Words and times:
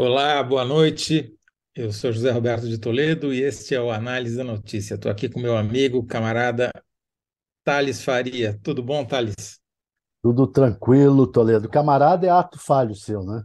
Olá, 0.00 0.40
boa 0.44 0.64
noite. 0.64 1.36
Eu 1.74 1.90
sou 1.90 2.12
José 2.12 2.30
Roberto 2.30 2.68
de 2.68 2.78
Toledo 2.78 3.34
e 3.34 3.42
este 3.42 3.74
é 3.74 3.80
o 3.80 3.90
Análise 3.90 4.36
da 4.36 4.44
Notícia. 4.44 4.94
Estou 4.94 5.10
aqui 5.10 5.28
com 5.28 5.40
meu 5.40 5.56
amigo, 5.56 6.06
camarada 6.06 6.70
Thales 7.64 8.00
Faria. 8.00 8.56
Tudo 8.62 8.80
bom, 8.80 9.04
Thales? 9.04 9.58
Tudo 10.22 10.46
tranquilo, 10.46 11.26
Toledo. 11.26 11.68
Camarada 11.68 12.28
é 12.28 12.30
ato 12.30 12.60
falho 12.60 12.94
seu, 12.94 13.24
né? 13.24 13.42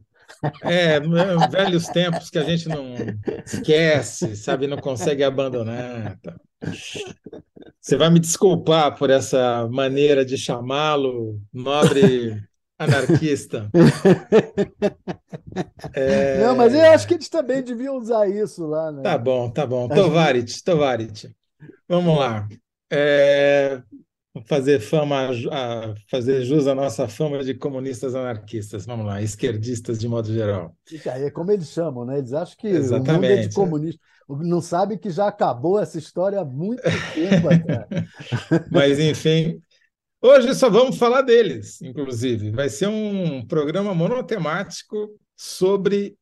É, 0.61 0.99
velhos 1.49 1.87
tempos 1.87 2.29
que 2.29 2.37
a 2.37 2.43
gente 2.43 2.69
não 2.69 2.93
esquece, 3.43 4.35
sabe, 4.35 4.67
não 4.67 4.77
consegue 4.77 5.23
abandonar. 5.23 6.19
Tá? 6.21 6.35
Você 7.81 7.97
vai 7.97 8.11
me 8.11 8.19
desculpar 8.19 8.95
por 8.95 9.09
essa 9.09 9.67
maneira 9.71 10.23
de 10.23 10.37
chamá-lo, 10.37 11.41
nobre 11.51 12.47
anarquista. 12.77 13.69
É... 15.93 16.39
Não, 16.43 16.55
mas 16.55 16.73
eu 16.73 16.81
acho 16.91 17.07
que 17.07 17.13
eles 17.13 17.29
também 17.29 17.61
deviam 17.61 17.95
usar 17.97 18.27
isso 18.27 18.65
lá, 18.65 18.91
né? 18.91 19.03
Tá 19.03 19.17
bom, 19.17 19.49
tá 19.51 19.67
bom. 19.67 19.87
Tovarit, 19.87 20.63
Tovarit. 20.63 21.29
Vamos 21.87 22.17
lá. 22.17 22.47
É... 22.91 23.81
Fazer 24.45 24.79
fama, 24.79 25.29
fazer 26.09 26.43
jus 26.43 26.65
à 26.65 26.73
nossa 26.73 27.07
fama 27.07 27.43
de 27.43 27.53
comunistas 27.53 28.15
anarquistas. 28.15 28.83
Vamos 28.85 29.05
lá, 29.05 29.21
esquerdistas 29.21 29.99
de 29.99 30.07
modo 30.07 30.33
geral. 30.33 30.75
É 31.05 31.29
como 31.29 31.51
eles 31.51 31.69
chamam, 31.69 32.03
né? 32.03 32.17
Eles 32.17 32.33
acham 32.33 32.55
que 32.57 32.67
Exatamente. 32.67 33.09
o 33.09 33.13
mundo 33.13 33.25
é 33.25 33.47
de 33.47 33.53
comunista. 33.53 34.01
Não 34.27 34.61
sabe 34.61 34.97
que 34.97 35.11
já 35.11 35.27
acabou 35.27 35.79
essa 35.79 35.99
história 35.99 36.39
há 36.39 36.45
muito 36.45 36.81
tempo. 37.13 37.47
Mas, 38.71 38.97
enfim, 38.99 39.61
Hoje 40.25 40.55
só 40.55 40.69
vamos 40.69 40.95
falar 40.95 41.21
deles, 41.21 41.81
inclusive. 41.81 42.49
Vai 42.49 42.69
ser 42.69 42.87
um 42.87 43.45
programa 43.45 43.93
monotemático 43.93 45.19
sobre 45.35 46.17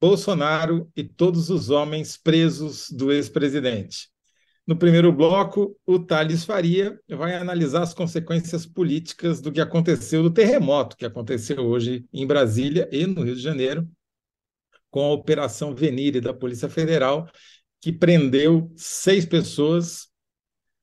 Bolsonaro 0.00 0.88
e 0.94 1.02
todos 1.02 1.50
os 1.50 1.68
homens 1.68 2.16
presos 2.16 2.88
do 2.92 3.10
ex-presidente. 3.10 4.08
No 4.64 4.76
primeiro 4.76 5.12
bloco, 5.12 5.76
o 5.84 5.98
Thales 5.98 6.44
Faria 6.44 6.96
vai 7.08 7.34
analisar 7.34 7.82
as 7.82 7.92
consequências 7.92 8.64
políticas 8.64 9.40
do 9.40 9.50
que 9.50 9.60
aconteceu, 9.60 10.22
do 10.22 10.30
terremoto 10.30 10.96
que 10.96 11.04
aconteceu 11.04 11.58
hoje 11.66 12.06
em 12.12 12.24
Brasília 12.24 12.88
e 12.92 13.04
no 13.04 13.24
Rio 13.24 13.34
de 13.34 13.42
Janeiro, 13.42 13.84
com 14.92 15.00
a 15.00 15.12
Operação 15.12 15.74
Venire 15.74 16.20
da 16.20 16.32
Polícia 16.32 16.68
Federal, 16.68 17.28
que 17.80 17.90
prendeu 17.90 18.72
seis 18.76 19.26
pessoas, 19.26 20.06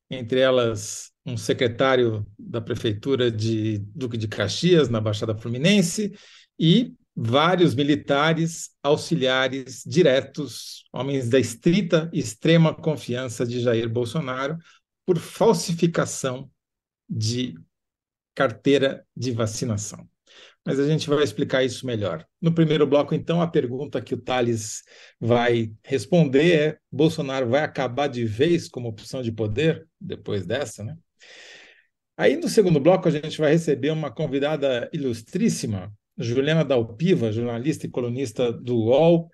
entre 0.09 0.41
elas 0.41 1.13
um 1.27 1.35
secretário 1.35 2.25
da 2.39 2.61
prefeitura 2.61 3.29
de 3.29 3.79
Duque 3.93 4.17
de 4.17 4.29
Caxias, 4.29 4.87
na 4.87 5.01
Baixada 5.01 5.37
Fluminense, 5.37 6.13
e 6.57 6.93
vários 7.13 7.75
militares 7.75 8.69
auxiliares 8.81 9.83
diretos, 9.85 10.85
homens 10.93 11.27
da 11.27 11.37
estrita 11.37 12.09
e 12.13 12.19
extrema 12.19 12.73
confiança 12.73 13.45
de 13.45 13.59
Jair 13.59 13.89
Bolsonaro, 13.89 14.57
por 15.05 15.17
falsificação 15.17 16.49
de 17.09 17.55
carteira 18.33 19.05
de 19.15 19.31
vacinação. 19.31 20.07
Mas 20.65 20.79
a 20.79 20.87
gente 20.87 21.09
vai 21.09 21.23
explicar 21.23 21.63
isso 21.63 21.85
melhor. 21.85 22.25
No 22.41 22.53
primeiro 22.53 22.85
bloco, 22.85 23.15
então, 23.15 23.41
a 23.41 23.47
pergunta 23.47 24.01
que 24.01 24.13
o 24.13 24.21
Thales 24.21 24.83
vai 25.19 25.73
responder 25.83 26.53
é: 26.53 26.77
Bolsonaro 26.91 27.49
vai 27.49 27.61
acabar 27.63 28.07
de 28.07 28.25
vez 28.25 28.67
como 28.67 28.89
opção 28.89 29.21
de 29.21 29.31
poder 29.31 29.87
depois 29.99 30.45
dessa, 30.45 30.83
né? 30.83 30.95
Aí, 32.15 32.35
no 32.35 32.49
segundo 32.49 32.79
bloco, 32.79 33.07
a 33.07 33.11
gente 33.11 33.37
vai 33.37 33.51
receber 33.51 33.91
uma 33.91 34.11
convidada 34.11 34.89
ilustríssima, 34.91 35.93
Juliana 36.17 36.65
Dalpiva, 36.65 37.31
jornalista 37.31 37.85
e 37.85 37.89
colunista 37.89 38.51
do 38.51 38.75
UOL, 38.75 39.29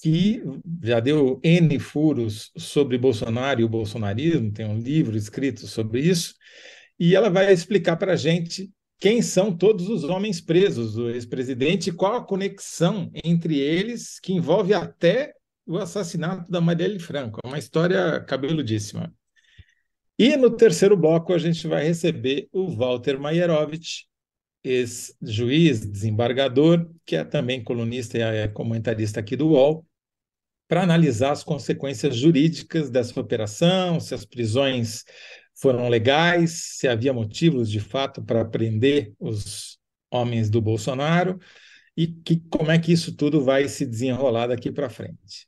que 0.00 0.42
já 0.82 1.00
deu 1.00 1.40
N 1.42 1.78
furos 1.78 2.50
sobre 2.56 2.98
Bolsonaro 2.98 3.60
e 3.60 3.64
o 3.64 3.68
bolsonarismo, 3.68 4.52
tem 4.52 4.66
um 4.66 4.78
livro 4.78 5.16
escrito 5.16 5.66
sobre 5.66 6.00
isso, 6.00 6.34
e 6.98 7.14
ela 7.14 7.30
vai 7.30 7.52
explicar 7.52 7.96
para 7.96 8.14
a 8.14 8.16
gente 8.16 8.70
quem 8.98 9.20
são 9.22 9.56
todos 9.56 9.88
os 9.88 10.04
homens 10.04 10.40
presos 10.40 10.94
do 10.94 11.10
ex-presidente 11.10 11.90
e 11.90 11.92
qual 11.92 12.16
a 12.16 12.24
conexão 12.24 13.10
entre 13.24 13.58
eles, 13.58 14.18
que 14.18 14.32
envolve 14.32 14.74
até 14.74 15.34
o 15.66 15.76
assassinato 15.78 16.50
da 16.50 16.60
Marielle 16.60 16.98
Franco. 16.98 17.40
É 17.44 17.48
uma 17.48 17.58
história 17.58 18.20
cabeludíssima. 18.20 19.12
E 20.18 20.36
no 20.36 20.50
terceiro 20.50 20.96
bloco 20.96 21.32
a 21.32 21.38
gente 21.38 21.66
vai 21.66 21.84
receber 21.84 22.48
o 22.52 22.68
Walter 22.68 23.18
Maierovitch, 23.18 24.04
ex-juiz, 24.64 25.86
desembargador, 25.86 26.90
que 27.04 27.16
é 27.16 27.24
também 27.24 27.62
colunista 27.62 28.18
e 28.18 28.22
é 28.22 28.48
comentarista 28.48 29.20
aqui 29.20 29.36
do 29.36 29.48
UOL, 29.48 29.86
para 30.68 30.82
analisar 30.82 31.32
as 31.32 31.44
consequências 31.44 32.16
jurídicas 32.16 32.90
dessa 32.90 33.18
operação, 33.20 34.00
se 34.00 34.14
as 34.14 34.24
prisões 34.24 35.04
foram 35.54 35.88
legais, 35.88 36.76
se 36.78 36.88
havia 36.88 37.12
motivos 37.12 37.70
de 37.70 37.80
fato 37.80 38.22
para 38.22 38.44
prender 38.44 39.12
os 39.18 39.78
homens 40.10 40.50
do 40.50 40.60
Bolsonaro 40.60 41.38
e 41.96 42.08
que, 42.08 42.40
como 42.50 42.70
é 42.70 42.78
que 42.78 42.92
isso 42.92 43.14
tudo 43.16 43.42
vai 43.42 43.68
se 43.68 43.86
desenrolar 43.86 44.48
daqui 44.48 44.70
para 44.70 44.90
frente. 44.90 45.46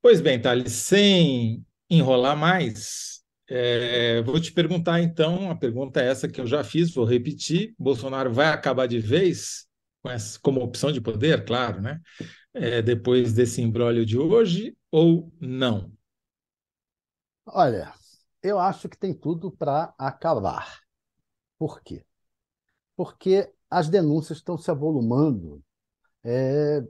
Pois 0.00 0.20
bem, 0.20 0.40
Thales, 0.40 0.72
sem 0.72 1.64
enrolar 1.88 2.36
mais, 2.36 3.11
é, 3.54 4.22
vou 4.22 4.40
te 4.40 4.50
perguntar 4.50 5.02
então, 5.02 5.50
a 5.50 5.54
pergunta 5.54 6.00
é 6.00 6.08
essa 6.08 6.26
que 6.26 6.40
eu 6.40 6.46
já 6.46 6.64
fiz, 6.64 6.94
vou 6.94 7.04
repetir: 7.04 7.74
Bolsonaro 7.78 8.32
vai 8.32 8.46
acabar 8.46 8.86
de 8.86 8.98
vez 8.98 9.66
com 10.02 10.08
essa, 10.08 10.40
como 10.40 10.62
opção 10.62 10.90
de 10.90 11.02
poder, 11.02 11.44
claro, 11.44 11.82
né? 11.82 12.00
É, 12.54 12.80
depois 12.80 13.34
desse 13.34 13.60
embrólio 13.60 14.06
de 14.06 14.16
hoje 14.16 14.74
ou 14.90 15.30
não? 15.38 15.92
Olha, 17.44 17.92
eu 18.42 18.58
acho 18.58 18.88
que 18.88 18.96
tem 18.96 19.12
tudo 19.12 19.50
para 19.50 19.92
acabar. 19.98 20.80
Por 21.58 21.82
quê? 21.82 22.06
Porque 22.96 23.52
as 23.68 23.86
denúncias 23.86 24.38
estão 24.38 24.56
se 24.56 24.70
avolumando 24.70 25.62
é, 26.24 26.82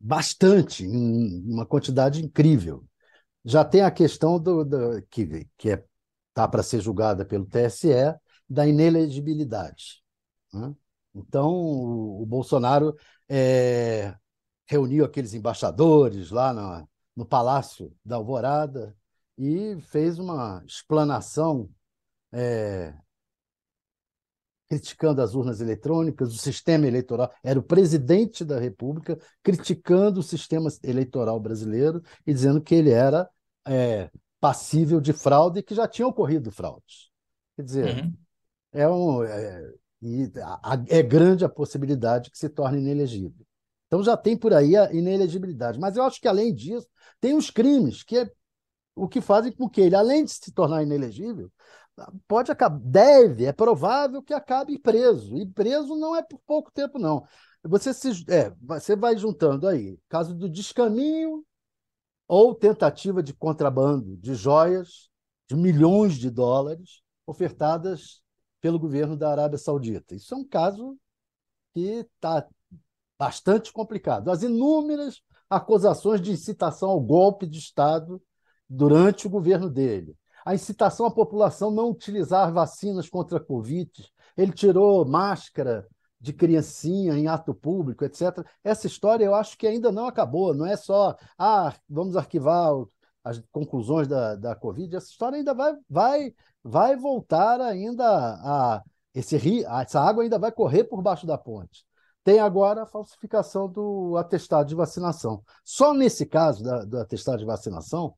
bastante, 0.00 0.84
em 0.84 1.52
uma 1.52 1.66
quantidade 1.66 2.24
incrível 2.24 2.87
já 3.48 3.64
tem 3.64 3.80
a 3.80 3.90
questão 3.90 4.38
do, 4.38 4.62
do 4.62 5.02
que 5.10 5.48
que 5.56 5.70
é 5.70 5.84
tá 6.34 6.46
para 6.46 6.62
ser 6.62 6.80
julgada 6.82 7.24
pelo 7.24 7.46
TSE 7.46 7.88
da 8.48 8.66
inelegibilidade. 8.66 10.02
Né? 10.52 10.74
Então 11.14 11.48
o, 11.50 12.22
o 12.22 12.26
Bolsonaro 12.26 12.94
é, 13.26 14.14
reuniu 14.66 15.04
aqueles 15.04 15.32
embaixadores 15.32 16.30
lá 16.30 16.86
no 17.16 17.24
Palácio 17.24 17.90
da 18.04 18.16
Alvorada 18.16 18.94
e 19.38 19.80
fez 19.80 20.18
uma 20.18 20.62
explanação 20.66 21.70
é, 22.30 22.94
criticando 24.68 25.22
as 25.22 25.34
urnas 25.34 25.62
eletrônicas, 25.62 26.34
o 26.34 26.38
sistema 26.38 26.86
eleitoral. 26.86 27.32
Era 27.42 27.58
o 27.58 27.62
presidente 27.62 28.44
da 28.44 28.60
República 28.60 29.18
criticando 29.42 30.20
o 30.20 30.22
sistema 30.22 30.68
eleitoral 30.82 31.40
brasileiro 31.40 32.02
e 32.26 32.34
dizendo 32.34 32.60
que 32.60 32.74
ele 32.74 32.90
era 32.90 33.28
é, 33.68 34.10
passível 34.40 35.00
de 35.00 35.12
fraude 35.12 35.60
e 35.60 35.62
que 35.62 35.74
já 35.74 35.86
tinham 35.86 36.08
ocorrido 36.08 36.50
fraudes. 36.50 37.10
Quer 37.56 37.62
dizer, 37.62 38.04
uhum. 38.04 38.14
é, 38.72 38.88
um, 38.88 39.22
é, 39.24 39.74
é 40.88 41.02
grande 41.02 41.44
a 41.44 41.48
possibilidade 41.48 42.30
que 42.30 42.38
se 42.38 42.48
torne 42.48 42.78
inelegível. 42.78 43.46
Então 43.86 44.02
já 44.02 44.16
tem 44.16 44.36
por 44.36 44.52
aí 44.52 44.76
a 44.76 44.92
inelegibilidade. 44.92 45.78
Mas 45.78 45.96
eu 45.96 46.04
acho 46.04 46.20
que, 46.20 46.28
além 46.28 46.54
disso, 46.54 46.86
tem 47.20 47.34
os 47.34 47.50
crimes, 47.50 48.02
que 48.02 48.18
é 48.18 48.30
o 48.94 49.08
que 49.08 49.20
fazem 49.20 49.52
com 49.52 49.68
que 49.68 49.80
ele, 49.80 49.94
além 49.94 50.24
de 50.24 50.32
se 50.32 50.52
tornar 50.52 50.82
inelegível, 50.82 51.50
pode 52.26 52.50
acabar, 52.50 52.78
deve, 52.80 53.46
é 53.46 53.52
provável 53.52 54.22
que 54.22 54.34
acabe 54.34 54.78
preso. 54.78 55.36
E 55.36 55.46
preso 55.46 55.96
não 55.96 56.14
é 56.14 56.22
por 56.22 56.38
pouco 56.46 56.70
tempo, 56.70 56.98
não. 56.98 57.24
Você, 57.64 57.92
se, 57.92 58.24
é, 58.28 58.52
você 58.60 58.94
vai 58.94 59.16
juntando 59.16 59.66
aí, 59.66 59.98
caso 60.08 60.34
do 60.34 60.48
descaminho 60.48 61.44
ou 62.28 62.54
tentativa 62.54 63.22
de 63.22 63.32
contrabando 63.32 64.16
de 64.18 64.34
joias 64.34 65.08
de 65.48 65.56
milhões 65.56 66.14
de 66.14 66.30
dólares 66.30 67.00
ofertadas 67.26 68.22
pelo 68.60 68.78
governo 68.78 69.16
da 69.16 69.30
Arábia 69.30 69.56
Saudita. 69.58 70.14
Isso 70.14 70.34
é 70.34 70.36
um 70.36 70.44
caso 70.44 70.98
que 71.72 72.06
está 72.20 72.46
bastante 73.18 73.72
complicado. 73.72 74.30
As 74.30 74.42
inúmeras 74.42 75.22
acusações 75.48 76.20
de 76.20 76.30
incitação 76.30 76.90
ao 76.90 77.00
golpe 77.00 77.46
de 77.46 77.58
Estado 77.58 78.22
durante 78.68 79.26
o 79.26 79.30
governo 79.30 79.70
dele. 79.70 80.14
A 80.44 80.54
incitação 80.54 81.06
à 81.06 81.10
população 81.10 81.70
não 81.70 81.90
utilizar 81.90 82.52
vacinas 82.52 83.08
contra 83.08 83.38
a 83.38 83.44
Covid. 83.44 83.90
Ele 84.36 84.52
tirou 84.52 85.06
máscara 85.06 85.86
de 86.20 86.32
criancinha 86.32 87.14
em 87.14 87.28
ato 87.28 87.54
público, 87.54 88.04
etc. 88.04 88.44
Essa 88.62 88.86
história 88.86 89.24
eu 89.24 89.34
acho 89.34 89.56
que 89.56 89.66
ainda 89.66 89.92
não 89.92 90.06
acabou, 90.06 90.54
não 90.54 90.66
é 90.66 90.76
só, 90.76 91.16
ah, 91.38 91.74
vamos 91.88 92.16
arquivar 92.16 92.72
as 93.24 93.42
conclusões 93.52 94.08
da, 94.08 94.34
da 94.36 94.54
Covid, 94.54 94.96
essa 94.96 95.08
história 95.08 95.36
ainda 95.36 95.54
vai, 95.54 95.74
vai, 95.88 96.34
vai 96.62 96.96
voltar 96.96 97.60
ainda 97.60 98.04
a. 98.04 98.82
Esse 99.14 99.36
rio, 99.36 99.66
essa 99.66 100.00
água 100.00 100.22
ainda 100.22 100.38
vai 100.38 100.52
correr 100.52 100.84
por 100.84 101.02
baixo 101.02 101.26
da 101.26 101.36
ponte. 101.36 101.84
tem 102.22 102.38
agora 102.38 102.82
a 102.82 102.86
falsificação 102.86 103.68
do 103.68 104.16
atestado 104.16 104.68
de 104.68 104.74
vacinação. 104.74 105.42
Só 105.64 105.92
nesse 105.94 106.26
caso 106.26 106.62
da, 106.62 106.84
do 106.84 106.98
atestado 106.98 107.38
de 107.38 107.44
vacinação, 107.44 108.14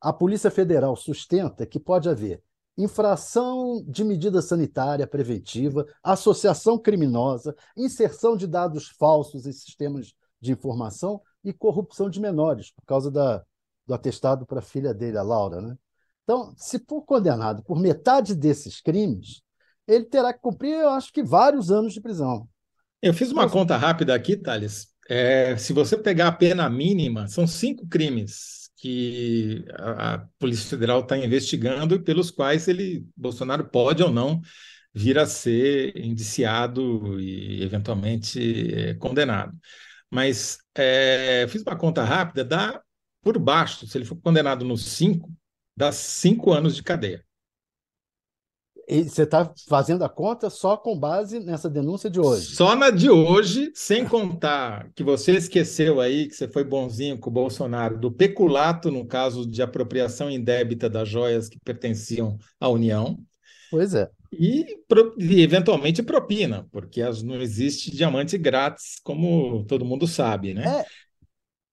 a 0.00 0.12
Polícia 0.12 0.50
Federal 0.50 0.94
sustenta 0.94 1.66
que 1.66 1.80
pode 1.80 2.08
haver 2.08 2.42
infração 2.76 3.82
de 3.86 4.04
medida 4.04 4.42
sanitária 4.42 5.06
preventiva, 5.06 5.86
associação 6.02 6.78
criminosa, 6.78 7.54
inserção 7.76 8.36
de 8.36 8.46
dados 8.46 8.88
falsos 8.88 9.46
em 9.46 9.52
sistemas 9.52 10.14
de 10.40 10.52
informação 10.52 11.20
e 11.42 11.52
corrupção 11.52 12.10
de 12.10 12.20
menores, 12.20 12.70
por 12.70 12.84
causa 12.84 13.10
da, 13.10 13.42
do 13.86 13.94
atestado 13.94 14.44
para 14.44 14.58
a 14.58 14.62
filha 14.62 14.92
dele, 14.92 15.16
a 15.16 15.22
Laura. 15.22 15.60
Né? 15.60 15.76
Então, 16.24 16.52
se 16.56 16.78
for 16.78 17.02
condenado 17.02 17.62
por 17.62 17.80
metade 17.80 18.34
desses 18.34 18.80
crimes, 18.80 19.40
ele 19.86 20.04
terá 20.04 20.32
que 20.32 20.40
cumprir, 20.40 20.72
eu 20.72 20.90
acho 20.90 21.12
que, 21.12 21.22
vários 21.22 21.70
anos 21.70 21.94
de 21.94 22.00
prisão. 22.00 22.48
Eu 23.00 23.14
fiz 23.14 23.30
uma 23.30 23.44
Mas... 23.44 23.52
conta 23.52 23.76
rápida 23.76 24.14
aqui, 24.14 24.36
Thales. 24.36 24.88
É, 25.08 25.56
se 25.56 25.72
você 25.72 25.96
pegar 25.96 26.28
a 26.28 26.32
pena 26.32 26.68
mínima, 26.68 27.28
são 27.28 27.46
cinco 27.46 27.86
crimes 27.86 28.65
que 28.76 29.64
a, 29.74 30.26
Polícia 30.38 30.68
Federal 30.68 31.00
está 31.00 31.16
investigando 31.18 31.94
e 31.94 31.98
pelos 31.98 32.30
quais 32.30 32.68
ele, 32.68 33.06
Bolsonaro, 33.16 33.68
pode 33.68 34.02
ou 34.02 34.10
não 34.10 34.40
vir 34.94 35.18
a 35.18 35.26
ser 35.26 35.96
indiciado 35.96 37.20
e 37.20 37.62
eventualmente 37.62 38.74
é, 38.74 38.94
condenado. 38.94 39.56
Mas 40.10 40.58
é, 40.74 41.46
fiz 41.48 41.62
uma 41.62 41.76
conta 41.76 42.04
rápida, 42.04 42.44
dá 42.44 42.82
por 43.22 43.38
baixo, 43.38 43.86
se 43.86 43.98
ele 43.98 44.04
for 44.04 44.16
condenado 44.16 44.64
nos 44.64 44.84
cinco, 44.84 45.30
dá 45.76 45.92
cinco 45.92 46.52
anos 46.52 46.76
de 46.76 46.82
cadeia. 46.82 47.25
Você 48.88 49.22
está 49.22 49.52
fazendo 49.68 50.04
a 50.04 50.08
conta 50.08 50.48
só 50.48 50.76
com 50.76 50.96
base 50.96 51.40
nessa 51.40 51.68
denúncia 51.68 52.08
de 52.08 52.20
hoje? 52.20 52.54
Só 52.54 52.76
na 52.76 52.90
de 52.90 53.10
hoje, 53.10 53.72
sem 53.74 54.06
contar 54.06 54.90
que 54.94 55.02
você 55.02 55.32
esqueceu 55.32 56.00
aí, 56.00 56.28
que 56.28 56.36
você 56.36 56.46
foi 56.46 56.62
bonzinho 56.62 57.18
com 57.18 57.28
o 57.28 57.32
Bolsonaro, 57.32 57.98
do 57.98 58.12
peculato, 58.12 58.90
no 58.90 59.04
caso 59.04 59.44
de 59.44 59.60
apropriação 59.60 60.30
indébita 60.30 60.88
das 60.88 61.08
joias 61.08 61.48
que 61.48 61.58
pertenciam 61.58 62.38
à 62.60 62.68
União. 62.68 63.18
Pois 63.72 63.92
é. 63.92 64.08
E, 64.32 64.64
e 65.18 65.42
eventualmente 65.42 66.02
propina, 66.02 66.66
porque 66.70 67.02
as, 67.02 67.22
não 67.22 67.40
existe 67.40 67.90
diamante 67.90 68.38
grátis, 68.38 69.00
como 69.02 69.64
todo 69.64 69.84
mundo 69.84 70.06
sabe, 70.06 70.54
né? 70.54 70.80
É, 70.80 70.84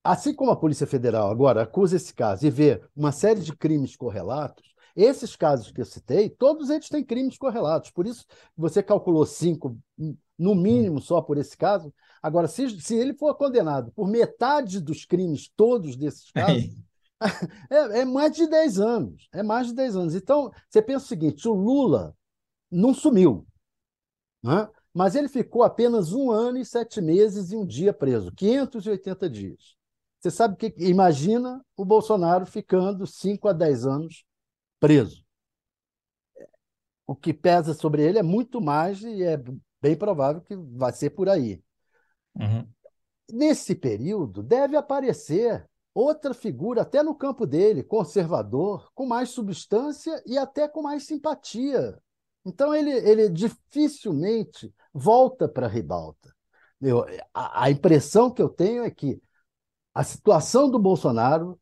assim 0.04 0.34
como 0.34 0.52
a 0.52 0.56
Polícia 0.56 0.88
Federal 0.88 1.30
agora 1.30 1.64
acusa 1.64 1.96
esse 1.96 2.14
caso 2.14 2.46
e 2.46 2.50
vê 2.50 2.82
uma 2.96 3.12
série 3.12 3.42
de 3.42 3.56
crimes 3.56 3.96
correlatos, 3.96 4.73
esses 4.96 5.36
casos 5.36 5.72
que 5.72 5.82
eu 5.82 5.86
citei, 5.86 6.30
todos 6.30 6.70
eles 6.70 6.90
têm 6.90 7.04
crimes 7.04 7.38
correlatos. 7.38 7.92
Por 7.92 8.06
isso, 8.06 8.26
você 8.56 8.84
calculou 8.84 9.26
cinco, 9.26 9.78
no 10.38 10.56
mínimo, 10.56 11.02
só 11.02 11.22
por 11.22 11.38
esse 11.38 11.58
caso. 11.58 11.94
Agora, 12.22 12.48
se, 12.48 12.70
se 12.82 12.96
ele 12.96 13.14
for 13.14 13.36
condenado 13.36 13.92
por 13.92 14.08
metade 14.08 14.80
dos 14.80 15.06
crimes 15.06 15.50
todos 15.56 15.96
desses 15.96 16.32
casos, 16.32 16.70
é, 17.70 18.02
é, 18.02 18.06
mais 18.06 18.36
de 18.36 18.48
10 18.48 18.80
anos. 18.80 19.28
É 19.32 19.42
mais 19.42 19.68
de 19.68 19.74
10 19.74 19.96
anos. 19.96 20.16
Então, 20.16 20.52
você 20.70 20.82
pensa 20.82 21.06
o 21.06 21.08
seguinte: 21.08 21.48
o 21.48 21.54
Lula 21.54 22.16
não 22.70 22.94
sumiu. 22.94 23.48
Né? 24.44 24.68
Mas 24.94 25.16
ele 25.16 25.28
ficou 25.28 25.64
apenas 25.64 26.14
um 26.14 26.30
ano 26.30 26.58
e 26.58 26.66
sete 26.66 27.02
meses 27.02 27.52
e 27.52 27.56
um 27.56 27.66
dia 27.66 27.94
preso 27.94 28.32
580 28.32 29.30
dias. 29.30 29.76
Você 30.20 30.30
sabe 30.30 30.56
que 30.56 30.74
imagina 30.78 31.66
o 31.76 31.84
Bolsonaro 31.84 32.46
ficando 32.46 33.08
5 33.08 33.48
a 33.48 33.54
10 33.54 33.86
anos 33.86 34.24
preso. 34.84 35.24
O 37.08 37.16
que 37.16 37.34
pesa 37.34 37.74
sobre 37.74 38.04
ele 38.04 38.20
é 38.20 38.24
muito 38.24 38.60
mais 38.60 39.02
e 39.02 39.24
é 39.24 39.42
bem 39.82 39.96
provável 39.96 40.42
que 40.42 40.58
vai 40.58 40.92
ser 40.92 41.12
por 41.12 41.30
aí. 41.30 41.64
Uhum. 42.36 42.68
Nesse 43.32 43.76
período, 43.76 44.44
deve 44.44 44.76
aparecer 44.76 45.66
outra 45.94 46.34
figura, 46.34 46.82
até 46.82 47.02
no 47.02 47.16
campo 47.16 47.48
dele, 47.48 47.82
conservador, 47.82 48.92
com 48.94 49.06
mais 49.06 49.30
substância 49.30 50.22
e 50.26 50.38
até 50.38 50.68
com 50.68 50.82
mais 50.82 51.06
simpatia. 51.06 51.98
Então, 52.46 52.76
ele, 52.76 52.92
ele 52.92 53.30
dificilmente 53.30 54.74
volta 54.94 55.48
para 55.48 55.66
a 55.66 55.70
ribalta. 55.70 56.36
Eu, 56.82 57.06
a, 57.34 57.64
a 57.64 57.72
impressão 57.72 58.30
que 58.30 58.42
eu 58.42 58.50
tenho 58.50 58.84
é 58.84 58.92
que 58.92 59.22
a 59.94 60.04
situação 60.04 60.70
do 60.70 60.78
Bolsonaro 60.78 61.58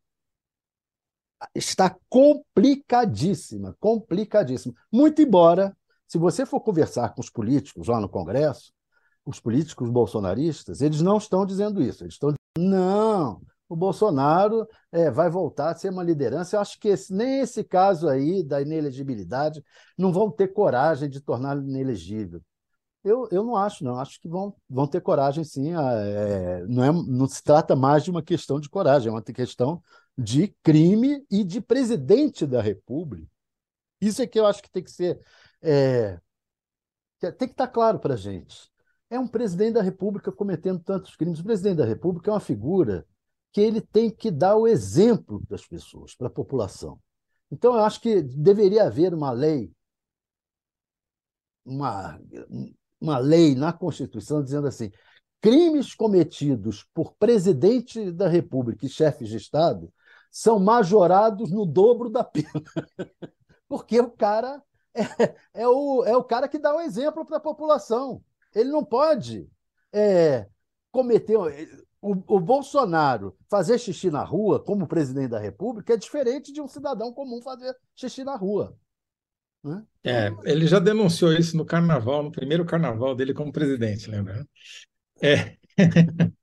está 1.56 1.96
complicadíssima, 2.10 3.76
complicadíssima. 3.80 4.74
Muito 4.92 5.22
embora, 5.22 5.76
se 6.08 6.18
você 6.18 6.46
for 6.46 6.62
conversar 6.62 7.14
com 7.14 7.22
os 7.22 7.30
políticos 7.30 7.88
lá 7.88 8.00
no 8.00 8.10
Congresso, 8.10 8.72
os 9.26 9.40
políticos 9.40 9.90
bolsonaristas, 9.90 10.82
eles 10.82 11.02
não 11.02 11.18
estão 11.18 11.46
dizendo 11.46 11.82
isso. 11.82 12.04
Eles 12.04 12.16
estão 12.16 12.30
dizendo, 12.30 12.72
não, 12.72 13.42
o 13.70 13.76
Bolsonaro 13.76 14.68
é, 14.92 15.10
vai 15.10 15.30
voltar 15.30 15.72
a 15.72 15.76
ser 15.76 15.90
uma 15.90 16.04
liderança. 16.04 16.56
Eu 16.56 16.62
acho 16.62 16.80
que 16.80 16.90
esse, 16.90 17.14
nem 17.14 17.40
esse 17.40 17.64
caso 17.64 18.10
aí 18.10 18.44
da 18.44 18.62
inelegibilidade 18.62 19.64
não 19.98 20.12
vão 20.12 20.30
ter 20.30 20.50
coragem 20.50 21.10
de 21.10 21.22
torná-lo 21.22 21.62
inelegível. 21.62 22.42
Eu, 23.04 23.28
eu 23.32 23.44
não 23.44 23.56
acho, 23.56 23.84
não. 23.84 23.96
Acho 23.98 24.20
que 24.20 24.28
vão, 24.28 24.54
vão 24.70 24.86
ter 24.88 25.02
coragem, 25.02 25.44
sim. 25.44 25.74
É, 25.74 26.64
não, 26.68 26.84
é, 26.84 26.92
não 26.92 27.28
se 27.28 27.42
trata 27.42 27.76
mais 27.76 28.04
de 28.04 28.12
uma 28.12 28.22
questão 28.22 28.60
de 28.60 28.70
coragem, 28.70 29.08
é 29.10 29.12
uma 29.12 29.22
questão 29.22 29.82
de 30.22 30.50
crime 30.64 31.26
e 31.30 31.44
de 31.44 31.60
presidente 31.60 32.46
da 32.46 32.62
República. 32.62 33.30
Isso 34.00 34.22
é 34.22 34.28
que 34.28 34.40
eu 34.40 34.46
acho 34.46 34.62
que 34.62 34.72
tem 34.72 34.84
que 34.84 34.92
ser. 34.92 35.20
É, 35.62 36.20
tem 37.20 37.48
que 37.48 37.54
estar 37.54 37.68
claro 37.68 38.00
para 38.00 38.16
a 38.16 38.18
gente. 38.18 38.70
É 39.10 39.20
um 39.20 39.28
presidente 39.28 39.74
da 39.74 39.82
República 39.82 40.32
cometendo 40.32 40.80
tantos 40.80 41.16
crimes. 41.16 41.40
O 41.40 41.44
presidente 41.44 41.78
da 41.78 41.86
República 41.86 42.32
é 42.32 42.34
uma 42.34 42.40
figura 42.40 43.06
que 43.52 43.62
ele 43.62 43.82
tem 43.82 44.10
que 44.10 44.32
dar 44.32 44.56
o 44.56 44.68
exemplo 44.68 45.46
para 45.46 45.56
as 45.56 45.66
pessoas, 45.66 46.16
para 46.16 46.28
a 46.28 46.32
população. 46.32 47.00
Então, 47.52 47.74
eu 47.76 47.82
acho 47.82 48.00
que 48.00 48.22
deveria 48.22 48.86
haver 48.86 49.14
uma 49.14 49.32
lei, 49.32 49.72
uma, 51.66 52.20
uma 53.00 53.18
lei 53.18 53.54
na 53.54 53.74
Constituição 53.74 54.42
dizendo 54.42 54.68
assim: 54.68 54.90
crimes 55.42 55.94
cometidos 55.94 56.86
por 56.94 57.14
presidente 57.16 58.12
da 58.12 58.30
República 58.30 58.86
e 58.86 58.90
chefes 58.90 59.28
de 59.28 59.38
Estado 59.38 59.92
são 60.32 60.60
majorados 60.60 61.52
no 61.52 61.66
dobro 61.66 62.10
da 62.10 62.24
pena. 62.24 62.48
Porque 63.68 64.00
o 64.00 64.10
cara 64.10 64.64
é, 64.94 65.36
é, 65.62 65.68
o, 65.68 66.04
é 66.06 66.16
o 66.16 66.24
cara 66.24 66.48
que 66.48 66.58
dá 66.58 66.74
o 66.74 66.78
um 66.78 66.82
exemplo 66.82 67.26
para 67.26 67.38
a 67.38 67.42
população. 67.42 68.24
Ele 68.56 68.70
não 68.70 68.84
pode 68.84 69.48
é, 69.94 70.48
cometer. 70.92 71.38
O, 72.02 72.36
o, 72.36 72.40
Bolsonaro 72.40 73.38
fazer 73.48 73.78
xixi 73.78 74.10
na 74.10 74.24
rua, 74.24 74.60
como 74.60 74.88
presidente 74.88 75.30
da 75.30 75.40
República, 75.40 75.94
é 75.94 75.98
diferente 75.98 76.52
de 76.52 76.60
um 76.60 76.68
cidadão 76.68 77.14
comum 77.14 77.42
fazer 77.42 77.76
xixi 77.96 78.24
na 78.24 78.36
rua. 78.36 78.76
Né? 79.64 79.86
É, 80.04 80.32
ele 80.44 80.66
já 80.66 80.80
denunciou 80.80 81.32
isso 81.32 81.56
no 81.56 81.64
carnaval, 81.64 82.24
no 82.24 82.32
primeiro 82.32 82.66
carnaval 82.66 83.16
dele 83.16 83.34
como 83.34 83.52
presidente, 83.52 84.10
lembra? 84.10 84.48
É. 85.22 85.56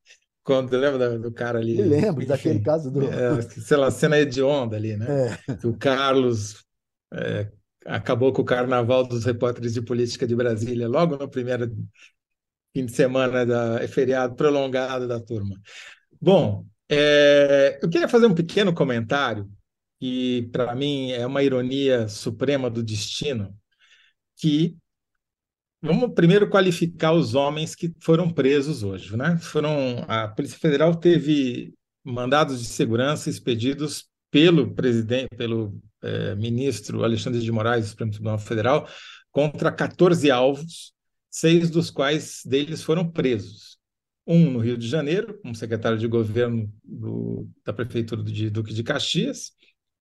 Quando 0.48 0.74
lembra 0.78 1.18
do 1.18 1.30
cara 1.30 1.58
ali? 1.58 1.74
Lembro 1.74 2.22
enfim, 2.22 2.26
daquele 2.26 2.60
caso 2.60 2.90
do. 2.90 3.04
É, 3.04 3.42
sei 3.42 3.76
lá, 3.76 3.90
cena 3.90 4.18
hedionda 4.18 4.76
ali, 4.76 4.96
né? 4.96 5.36
É. 5.46 5.66
O 5.66 5.76
Carlos 5.76 6.64
é, 7.12 7.52
acabou 7.84 8.32
com 8.32 8.40
o 8.40 8.46
carnaval 8.46 9.06
dos 9.06 9.26
repórteres 9.26 9.74
de 9.74 9.82
política 9.82 10.26
de 10.26 10.34
Brasília, 10.34 10.88
logo 10.88 11.18
no 11.18 11.28
primeiro 11.28 11.70
fim 12.74 12.86
de 12.86 12.92
semana 12.92 13.44
da 13.44 13.86
feriado 13.88 14.36
prolongado 14.36 15.06
da 15.06 15.20
turma. 15.20 15.54
Bom, 16.18 16.64
é, 16.88 17.78
eu 17.82 17.90
queria 17.90 18.08
fazer 18.08 18.24
um 18.24 18.34
pequeno 18.34 18.72
comentário, 18.72 19.46
que 20.00 20.48
para 20.50 20.74
mim 20.74 21.10
é 21.10 21.26
uma 21.26 21.42
ironia 21.42 22.08
suprema 22.08 22.70
do 22.70 22.82
destino, 22.82 23.54
que 24.34 24.78
Vamos 25.80 26.12
primeiro 26.12 26.50
qualificar 26.50 27.12
os 27.12 27.36
homens 27.36 27.74
que 27.74 27.94
foram 28.00 28.28
presos 28.28 28.82
hoje, 28.82 29.16
né? 29.16 29.38
Foram 29.38 30.04
a 30.08 30.26
Polícia 30.26 30.58
Federal 30.58 30.94
teve 30.96 31.72
mandados 32.02 32.60
de 32.60 32.66
segurança 32.66 33.30
expedidos 33.30 34.08
pelo 34.28 34.74
presidente, 34.74 35.28
pelo 35.36 35.80
é, 36.02 36.34
ministro 36.34 37.04
Alexandre 37.04 37.40
de 37.40 37.52
Moraes 37.52 37.84
do 37.84 37.88
Supremo 37.90 38.10
Tribunal 38.10 38.38
Federal 38.38 38.88
contra 39.30 39.70
14 39.70 40.28
alvos, 40.32 40.92
seis 41.30 41.70
dos 41.70 41.90
quais 41.90 42.42
deles 42.44 42.82
foram 42.82 43.08
presos. 43.08 43.78
Um 44.26 44.50
no 44.50 44.58
Rio 44.58 44.76
de 44.76 44.88
Janeiro, 44.88 45.40
um 45.44 45.54
secretário 45.54 45.96
de 45.96 46.08
governo 46.08 46.70
do, 46.82 47.48
da 47.64 47.72
prefeitura 47.72 48.22
de 48.22 48.50
Duque 48.50 48.74
de 48.74 48.82
Caxias, 48.82 49.52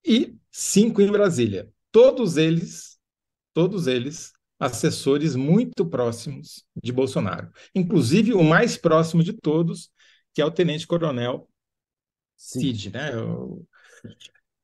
e 0.04 0.34
cinco 0.50 1.00
em 1.00 1.10
Brasília. 1.10 1.68
Todos 1.92 2.36
eles, 2.36 2.98
todos 3.54 3.86
eles 3.86 4.32
assessores 4.58 5.36
muito 5.36 5.86
próximos 5.86 6.64
de 6.82 6.92
Bolsonaro. 6.92 7.50
Inclusive 7.74 8.32
o 8.34 8.42
mais 8.42 8.76
próximo 8.76 9.22
de 9.22 9.32
todos, 9.32 9.90
que 10.34 10.40
é 10.42 10.44
o 10.44 10.50
tenente-coronel 10.50 11.48
Cid, 12.36 12.90
né? 12.90 13.12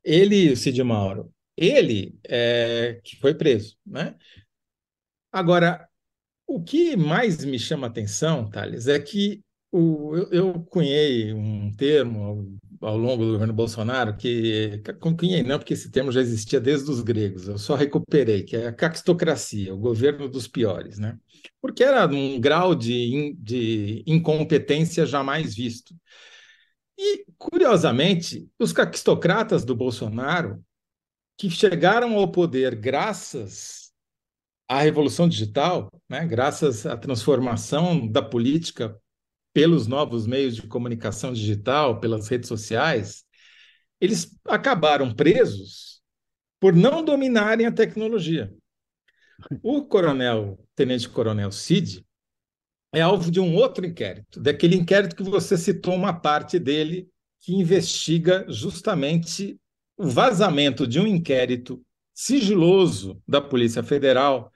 Ele, 0.02 0.52
o 0.52 0.56
Cid 0.56 0.82
Mauro, 0.82 1.32
ele 1.56 2.18
é, 2.24 3.00
que 3.02 3.16
foi 3.16 3.34
preso, 3.34 3.76
né? 3.86 4.16
Agora, 5.32 5.88
O 6.46 6.62
que 6.64 6.96
mais 6.96 7.44
me 7.44 7.58
chama 7.58 7.88
atenção, 7.88 8.50
Thales, 8.50 8.88
é 8.88 9.00
que 9.00 9.42
o, 9.72 10.16
eu, 10.16 10.30
eu 10.32 10.64
cunhei 10.64 11.32
um 11.34 11.72
termo 11.76 12.58
ao, 12.86 12.96
longo 12.96 13.24
do 13.24 13.32
governo 13.32 13.52
Bolsonaro, 13.52 14.16
que 14.16 14.82
cunhei 15.00 15.42
não, 15.42 15.58
porque 15.58 15.74
esse 15.74 15.90
termo 15.90 16.12
já 16.12 16.20
existia 16.20 16.60
desde 16.60 16.90
os 16.90 17.00
gregos, 17.00 17.48
eu 17.48 17.58
só 17.58 17.74
recuperei, 17.74 18.42
que 18.42 18.56
é 18.56 18.66
a 18.68 18.72
caquistocracia, 18.72 19.74
o 19.74 19.78
governo 19.78 20.28
dos 20.28 20.46
piores, 20.46 20.98
né? 20.98 21.18
Porque 21.60 21.82
era 21.82 22.06
um 22.06 22.40
grau 22.40 22.74
de, 22.74 23.34
de 23.38 24.02
incompetência 24.06 25.06
jamais 25.06 25.54
visto. 25.54 25.94
E, 26.98 27.24
curiosamente, 27.36 28.48
os 28.58 28.72
caquistocratas 28.72 29.64
do 29.64 29.74
Bolsonaro, 29.74 30.64
que 31.36 31.50
chegaram 31.50 32.16
ao 32.16 32.30
poder 32.30 32.76
graças 32.76 33.92
à 34.68 34.80
revolução 34.80 35.28
digital, 35.28 35.90
né, 36.08 36.24
graças 36.26 36.86
à 36.86 36.96
transformação 36.96 38.06
da 38.06 38.22
política 38.22 38.98
pelos 39.54 39.86
novos 39.86 40.26
meios 40.26 40.56
de 40.56 40.62
comunicação 40.66 41.32
digital, 41.32 42.00
pelas 42.00 42.28
redes 42.28 42.48
sociais, 42.48 43.24
eles 44.00 44.36
acabaram 44.46 45.14
presos 45.14 46.02
por 46.60 46.74
não 46.74 47.04
dominarem 47.04 47.64
a 47.64 47.72
tecnologia. 47.72 48.52
O 49.62 49.84
coronel, 49.86 50.58
tenente-coronel 50.74 51.52
Cid, 51.52 52.04
é 52.92 53.00
alvo 53.00 53.30
de 53.30 53.40
um 53.40 53.54
outro 53.54 53.86
inquérito, 53.86 54.40
daquele 54.40 54.76
inquérito 54.76 55.16
que 55.16 55.22
você 55.22 55.56
citou 55.56 55.94
uma 55.94 56.12
parte 56.12 56.58
dele, 56.58 57.08
que 57.40 57.54
investiga 57.54 58.44
justamente 58.48 59.58
o 59.96 60.08
vazamento 60.08 60.86
de 60.86 60.98
um 60.98 61.06
inquérito 61.06 61.84
sigiloso 62.12 63.22
da 63.26 63.40
Polícia 63.40 63.82
Federal 63.82 64.50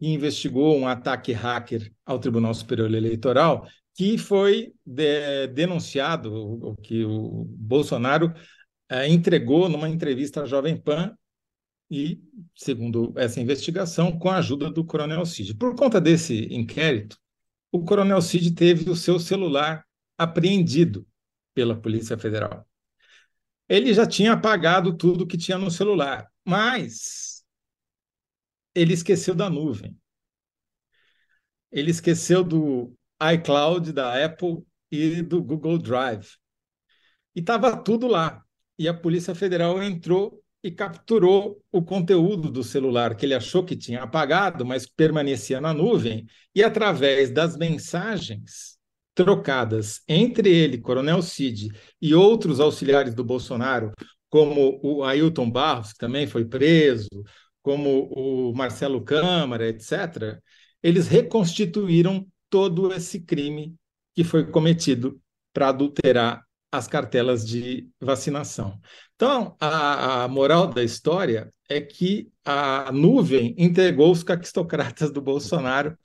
e 0.00 0.12
investigou 0.12 0.76
um 0.76 0.86
ataque 0.86 1.32
hacker 1.32 1.92
ao 2.04 2.18
Tribunal 2.18 2.54
Superior 2.54 2.92
Eleitoral, 2.94 3.66
que 3.98 4.16
foi 4.16 4.72
de, 4.86 5.48
denunciado, 5.48 6.32
o 6.32 6.76
que 6.76 7.04
o 7.04 7.44
Bolsonaro 7.48 8.32
é, 8.88 9.08
entregou 9.08 9.68
numa 9.68 9.88
entrevista 9.88 10.42
à 10.42 10.46
Jovem 10.46 10.80
Pan 10.80 11.18
e, 11.90 12.22
segundo 12.54 13.12
essa 13.16 13.40
investigação, 13.40 14.16
com 14.16 14.30
a 14.30 14.36
ajuda 14.36 14.70
do 14.70 14.84
Coronel 14.84 15.26
Cid. 15.26 15.56
Por 15.56 15.74
conta 15.74 16.00
desse 16.00 16.46
inquérito, 16.54 17.18
o 17.72 17.84
Coronel 17.84 18.22
Cid 18.22 18.52
teve 18.52 18.88
o 18.88 18.94
seu 18.94 19.18
celular 19.18 19.84
apreendido 20.16 21.04
pela 21.52 21.74
Polícia 21.74 22.16
Federal. 22.16 22.64
Ele 23.68 23.92
já 23.92 24.06
tinha 24.06 24.34
apagado 24.34 24.96
tudo 24.96 25.26
que 25.26 25.36
tinha 25.36 25.58
no 25.58 25.72
celular, 25.72 26.30
mas 26.44 27.42
ele 28.72 28.94
esqueceu 28.94 29.34
da 29.34 29.50
nuvem. 29.50 29.98
Ele 31.72 31.90
esqueceu 31.90 32.44
do 32.44 32.96
iCloud 33.34 33.92
da 33.92 34.24
Apple 34.24 34.58
e 34.90 35.22
do 35.22 35.42
Google 35.42 35.78
Drive. 35.78 36.28
E 37.34 37.40
estava 37.40 37.76
tudo 37.76 38.06
lá. 38.06 38.42
E 38.78 38.88
a 38.88 38.94
Polícia 38.94 39.34
Federal 39.34 39.82
entrou 39.82 40.42
e 40.62 40.70
capturou 40.70 41.62
o 41.70 41.82
conteúdo 41.82 42.50
do 42.50 42.64
celular 42.64 43.14
que 43.14 43.24
ele 43.24 43.34
achou 43.34 43.64
que 43.64 43.76
tinha 43.76 44.02
apagado, 44.02 44.64
mas 44.64 44.86
permanecia 44.86 45.60
na 45.60 45.72
nuvem, 45.72 46.26
e 46.54 46.62
através 46.62 47.30
das 47.30 47.56
mensagens 47.56 48.76
trocadas 49.14 50.00
entre 50.08 50.48
ele, 50.48 50.78
Coronel 50.78 51.22
Cid, 51.22 51.68
e 52.00 52.14
outros 52.14 52.60
auxiliares 52.60 53.14
do 53.14 53.24
Bolsonaro, 53.24 53.92
como 54.28 54.78
o 54.82 55.02
Ailton 55.04 55.50
Barros, 55.50 55.92
que 55.92 55.98
também 55.98 56.26
foi 56.26 56.44
preso, 56.44 57.08
como 57.62 58.08
o 58.12 58.54
Marcelo 58.54 59.02
Câmara, 59.02 59.68
etc., 59.68 60.40
eles 60.82 61.08
reconstituíram 61.08 62.26
todo 62.50 62.92
esse 62.92 63.20
crime 63.20 63.74
que 64.14 64.24
foi 64.24 64.44
cometido 64.50 65.20
para 65.52 65.68
adulterar 65.68 66.44
as 66.70 66.86
cartelas 66.86 67.46
de 67.46 67.88
vacinação. 68.00 68.78
Então, 69.16 69.56
a, 69.58 70.24
a, 70.24 70.28
moral 70.28 70.66
da 70.66 70.84
história 70.84 71.50
é 71.68 71.80
que 71.80 72.28
a 72.44 72.92
nuvem 72.92 73.54
entregou 73.56 74.12
os 74.12 74.22
caquistocratas 74.22 75.10
do 75.10 75.20
Bolsonaro. 75.20 75.96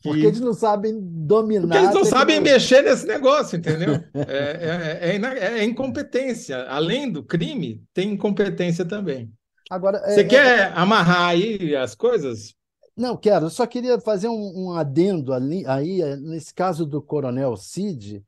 Que... 0.00 0.08
Porque 0.08 0.26
eles 0.26 0.40
não 0.40 0.54
sabem 0.54 0.98
dominar. 1.00 1.62
Porque 1.62 1.76
eles 1.78 1.94
não 1.94 2.04
sabem 2.04 2.40
mexer 2.40 2.82
nesse 2.82 3.06
negócio, 3.06 3.58
entendeu? 3.58 3.94
é, 4.14 5.12
é, 5.12 5.16
é, 5.16 5.58
é, 5.60 5.64
incompetência. 5.64 6.64
Além 6.64 7.10
do 7.10 7.22
crime, 7.22 7.82
tem 7.94 8.12
incompetência 8.12 8.84
também. 8.84 9.30
Agora, 9.70 10.00
Você 10.00 10.24
quer 10.24 10.72
amarrar 10.74 11.28
aí 11.28 11.76
as 11.76 11.94
coisas? 11.94 12.54
Não, 13.00 13.16
quero. 13.16 13.46
Eu 13.46 13.50
só 13.50 13.66
queria 13.66 13.98
fazer 13.98 14.28
um, 14.28 14.66
um 14.66 14.72
adendo 14.74 15.32
ali, 15.32 15.64
aí, 15.66 16.02
nesse 16.18 16.52
caso 16.52 16.84
do 16.84 17.00
Coronel 17.00 17.56
Cid. 17.56 18.22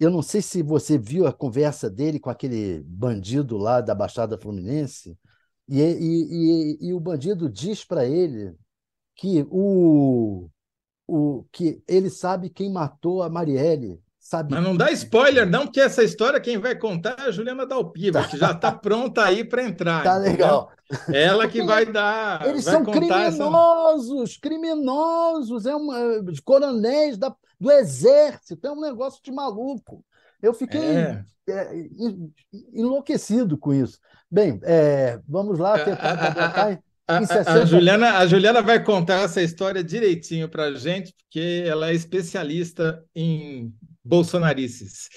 Eu 0.00 0.10
não 0.10 0.22
sei 0.22 0.40
se 0.40 0.62
você 0.62 0.96
viu 0.96 1.26
a 1.26 1.32
conversa 1.32 1.90
dele 1.90 2.18
com 2.18 2.30
aquele 2.30 2.82
bandido 2.84 3.58
lá 3.58 3.82
da 3.82 3.94
Baixada 3.94 4.38
Fluminense, 4.38 5.16
e, 5.68 5.80
e, 5.82 6.78
e, 6.82 6.88
e 6.88 6.94
o 6.94 7.00
bandido 7.00 7.50
diz 7.50 7.84
para 7.84 8.06
ele 8.06 8.56
que 9.14 9.46
o, 9.50 10.48
o 11.06 11.44
que 11.52 11.82
ele 11.86 12.08
sabe 12.10 12.48
quem 12.50 12.70
matou 12.72 13.22
a 13.22 13.28
Marielle. 13.28 14.02
Sabe 14.22 14.54
Mas 14.54 14.62
não 14.62 14.76
dá 14.76 14.88
spoiler, 14.92 15.50
não, 15.50 15.64
porque 15.64 15.80
essa 15.80 16.00
história 16.04 16.40
quem 16.40 16.56
vai 16.56 16.76
contar 16.76 17.16
é 17.18 17.22
a 17.22 17.30
Juliana 17.32 17.66
Dalpiva, 17.66 18.22
que 18.22 18.38
já 18.38 18.52
está 18.52 18.70
pronta 18.70 19.24
aí 19.24 19.42
para 19.42 19.64
entrar. 19.64 20.04
Tá 20.04 20.16
legal. 20.16 20.70
Ela 21.12 21.48
que 21.48 21.60
vai 21.60 21.84
dar. 21.84 22.46
Eles 22.46 22.64
vai 22.64 22.74
são 22.74 22.84
criminosos, 22.84 24.30
essa... 24.30 24.40
criminosos, 24.40 25.66
é 25.66 25.74
uma, 25.74 25.98
coronéis 26.44 27.18
da, 27.18 27.34
do 27.58 27.68
exército, 27.72 28.64
é 28.64 28.70
um 28.70 28.80
negócio 28.80 29.20
de 29.24 29.32
maluco. 29.32 30.04
Eu 30.40 30.54
fiquei 30.54 30.80
é. 30.80 31.24
É, 31.48 31.74
enlouquecido 32.72 33.58
com 33.58 33.74
isso. 33.74 33.98
Bem, 34.30 34.60
é, 34.62 35.18
vamos 35.28 35.58
lá 35.58 35.84
tentar 35.84 36.14
botar 36.14 36.78
a, 37.08 37.18
a, 37.18 37.52
a, 37.54 37.64
Juliana, 37.64 38.18
a 38.18 38.26
Juliana 38.26 38.62
vai 38.62 38.82
contar 38.82 39.22
essa 39.22 39.42
história 39.42 39.82
direitinho 39.82 40.48
para 40.48 40.66
a 40.66 40.74
gente, 40.74 41.12
porque 41.14 41.64
ela 41.66 41.90
é 41.90 41.94
especialista 41.94 43.04
em 43.14 43.74
bolsonarices. 44.04 45.08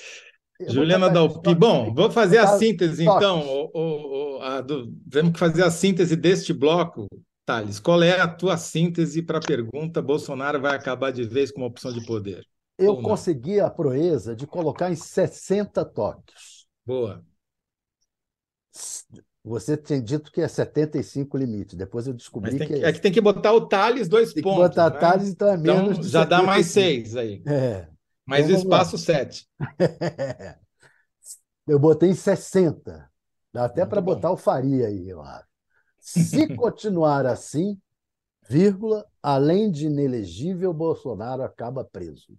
Juliana 0.68 1.10
Dalpi. 1.10 1.54
Bom, 1.54 1.94
vou 1.94 2.10
fazer 2.10 2.38
a 2.38 2.48
síntese, 2.58 3.04
então. 3.04 3.42
O, 3.74 4.38
o, 4.38 4.42
a 4.42 4.62
do, 4.62 4.92
temos 5.10 5.34
que 5.34 5.39
fazer 5.39 5.63
a 5.63 5.72
síntese 5.72 6.15
deste 6.15 6.54
bloco. 6.54 7.08
Thales, 7.46 7.80
qual 7.80 8.01
é 8.01 8.20
a 8.20 8.27
tua 8.27 8.58
síntese 8.58 9.22
para 9.22 9.38
a 9.38 9.42
pergunta 9.42 10.01
Bolsonaro 10.01 10.60
vai 10.60 10.75
acabar 10.75 11.12
de 11.12 11.24
vez 11.24 11.51
com 11.51 11.62
uma 11.62 11.68
opção 11.68 11.94
de 11.94 12.04
poder? 12.04 12.44
Eu 12.77 13.01
consegui 13.01 13.60
a 13.60 13.70
proeza 13.70 14.36
de 14.36 14.48
colocar 14.48 14.92
em 14.92 14.96
60 14.96 15.86
toques. 15.86 16.65
Boa. 16.84 17.24
Você 19.44 19.77
tinha 19.77 20.01
dito 20.01 20.32
que 20.32 20.42
é 20.42 20.48
75 20.48 21.38
limite. 21.38 21.75
Depois 21.75 22.08
eu 22.08 22.13
descobri 22.13 22.58
que, 22.58 22.65
que 22.65 22.74
é, 22.74 22.89
é 22.89 22.92
que 22.92 23.00
tem 23.00 23.12
que 23.12 23.22
botar 23.22 23.54
o 23.54 23.68
Thales 23.68 24.10
dois 24.10 24.34
tem 24.34 24.42
pontos. 24.42 24.58
Tem 24.58 24.70
que 24.70 24.75
botar 24.75 24.89
né? 24.89 25.00
Thales, 25.00 25.30
então 25.30 25.48
é 25.48 25.56
menos. 25.56 26.00
Então, 26.00 26.04
já 26.04 26.24
75. 26.24 26.30
dá 26.30 26.42
mais 26.42 26.65
seis 26.65 27.15
aí. 27.15 27.44
É. 27.46 27.88
Mais 28.25 28.46
então, 28.46 28.55
o 28.55 28.60
espaço 28.60 28.98
7. 28.98 29.48
eu 31.67 31.79
botei 31.79 32.10
em 32.10 32.15
60. 32.15 33.10
Dá 33.53 33.65
até 33.65 33.86
para 33.86 34.01
botar 34.01 34.32
o 34.32 34.38
Faria 34.38 34.88
aí, 34.88 35.08
eu 35.08 35.22
acho. 35.22 35.48
Se 36.00 36.48
continuar 36.55 37.25
assim, 37.25 37.79
vírgula, 38.48 39.05
além 39.22 39.72
de 39.72 39.86
inelegível, 39.86 40.74
Bolsonaro 40.74 41.44
acaba 41.44 41.84
preso. 41.84 42.38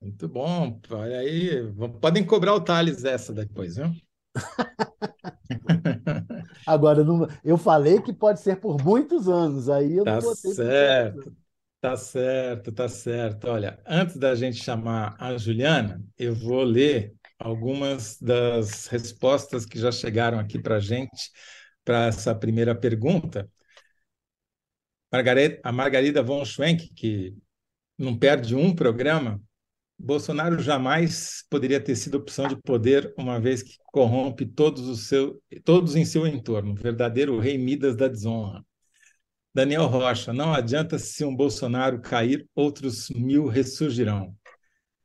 Muito 0.00 0.28
bom. 0.28 0.80
Olha 0.90 1.18
aí, 1.18 1.72
podem 2.00 2.24
cobrar 2.24 2.54
o 2.54 2.60
Thales 2.60 3.04
essa 3.04 3.34
depois, 3.34 3.76
viu? 3.76 3.90
Agora, 6.66 7.04
eu 7.44 7.58
falei 7.58 8.00
que 8.00 8.12
pode 8.12 8.40
ser 8.40 8.56
por 8.56 8.82
muitos 8.82 9.28
anos, 9.28 9.68
aí 9.68 9.96
eu 9.96 10.04
tá 10.04 10.14
não 10.14 10.20
botei. 10.20 10.52
Certo, 10.52 11.36
tá 11.80 11.96
certo, 11.96 12.72
tá 12.72 12.88
certo. 12.88 13.48
Olha, 13.48 13.78
antes 13.86 14.16
da 14.16 14.34
gente 14.34 14.62
chamar 14.62 15.16
a 15.18 15.36
Juliana, 15.36 16.02
eu 16.18 16.34
vou 16.34 16.62
ler 16.62 17.14
algumas 17.38 18.18
das 18.20 18.86
respostas 18.86 19.64
que 19.64 19.78
já 19.78 19.90
chegaram 19.90 20.38
aqui 20.38 20.58
para 20.58 20.76
a 20.76 20.80
gente 20.80 21.30
para 21.84 22.06
essa 22.06 22.34
primeira 22.34 22.74
pergunta. 22.74 23.50
a 25.62 25.72
Margarida 25.72 26.22
von 26.22 26.44
Schwenk, 26.44 26.92
que 26.94 27.34
não 27.98 28.16
perde 28.16 28.54
um 28.54 28.74
programa, 28.74 29.40
Bolsonaro 29.98 30.58
jamais 30.60 31.44
poderia 31.50 31.80
ter 31.80 31.94
sido 31.94 32.16
opção 32.16 32.48
de 32.48 32.56
poder, 32.56 33.12
uma 33.18 33.38
vez 33.38 33.62
que 33.62 33.76
corrompe 33.86 34.46
todos, 34.46 34.88
o 34.88 34.96
seu, 34.96 35.42
todos 35.64 35.94
em 35.94 36.04
seu 36.04 36.26
entorno, 36.26 36.74
verdadeiro 36.74 37.38
rei 37.38 37.58
Midas 37.58 37.96
da 37.96 38.08
desonra. 38.08 38.64
Daniel 39.54 39.86
Rocha, 39.86 40.32
não 40.32 40.52
adianta 40.52 40.98
se 40.98 41.24
um 41.24 41.34
Bolsonaro 41.34 42.00
cair, 42.00 42.46
outros 42.54 43.08
mil 43.10 43.46
ressurgirão. 43.46 44.34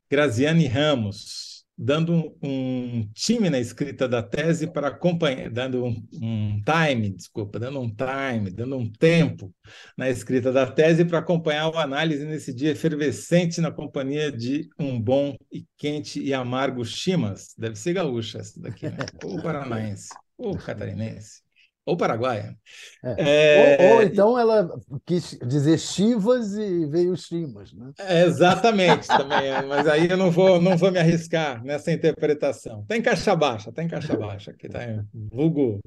Graziane 0.09 0.67
Ramos, 0.67 1.65
dando 1.77 2.37
um, 2.41 3.09
time 3.13 3.49
na 3.49 3.59
escrita 3.59 4.07
da 4.07 4.21
tese 4.21 4.67
para 4.67 4.89
acompanhar, 4.89 5.49
dando 5.49 5.83
um, 5.83 6.07
um, 6.13 6.61
time, 6.61 7.09
desculpa, 7.09 7.59
dando 7.59 7.79
um 7.79 7.89
time, 7.89 8.51
dando 8.51 8.77
um 8.77 8.89
tempo 8.89 9.53
na 9.97 10.09
escrita 10.09 10.51
da 10.51 10.65
tese 10.65 11.03
para 11.03 11.19
acompanhar 11.19 11.75
a 11.75 11.81
análise 11.81 12.23
nesse 12.23 12.53
dia 12.53 12.71
efervescente 12.71 13.59
na 13.59 13.71
companhia 13.71 14.31
de 14.31 14.69
um 14.79 15.01
bom 15.01 15.35
e 15.51 15.65
quente 15.75 16.21
e 16.21 16.33
amargo 16.33 16.85
chimas. 16.85 17.53
Deve 17.57 17.75
ser 17.75 17.93
gaúcha 17.93 18.37
essa 18.37 18.61
daqui, 18.61 18.87
né? 18.87 18.97
Ou 19.23 19.41
paranaense, 19.41 20.09
ou 20.37 20.55
catarinense. 20.55 21.44
Ou 21.85 21.95
paraguaia. 21.95 22.57
É. 23.03 23.15
É... 23.17 23.77
Ou, 23.79 23.95
ou, 23.95 24.01
então 24.01 24.39
ela 24.39 24.67
quis 25.05 25.37
dizer 25.45 25.77
Chivas 25.77 26.53
e 26.57 26.87
veio 26.87 27.15
Chimas, 27.15 27.71
né? 27.73 27.91
É, 27.99 28.23
exatamente, 28.23 29.07
também. 29.07 29.47
É. 29.47 29.61
Mas 29.61 29.87
aí 29.87 30.09
eu 30.09 30.17
não 30.17 30.31
vou, 30.31 30.59
não 30.59 30.75
vou 30.75 30.91
me 30.91 30.97
arriscar 30.97 31.63
nessa 31.63 31.91
interpretação. 31.91 32.83
Tem 32.87 33.01
caixa 33.01 33.35
baixa, 33.35 33.71
tem 33.71 33.87
caixa 33.87 34.17
baixa, 34.17 34.51
que 34.53 34.65
está 34.65 34.83
em 34.83 35.05
vulgo 35.13 35.79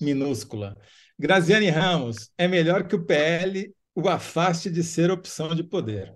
minúscula. 0.00 0.74
Graziane 1.18 1.68
Ramos, 1.68 2.30
é 2.38 2.48
melhor 2.48 2.84
que 2.84 2.96
o 2.96 3.04
PL 3.04 3.70
o 3.94 4.08
afaste 4.08 4.70
de 4.70 4.82
ser 4.82 5.10
opção 5.10 5.54
de 5.54 5.62
poder. 5.62 6.14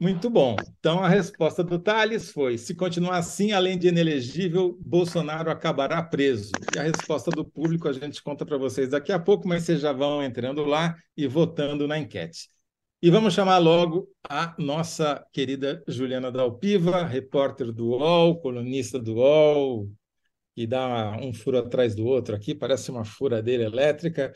Muito 0.00 0.30
bom. 0.30 0.54
Então, 0.78 1.02
a 1.02 1.08
resposta 1.08 1.64
do 1.64 1.76
Thales 1.78 2.30
foi: 2.30 2.56
se 2.56 2.74
continuar 2.74 3.16
assim, 3.18 3.50
além 3.50 3.76
de 3.76 3.88
inelegível, 3.88 4.78
Bolsonaro 4.80 5.50
acabará 5.50 6.00
preso. 6.02 6.52
E 6.74 6.78
a 6.78 6.82
resposta 6.82 7.32
do 7.32 7.44
público 7.44 7.88
a 7.88 7.92
gente 7.92 8.22
conta 8.22 8.46
para 8.46 8.56
vocês 8.56 8.90
daqui 8.90 9.10
a 9.10 9.18
pouco, 9.18 9.48
mas 9.48 9.64
vocês 9.64 9.80
já 9.80 9.92
vão 9.92 10.22
entrando 10.22 10.64
lá 10.64 10.96
e 11.16 11.26
votando 11.26 11.88
na 11.88 11.98
enquete. 11.98 12.48
E 13.02 13.10
vamos 13.10 13.34
chamar 13.34 13.58
logo 13.58 14.08
a 14.28 14.54
nossa 14.58 15.24
querida 15.32 15.82
Juliana 15.88 16.30
Dalpiva, 16.30 17.04
repórter 17.04 17.72
do 17.72 17.88
UOL, 17.88 18.40
colunista 18.40 19.00
do 19.00 19.14
UOL, 19.14 19.88
que 20.54 20.66
dá 20.66 21.16
um 21.20 21.32
furo 21.32 21.58
atrás 21.58 21.94
do 21.94 22.04
outro 22.06 22.34
aqui, 22.36 22.54
parece 22.54 22.90
uma 22.90 23.04
furadeira 23.04 23.64
elétrica. 23.64 24.32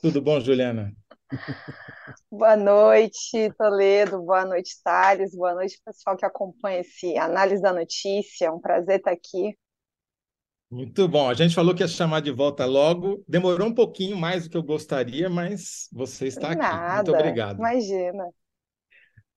Tudo 0.00 0.22
bom, 0.22 0.40
Juliana? 0.40 0.92
Boa 2.32 2.56
noite, 2.56 3.52
Toledo. 3.58 4.22
Boa 4.22 4.46
noite, 4.46 4.70
Thales. 4.82 5.36
Boa 5.36 5.54
noite, 5.54 5.78
pessoal 5.84 6.16
que 6.16 6.24
acompanha 6.24 6.80
esse 6.80 7.14
análise 7.18 7.60
da 7.60 7.74
notícia. 7.74 8.46
É 8.46 8.50
um 8.50 8.58
prazer 8.58 9.00
estar 9.00 9.10
aqui. 9.10 9.54
Muito 10.70 11.06
bom. 11.06 11.28
A 11.28 11.34
gente 11.34 11.54
falou 11.54 11.74
que 11.74 11.82
ia 11.82 11.86
chamar 11.86 12.20
de 12.20 12.30
volta 12.30 12.64
logo. 12.64 13.22
Demorou 13.28 13.68
um 13.68 13.74
pouquinho 13.74 14.16
mais 14.16 14.44
do 14.44 14.50
que 14.50 14.56
eu 14.56 14.62
gostaria, 14.62 15.28
mas 15.28 15.90
você 15.92 16.26
está 16.26 16.52
aqui. 16.52 16.62
Nada, 16.62 17.02
Muito 17.02 17.14
obrigado. 17.14 17.58
Imagina. 17.58 18.24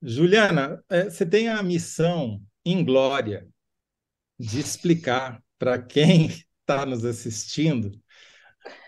Juliana, 0.01 0.81
é, 0.89 1.09
você 1.09 1.25
tem 1.25 1.49
a 1.49 1.61
missão 1.61 2.41
em 2.63 2.81
glória 2.81 3.45
de 4.39 4.57
explicar 4.57 5.43
para 5.59 5.81
quem 5.81 6.27
está 6.61 6.85
nos 6.87 7.03
assistindo 7.03 7.91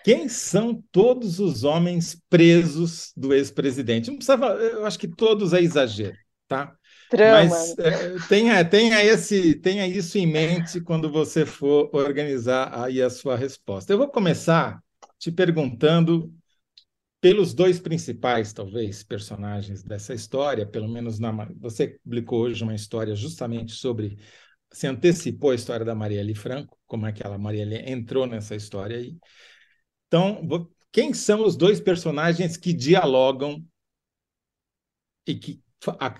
quem 0.03 0.29
são 0.29 0.83
todos 0.91 1.39
os 1.39 1.63
homens 1.63 2.21
presos 2.29 3.11
do 3.15 3.33
ex-presidente? 3.33 4.09
Não 4.09 4.17
precisava, 4.17 4.47
eu 4.53 4.85
acho 4.85 4.97
que 4.97 5.07
todos 5.07 5.53
é 5.53 5.61
exagero, 5.61 6.17
tá? 6.47 6.75
Trama. 7.09 7.49
Mas 7.49 7.77
é, 7.79 8.15
tenha, 8.27 8.65
tenha, 8.65 9.03
esse, 9.03 9.55
tenha 9.55 9.87
isso 9.87 10.17
em 10.17 10.27
mente 10.27 10.81
quando 10.81 11.09
você 11.09 11.45
for 11.45 11.89
organizar 11.93 12.83
aí 12.83 13.01
a 13.01 13.09
sua 13.09 13.35
resposta. 13.35 13.93
Eu 13.93 13.97
vou 13.97 14.09
começar 14.09 14.81
te 15.17 15.31
perguntando 15.31 16.33
pelos 17.19 17.53
dois 17.53 17.79
principais, 17.79 18.53
talvez, 18.53 19.03
personagens 19.03 19.83
dessa 19.83 20.13
história, 20.13 20.65
pelo 20.65 20.87
menos 20.87 21.17
na, 21.19 21.31
você 21.57 21.99
publicou 22.03 22.41
hoje 22.41 22.63
uma 22.63 22.75
história 22.75 23.15
justamente 23.15 23.73
sobre 23.73 24.17
se 24.71 24.85
antecipou 24.85 25.51
a 25.51 25.55
história 25.55 25.85
da 25.85 25.95
Marielle 25.95 26.35
Franco, 26.35 26.77
como 26.85 27.05
é 27.05 27.11
que 27.11 27.25
ela 27.25 27.37
Marielle 27.37 27.89
entrou 27.89 28.27
nessa 28.27 28.55
história 28.55 28.97
aí. 28.97 29.17
Então, 30.07 30.69
quem 30.91 31.13
são 31.13 31.45
os 31.45 31.55
dois 31.55 31.79
personagens 31.79 32.57
que 32.57 32.73
dialogam 32.73 33.63
e 35.27 35.35
que 35.35 35.61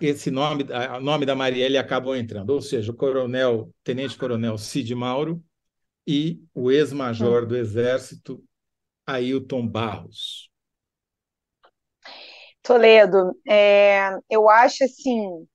esse 0.02 0.30
nome, 0.30 0.65
o 0.97 1.00
nome 1.00 1.26
da 1.26 1.36
Marielle 1.36 1.78
acabou 1.78 2.15
entrando? 2.15 2.52
Ou 2.52 2.62
seja, 2.62 2.91
o 2.91 2.95
coronel, 2.95 3.73
tenente-coronel 3.84 4.58
Cid 4.58 4.93
Mauro 4.93 5.43
e 6.06 6.41
o 6.54 6.71
ex-major 6.71 7.45
do 7.45 7.56
Exército, 7.56 8.43
Ailton 9.06 9.67
Barros. 9.67 10.50
Toledo, 12.62 13.34
é, 13.47 14.10
eu 14.30 14.50
acho 14.50 14.84
assim, 14.84 15.47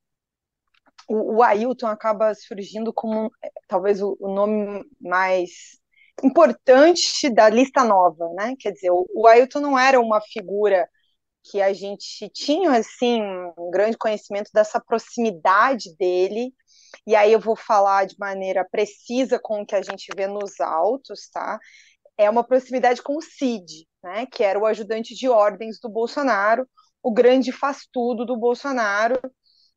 o, 1.06 1.36
o 1.36 1.42
Ailton 1.42 1.86
acaba 1.86 2.34
surgindo 2.34 2.92
como 2.92 3.30
talvez 3.68 4.00
o, 4.00 4.16
o 4.18 4.34
nome 4.34 4.82
mais 4.98 5.81
importante 6.22 7.28
da 7.30 7.48
lista 7.48 7.84
nova, 7.84 8.28
né? 8.34 8.54
Quer 8.58 8.72
dizer, 8.72 8.90
o, 8.90 9.26
Ailton 9.26 9.60
não 9.60 9.78
era 9.78 10.00
uma 10.00 10.20
figura 10.20 10.88
que 11.44 11.60
a 11.60 11.72
gente 11.72 12.28
tinha 12.30 12.72
assim 12.72 13.20
um 13.58 13.70
grande 13.70 13.96
conhecimento 13.98 14.50
dessa 14.54 14.80
proximidade 14.80 15.96
dele. 15.96 16.54
E 17.06 17.16
aí 17.16 17.32
eu 17.32 17.40
vou 17.40 17.56
falar 17.56 18.06
de 18.06 18.16
maneira 18.18 18.66
precisa 18.70 19.38
com 19.38 19.62
o 19.62 19.66
que 19.66 19.74
a 19.74 19.82
gente 19.82 20.08
vê 20.16 20.26
nos 20.26 20.60
autos, 20.60 21.28
tá? 21.30 21.58
É 22.16 22.30
uma 22.30 22.44
proximidade 22.44 23.02
com 23.02 23.16
o 23.16 23.22
Cid, 23.22 23.86
né? 24.02 24.26
Que 24.26 24.44
era 24.44 24.58
o 24.58 24.66
ajudante 24.66 25.14
de 25.14 25.28
ordens 25.28 25.80
do 25.80 25.88
Bolsonaro, 25.88 26.68
o 27.02 27.12
grande 27.12 27.50
faz-tudo 27.50 28.24
do 28.24 28.36
Bolsonaro, 28.36 29.18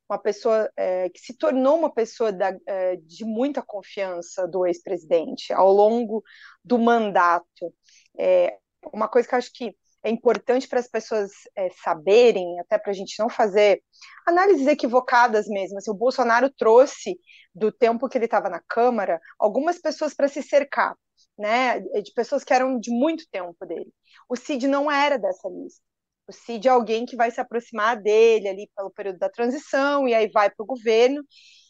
uma 0.08 0.18
pessoa 0.18 0.70
é, 0.76 1.08
que 1.10 1.18
se 1.18 1.36
tornou 1.36 1.78
uma 1.78 1.92
pessoa 1.92 2.32
da, 2.32 2.56
é, 2.66 2.96
de 2.96 3.24
muita 3.24 3.62
confiança 3.62 4.46
do 4.46 4.66
ex-presidente 4.66 5.52
ao 5.52 5.72
longo 5.72 6.22
do 6.64 6.78
mandato. 6.78 7.74
É, 8.18 8.56
uma 8.92 9.08
coisa 9.08 9.28
que 9.28 9.34
eu 9.34 9.38
acho 9.38 9.52
que 9.52 9.76
é 10.02 10.10
importante 10.10 10.68
para 10.68 10.78
as 10.78 10.86
pessoas 10.86 11.32
é, 11.56 11.68
saberem, 11.82 12.60
até 12.60 12.78
para 12.78 12.92
a 12.92 12.94
gente 12.94 13.18
não 13.18 13.28
fazer 13.28 13.82
análises 14.24 14.66
equivocadas 14.68 15.48
mesmo. 15.48 15.78
Assim, 15.78 15.90
o 15.90 15.94
Bolsonaro 15.94 16.48
trouxe, 16.50 17.18
do 17.52 17.72
tempo 17.72 18.08
que 18.08 18.16
ele 18.16 18.26
estava 18.26 18.48
na 18.48 18.60
Câmara, 18.68 19.20
algumas 19.38 19.80
pessoas 19.80 20.14
para 20.14 20.28
se 20.28 20.42
cercar, 20.42 20.94
né, 21.36 21.80
de 21.80 22.12
pessoas 22.14 22.44
que 22.44 22.52
eram 22.52 22.78
de 22.78 22.90
muito 22.90 23.24
tempo 23.30 23.66
dele. 23.66 23.92
O 24.28 24.36
Cid 24.36 24.68
não 24.68 24.90
era 24.90 25.18
dessa 25.18 25.48
lista. 25.48 25.82
O 26.28 26.32
Cid 26.32 26.66
é 26.66 26.70
alguém 26.70 27.06
que 27.06 27.16
vai 27.16 27.30
se 27.30 27.40
aproximar 27.40 28.00
dele 28.00 28.48
ali 28.48 28.70
pelo 28.74 28.90
período 28.90 29.18
da 29.18 29.30
transição, 29.30 30.08
e 30.08 30.14
aí 30.14 30.28
vai 30.28 30.50
para 30.50 30.62
o 30.62 30.66
governo, 30.66 31.22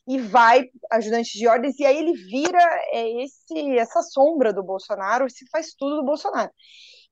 e 0.09 0.19
vai 0.19 0.64
ajudante 0.92 1.37
de 1.38 1.47
ordens, 1.47 1.79
e 1.79 1.85
aí 1.85 1.99
ele 1.99 2.12
vira 2.14 2.62
é, 2.92 3.23
esse 3.25 3.79
essa 3.79 4.03
sombra 4.03 4.53
do 4.53 4.62
Bolsonaro, 4.62 5.29
se 5.29 5.47
faz 5.51 5.75
tudo 5.75 5.97
do 5.97 6.05
Bolsonaro. 6.05 6.51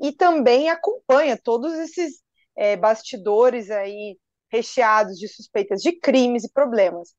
E 0.01 0.13
também 0.13 0.69
acompanha 0.71 1.37
todos 1.37 1.75
esses 1.75 2.23
é, 2.57 2.77
bastidores 2.77 3.71
aí 3.71 4.19
recheados 4.51 5.19
de 5.19 5.29
suspeitas 5.29 5.83
de 5.83 5.93
crimes 5.99 6.45
e 6.45 6.53
problemas. 6.53 7.11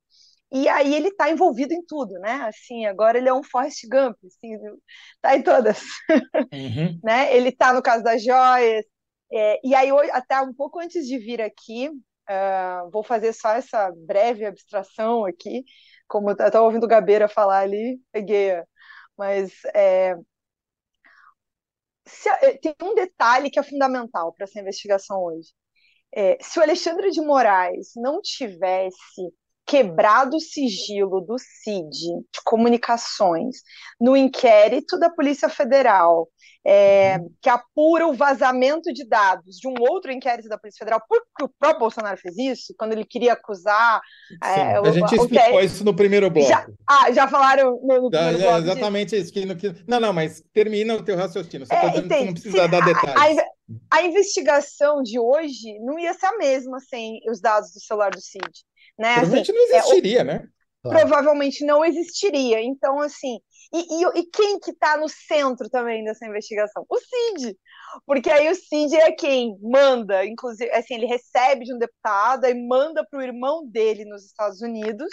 E 0.52 0.68
aí 0.68 0.94
ele 0.94 1.08
está 1.08 1.30
envolvido 1.30 1.74
em 1.74 1.84
tudo, 1.84 2.12
né? 2.20 2.48
Assim, 2.48 2.86
agora 2.86 3.18
ele 3.18 3.28
é 3.28 3.34
um 3.34 3.42
Forrest 3.42 3.84
Gump, 3.90 4.16
assim, 4.24 4.56
tá 5.20 5.36
em 5.36 5.42
todas. 5.42 5.80
Uhum. 6.52 7.00
né? 7.04 7.36
Ele 7.36 7.50
está 7.50 7.72
no 7.72 7.82
caso 7.82 8.02
das 8.04 8.22
joias, 8.22 8.84
é, 9.32 9.60
e 9.64 9.74
aí, 9.74 9.90
até 10.12 10.40
um 10.40 10.52
pouco 10.52 10.78
antes 10.78 11.06
de 11.06 11.18
vir 11.18 11.40
aqui, 11.40 11.88
uh, 11.88 12.90
vou 12.90 13.02
fazer 13.02 13.32
só 13.32 13.50
essa 13.50 13.90
breve 14.06 14.44
abstração 14.44 15.24
aqui, 15.24 15.64
como 16.08 16.30
eu 16.30 16.32
estava 16.34 16.62
ouvindo 16.62 16.84
o 16.84 16.88
Gabeira 16.88 17.28
falar 17.28 17.60
ali, 17.60 18.00
peguei, 18.12 18.62
mas 19.16 19.52
é, 19.74 20.14
se, 22.06 22.28
é, 22.28 22.56
tem 22.58 22.74
um 22.82 22.94
detalhe 22.94 23.50
que 23.50 23.58
é 23.58 23.62
fundamental 23.62 24.32
para 24.32 24.44
essa 24.44 24.60
investigação 24.60 25.22
hoje. 25.22 25.48
É, 26.14 26.38
se 26.40 26.58
o 26.58 26.62
Alexandre 26.62 27.10
de 27.10 27.20
Moraes 27.20 27.90
não 27.96 28.20
tivesse 28.22 29.22
quebrado 29.66 30.36
o 30.36 30.40
sigilo 30.40 31.20
do 31.20 31.36
CID 31.38 31.90
de 31.90 32.42
comunicações 32.44 33.56
no 34.00 34.16
inquérito 34.16 34.96
da 34.98 35.10
Polícia 35.10 35.48
Federal, 35.48 36.28
é, 36.68 37.20
que 37.40 37.48
apura 37.48 38.08
o 38.08 38.14
vazamento 38.14 38.92
de 38.92 39.06
dados 39.06 39.56
de 39.56 39.68
um 39.68 39.74
outro 39.78 40.10
inquérito 40.10 40.48
da 40.48 40.58
Polícia 40.58 40.80
Federal, 40.80 41.00
porque 41.08 41.44
o 41.44 41.48
próprio 41.48 41.78
Bolsonaro 41.78 42.18
fez 42.18 42.36
isso, 42.36 42.74
quando 42.76 42.92
ele 42.92 43.04
queria 43.04 43.34
acusar. 43.34 44.00
É, 44.42 44.76
a 44.76 44.90
gente 44.90 45.16
o, 45.16 45.22
explicou 45.22 45.54
o, 45.54 45.60
isso 45.60 45.84
no 45.84 45.94
primeiro 45.94 46.28
bloco. 46.28 46.48
Já, 46.48 46.66
ah, 46.88 47.12
já 47.12 47.28
falaram 47.28 47.78
no, 47.80 48.02
no 48.02 48.10
primeiro 48.10 48.38
bloco. 48.38 48.58
Exatamente 48.58 49.16
isso. 49.16 49.32
Que, 49.32 49.46
no, 49.46 49.54
que, 49.54 49.72
não, 49.86 50.00
não, 50.00 50.12
mas 50.12 50.42
termina 50.52 50.96
o 50.96 51.02
teu 51.04 51.16
raciocínio. 51.16 51.64
Você 51.64 51.74
está 51.74 51.86
é, 51.86 51.90
dizendo 51.90 52.08
que 52.08 52.24
não 52.24 52.32
precisa 52.32 52.64
sim, 52.64 52.70
dar 52.70 52.84
detalhes. 52.84 53.38
A, 53.38 53.98
a, 53.98 54.02
investigação 54.02 55.02
de 55.04 55.20
hoje 55.20 55.78
não 55.84 55.96
ia 55.96 56.14
ser 56.14 56.26
a 56.26 56.36
mesma 56.36 56.80
sem 56.80 57.20
os 57.30 57.40
dados 57.40 57.72
do 57.72 57.80
celular 57.80 58.10
do 58.10 58.20
CID. 58.20 58.42
Né? 58.98 59.14
Provavelmente 59.14 59.52
assim, 59.52 59.52
não 59.52 59.78
existiria, 59.78 60.18
é, 60.18 60.22
o... 60.22 60.24
né? 60.24 60.48
provavelmente 60.82 61.64
não 61.64 61.84
existiria. 61.84 62.62
Então, 62.62 63.00
assim, 63.00 63.38
e, 63.72 63.78
e, 63.78 64.20
e 64.20 64.26
quem 64.30 64.58
que 64.60 64.70
está 64.70 64.96
no 64.96 65.08
centro 65.08 65.68
também 65.68 66.04
dessa 66.04 66.26
investigação? 66.26 66.84
O 66.88 66.98
Cid. 66.98 67.56
Porque 68.04 68.30
aí 68.30 68.50
o 68.50 68.54
Cid 68.54 68.94
é 68.96 69.12
quem 69.12 69.56
manda, 69.60 70.24
inclusive, 70.24 70.70
assim, 70.72 70.94
ele 70.94 71.06
recebe 71.06 71.64
de 71.64 71.74
um 71.74 71.78
deputado 71.78 72.46
e 72.46 72.54
manda 72.54 73.06
para 73.08 73.18
o 73.18 73.22
irmão 73.22 73.66
dele 73.66 74.04
nos 74.04 74.24
Estados 74.24 74.60
Unidos. 74.60 75.10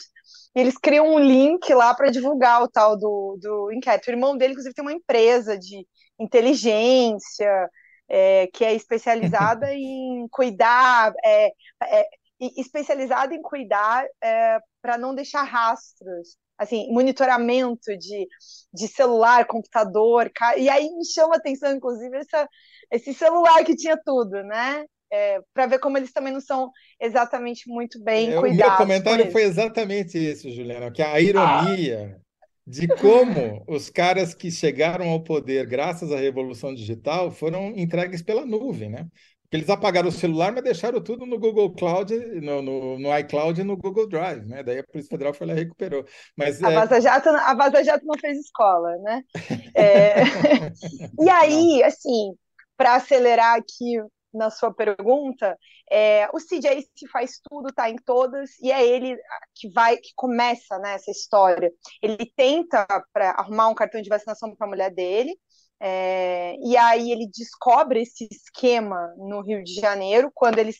E 0.56 0.60
eles 0.60 0.78
criam 0.78 1.14
um 1.14 1.20
link 1.20 1.74
lá 1.74 1.94
para 1.94 2.12
divulgar 2.12 2.62
o 2.62 2.68
tal 2.68 2.98
do, 2.98 3.38
do 3.42 3.72
inquérito. 3.72 4.08
O 4.08 4.12
irmão 4.12 4.38
dele, 4.38 4.52
inclusive, 4.54 4.76
tem 4.76 4.84
uma 4.84 4.94
empresa 4.94 5.58
de 5.58 5.88
inteligência, 6.20 7.70
é, 8.10 8.48
que 8.54 8.64
é 8.64 8.74
especializada 8.74 9.72
em 9.74 10.28
cuidar, 10.30 11.14
é, 11.24 11.52
é, 11.84 12.08
especializada 12.58 13.34
em 13.34 13.42
cuidar 13.42 14.06
é, 14.22 14.60
para 14.82 14.98
não 14.98 15.16
deixar 15.16 15.44
rastros, 15.44 16.38
assim, 16.58 16.92
monitoramento 16.92 17.98
de, 17.98 18.28
de 18.74 18.88
celular, 18.88 19.46
computador, 19.46 20.32
e 20.58 20.70
aí 20.70 20.90
me 20.90 21.06
chama 21.06 21.36
a 21.36 21.38
atenção, 21.38 21.76
inclusive, 21.76 22.16
essa, 22.18 22.48
esse 22.92 23.14
celular 23.14 23.64
que 23.64 23.76
tinha 23.76 23.98
tudo, 24.04 24.44
né? 24.44 24.86
É, 25.12 25.40
para 25.54 25.68
ver 25.68 25.80
como 25.80 25.96
eles 25.96 26.12
também 26.12 26.34
não 26.34 26.42
são 26.42 26.72
exatamente 27.00 27.70
muito 27.70 28.02
bem 28.04 28.34
é, 28.34 28.40
cuidados. 28.40 28.66
O 28.66 28.68
meu 28.68 28.78
comentário 28.78 29.32
foi 29.32 29.44
exatamente 29.44 30.18
isso, 30.18 30.50
Juliana, 30.50 30.92
que 30.92 31.04
a 31.04 31.20
ironia 31.20 32.20
de 32.66 32.88
como 32.88 33.64
os 33.68 33.90
caras 33.90 34.34
que 34.34 34.50
chegaram 34.50 35.10
ao 35.10 35.22
poder 35.22 35.68
graças 35.68 36.12
à 36.12 36.18
revolução 36.18 36.74
digital 36.74 37.30
foram 37.30 37.74
entregues 37.76 38.24
pela 38.24 38.46
nuvem, 38.46 38.90
né? 38.90 39.08
Eles 39.54 39.70
apagaram 39.70 40.10
o 40.10 40.12
celular, 40.12 40.52
mas 40.52 40.64
deixaram 40.64 41.00
tudo 41.00 41.28
no 41.28 41.38
Google 41.38 41.72
Cloud, 41.76 42.12
no, 42.42 42.62
no, 42.62 42.98
no 42.98 43.18
iCloud 43.20 43.62
e 43.62 43.64
no 43.64 43.78
Google 43.78 44.10
Drive, 44.10 44.46
né? 44.48 44.64
Daí 44.64 44.80
a 44.80 44.84
Polícia 44.84 45.12
Federal 45.12 45.32
foi 45.32 45.46
lá 45.46 45.54
e 45.54 45.58
recuperou. 45.58 46.04
Mas, 46.36 46.64
a, 46.64 46.72
é... 46.72 46.76
Vaza 46.76 47.00
Jato, 47.00 47.30
a 47.30 47.54
Vaza 47.54 47.84
Jato 47.84 48.04
não 48.04 48.18
fez 48.20 48.40
escola, 48.40 48.98
né? 48.98 49.22
É... 49.76 50.16
e 51.24 51.30
aí, 51.30 51.84
assim, 51.84 52.34
para 52.76 52.96
acelerar 52.96 53.56
aqui 53.56 54.02
na 54.34 54.50
sua 54.50 54.74
pergunta, 54.74 55.56
é, 55.92 56.28
o 56.34 56.40
CJ 56.40 56.88
se 56.96 57.08
faz 57.10 57.40
tudo, 57.48 57.72
tá 57.72 57.88
em 57.88 57.96
todas, 57.98 58.50
e 58.60 58.72
é 58.72 58.84
ele 58.84 59.16
que 59.54 59.70
vai, 59.70 59.98
que 59.98 60.10
começa 60.16 60.80
né, 60.80 60.96
essa 60.96 61.12
história. 61.12 61.72
Ele 62.02 62.26
tenta 62.36 62.88
para 63.14 63.32
arrumar 63.32 63.70
um 63.70 63.76
cartão 63.76 64.02
de 64.02 64.10
vacinação 64.10 64.56
para 64.56 64.66
a 64.66 64.70
mulher 64.70 64.92
dele, 64.92 65.38
é, 65.86 66.56
e 66.64 66.78
aí 66.78 67.12
ele 67.12 67.28
descobre 67.28 68.04
esse 68.04 68.26
esquema 68.32 69.14
no 69.18 69.42
Rio 69.42 69.62
de 69.62 69.74
Janeiro, 69.74 70.32
quando 70.34 70.58
eles 70.58 70.78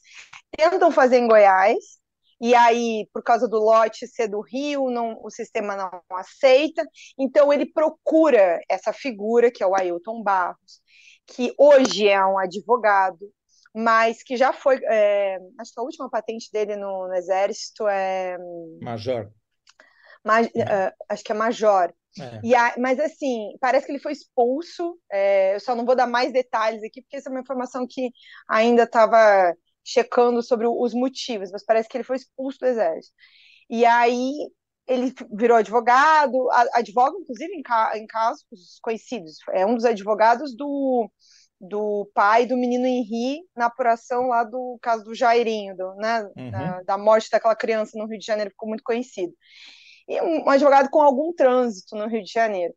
tentam 0.58 0.90
fazer 0.92 1.18
em 1.18 1.28
Goiás, 1.28 2.02
e 2.40 2.56
aí, 2.56 3.06
por 3.14 3.22
causa 3.22 3.46
do 3.46 3.58
lote 3.58 4.08
ser 4.08 4.30
do 4.30 4.40
Rio, 4.40 4.90
não, 4.90 5.20
o 5.22 5.30
sistema 5.30 5.76
não 5.76 6.18
aceita, 6.18 6.88
então 7.20 7.52
ele 7.52 7.66
procura 7.66 8.62
essa 8.70 8.94
figura, 8.94 9.52
que 9.52 9.62
é 9.62 9.68
o 9.68 9.76
Ailton 9.76 10.24
Barros, 10.24 10.82
que 11.28 11.54
hoje 11.58 12.08
é 12.08 12.26
um 12.26 12.40
advogado, 12.40 13.30
mas 13.76 14.24
que 14.24 14.38
já 14.38 14.54
foi. 14.54 14.80
É, 14.86 15.38
acho 15.60 15.74
que 15.74 15.80
a 15.80 15.84
última 15.84 16.10
patente 16.10 16.50
dele 16.50 16.78
no, 16.78 17.10
no 17.10 17.14
Exército 17.16 17.88
é. 17.90 18.38
Major. 18.82 19.30
Ma, 20.24 20.42
uh, 20.42 20.48
acho 21.10 21.24
que 21.24 21.32
é 21.34 21.36
Major. 21.36 21.94
É. 22.20 22.40
E 22.44 22.56
a, 22.56 22.76
mas 22.78 23.00
assim, 23.00 23.56
parece 23.60 23.86
que 23.86 23.92
ele 23.92 24.00
foi 24.00 24.12
expulso. 24.12 24.98
É, 25.12 25.56
eu 25.56 25.60
só 25.60 25.76
não 25.76 25.86
vou 25.86 25.96
dar 25.96 26.08
mais 26.08 26.32
detalhes 26.32 26.84
aqui, 26.84 27.02
porque 27.02 27.18
essa 27.18 27.30
é 27.30 27.32
uma 27.32 27.42
informação 27.42 27.88
que 27.90 28.12
ainda 28.48 28.84
estava 28.84 29.54
checando 29.84 30.42
sobre 30.42 30.68
os 30.68 30.94
motivos, 30.94 31.52
mas 31.52 31.66
parece 31.66 31.90
que 31.90 31.98
ele 31.98 32.04
foi 32.04 32.16
expulso 32.16 32.60
do 32.60 32.68
Exército. 32.68 33.14
E 33.70 33.86
aí 33.86 34.32
ele 34.88 35.14
virou 35.32 35.58
advogado, 35.58 36.50
advoga, 36.74 37.18
inclusive, 37.18 37.54
em, 37.54 37.62
ca, 37.62 37.98
em 37.98 38.06
casos 38.06 38.46
conhecidos. 38.82 39.38
É 39.52 39.66
um 39.66 39.76
dos 39.76 39.86
advogados 39.86 40.56
do 40.56 41.10
do 41.66 42.12
pai 42.14 42.46
do 42.46 42.58
menino 42.58 42.86
Henri 42.86 43.40
na 43.56 43.68
apuração 43.68 44.28
lá 44.28 44.44
do 44.44 44.78
caso 44.82 45.06
do 45.06 45.16
Jairinho, 45.16 45.76
do, 45.78 45.96
né, 45.96 46.30
uhum. 46.36 46.52
da, 46.52 46.82
da, 46.82 46.98
morte 46.98 47.30
daquela 47.32 47.56
criança 47.56 47.98
no 47.98 48.06
Rio 48.06 48.20
de 48.20 48.26
Janeiro, 48.26 48.52
ficou 48.52 48.68
muito 48.68 48.84
conhecido. 48.84 49.34
E 50.08 50.22
um 50.22 50.50
advogado 50.50 50.90
com 50.90 51.02
algum 51.02 51.34
trânsito 51.34 51.96
no 51.96 52.08
Rio 52.08 52.24
de 52.24 52.32
Janeiro. 52.32 52.74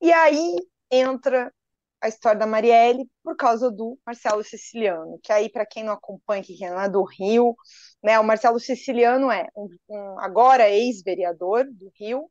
E 0.00 0.12
aí 0.12 0.56
entra 0.90 1.52
a 2.00 2.08
história 2.08 2.38
da 2.38 2.46
Marielle 2.46 3.08
por 3.22 3.36
causa 3.36 3.70
do 3.70 3.98
Marcelo 4.06 4.42
Siciliano, 4.44 5.18
que 5.22 5.32
aí, 5.32 5.48
para 5.48 5.66
quem 5.66 5.82
não 5.82 5.92
acompanha, 5.92 6.42
que 6.42 6.62
é 6.64 6.88
do 6.88 7.02
Rio, 7.04 7.54
né, 8.02 8.18
o 8.18 8.24
Marcelo 8.24 8.60
Siciliano 8.60 9.30
é 9.30 9.48
um, 9.56 9.68
um 9.88 10.20
agora 10.20 10.68
ex-vereador 10.70 11.64
do 11.64 11.90
Rio. 11.98 12.30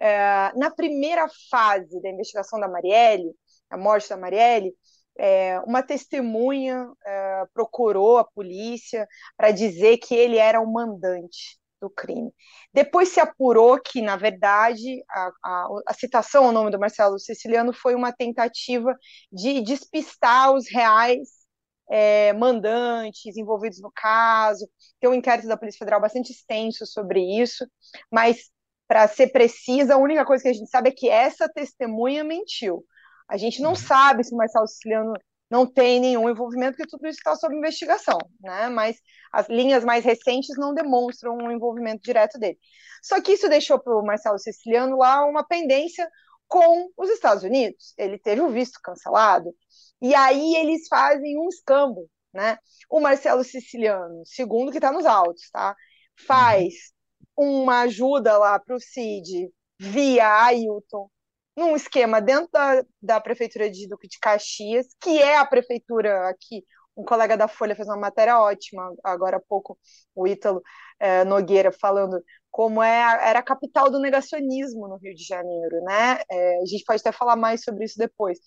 É, 0.00 0.52
na 0.56 0.70
primeira 0.70 1.26
fase 1.50 2.00
da 2.00 2.08
investigação 2.08 2.58
da 2.58 2.68
Marielle, 2.68 3.34
a 3.68 3.76
morte 3.76 4.08
da 4.08 4.16
Marielle, 4.16 4.72
é, 5.18 5.60
uma 5.66 5.82
testemunha 5.82 6.90
é, 7.04 7.44
procurou 7.52 8.16
a 8.18 8.24
polícia 8.24 9.06
para 9.36 9.50
dizer 9.50 9.98
que 9.98 10.14
ele 10.14 10.38
era 10.38 10.60
o 10.60 10.72
mandante 10.72 11.59
do 11.80 11.90
crime. 11.90 12.32
Depois 12.72 13.08
se 13.08 13.20
apurou 13.20 13.80
que, 13.80 14.02
na 14.02 14.16
verdade, 14.16 15.02
a, 15.08 15.30
a, 15.44 15.68
a, 15.88 15.94
citação 15.94 16.44
ao 16.46 16.52
nome 16.52 16.70
do 16.70 16.78
Marcelo 16.78 17.18
Siciliano 17.18 17.72
foi 17.72 17.94
uma 17.94 18.12
tentativa 18.12 18.96
de 19.32 19.60
despistar 19.62 20.52
os 20.52 20.68
reais 20.70 21.40
é, 21.90 22.32
mandantes 22.34 23.36
envolvidos 23.36 23.80
no 23.80 23.90
caso. 23.92 24.68
Tem 25.00 25.10
um 25.10 25.14
inquérito 25.14 25.48
da 25.48 25.56
Polícia 25.56 25.78
Federal 25.78 26.00
bastante 26.00 26.32
extenso 26.32 26.86
sobre 26.86 27.20
isso, 27.40 27.66
mas, 28.10 28.50
para 28.86 29.08
ser 29.08 29.28
precisa, 29.28 29.94
a 29.94 29.98
única 29.98 30.24
coisa 30.24 30.42
que 30.42 30.50
a 30.50 30.52
gente 30.52 30.70
sabe 30.70 30.90
é 30.90 30.92
que 30.92 31.08
essa 31.08 31.48
testemunha 31.48 32.22
mentiu. 32.22 32.84
A 33.28 33.36
gente 33.36 33.62
não 33.62 33.70
uhum. 33.70 33.76
sabe 33.76 34.24
se 34.24 34.34
o 34.34 34.36
Marcelo 34.36 34.66
Siciliano 34.66 35.14
não 35.50 35.66
tem 35.66 35.98
nenhum 35.98 36.30
envolvimento, 36.30 36.76
porque 36.76 36.88
tudo 36.88 37.06
isso 37.08 37.18
está 37.18 37.34
sob 37.34 37.56
investigação, 37.56 38.18
né? 38.40 38.68
Mas 38.68 38.96
as 39.32 39.48
linhas 39.48 39.84
mais 39.84 40.04
recentes 40.04 40.56
não 40.56 40.72
demonstram 40.72 41.36
um 41.36 41.50
envolvimento 41.50 42.02
direto 42.02 42.38
dele. 42.38 42.58
Só 43.02 43.20
que 43.20 43.32
isso 43.32 43.48
deixou 43.48 43.78
para 43.78 43.96
o 43.96 44.04
Marcelo 44.04 44.38
Siciliano 44.38 44.96
lá 44.98 45.24
uma 45.24 45.44
pendência 45.44 46.08
com 46.46 46.90
os 46.96 47.10
Estados 47.10 47.42
Unidos. 47.42 47.94
Ele 47.98 48.18
teve 48.18 48.40
o 48.40 48.50
visto 48.50 48.78
cancelado, 48.82 49.52
e 50.00 50.14
aí 50.14 50.56
eles 50.56 50.86
fazem 50.88 51.38
um 51.38 51.48
escambo, 51.48 52.08
né? 52.32 52.58
O 52.88 53.00
Marcelo 53.00 53.42
Siciliano, 53.42 54.22
segundo 54.24 54.70
que 54.70 54.78
está 54.78 54.92
nos 54.92 55.04
autos, 55.04 55.50
tá? 55.50 55.74
Faz 56.26 56.74
uhum. 57.36 57.62
uma 57.62 57.80
ajuda 57.82 58.38
lá 58.38 58.58
para 58.58 58.76
o 58.76 58.80
Cid 58.80 59.50
via 59.78 60.44
Ailton, 60.44 61.08
num 61.60 61.76
esquema 61.76 62.20
dentro 62.20 62.48
da, 62.52 62.82
da 63.00 63.20
prefeitura 63.20 63.70
de 63.70 63.86
Duque 63.86 64.08
de 64.08 64.18
Caxias, 64.18 64.86
que 65.00 65.18
é 65.18 65.36
a 65.36 65.46
prefeitura 65.46 66.28
aqui. 66.28 66.64
Um 66.96 67.04
colega 67.04 67.36
da 67.36 67.46
Folha 67.46 67.76
fez 67.76 67.86
uma 67.86 67.96
matéria 67.96 68.38
ótima 68.40 68.92
agora 69.04 69.36
há 69.36 69.40
pouco, 69.40 69.78
o 70.14 70.26
Ítalo 70.26 70.62
é, 70.98 71.24
Nogueira, 71.24 71.70
falando 71.70 72.22
como 72.50 72.82
é, 72.82 73.28
era 73.28 73.38
a 73.38 73.42
capital 73.42 73.90
do 73.90 74.00
negacionismo 74.00 74.88
no 74.88 74.96
Rio 74.96 75.14
de 75.14 75.24
Janeiro, 75.24 75.82
né? 75.84 76.20
É, 76.30 76.62
a 76.62 76.66
gente 76.66 76.84
pode 76.84 77.00
até 77.00 77.12
falar 77.12 77.36
mais 77.36 77.62
sobre 77.62 77.84
isso 77.84 77.96
depois. 77.96 78.38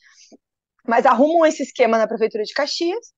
Mas 0.86 1.06
arrumam 1.06 1.46
esse 1.46 1.64
esquema 1.64 1.98
na 1.98 2.08
prefeitura 2.08 2.44
de 2.44 2.54
Caxias, 2.54 3.14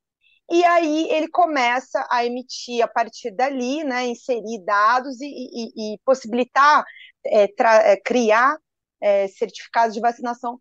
e 0.52 0.64
aí 0.64 1.10
ele 1.10 1.28
começa 1.28 2.08
a 2.12 2.24
emitir 2.24 2.84
a 2.84 2.88
partir 2.88 3.32
dali, 3.32 3.84
né, 3.84 4.06
inserir 4.06 4.64
dados 4.64 5.20
e, 5.20 5.26
e, 5.26 5.96
e 5.96 6.00
possibilitar 6.06 6.86
é, 7.26 7.50
é, 7.92 7.98
criar 7.98 8.56
é, 9.02 9.28
certificados 9.28 9.94
de 9.94 10.02
vacinação 10.02 10.60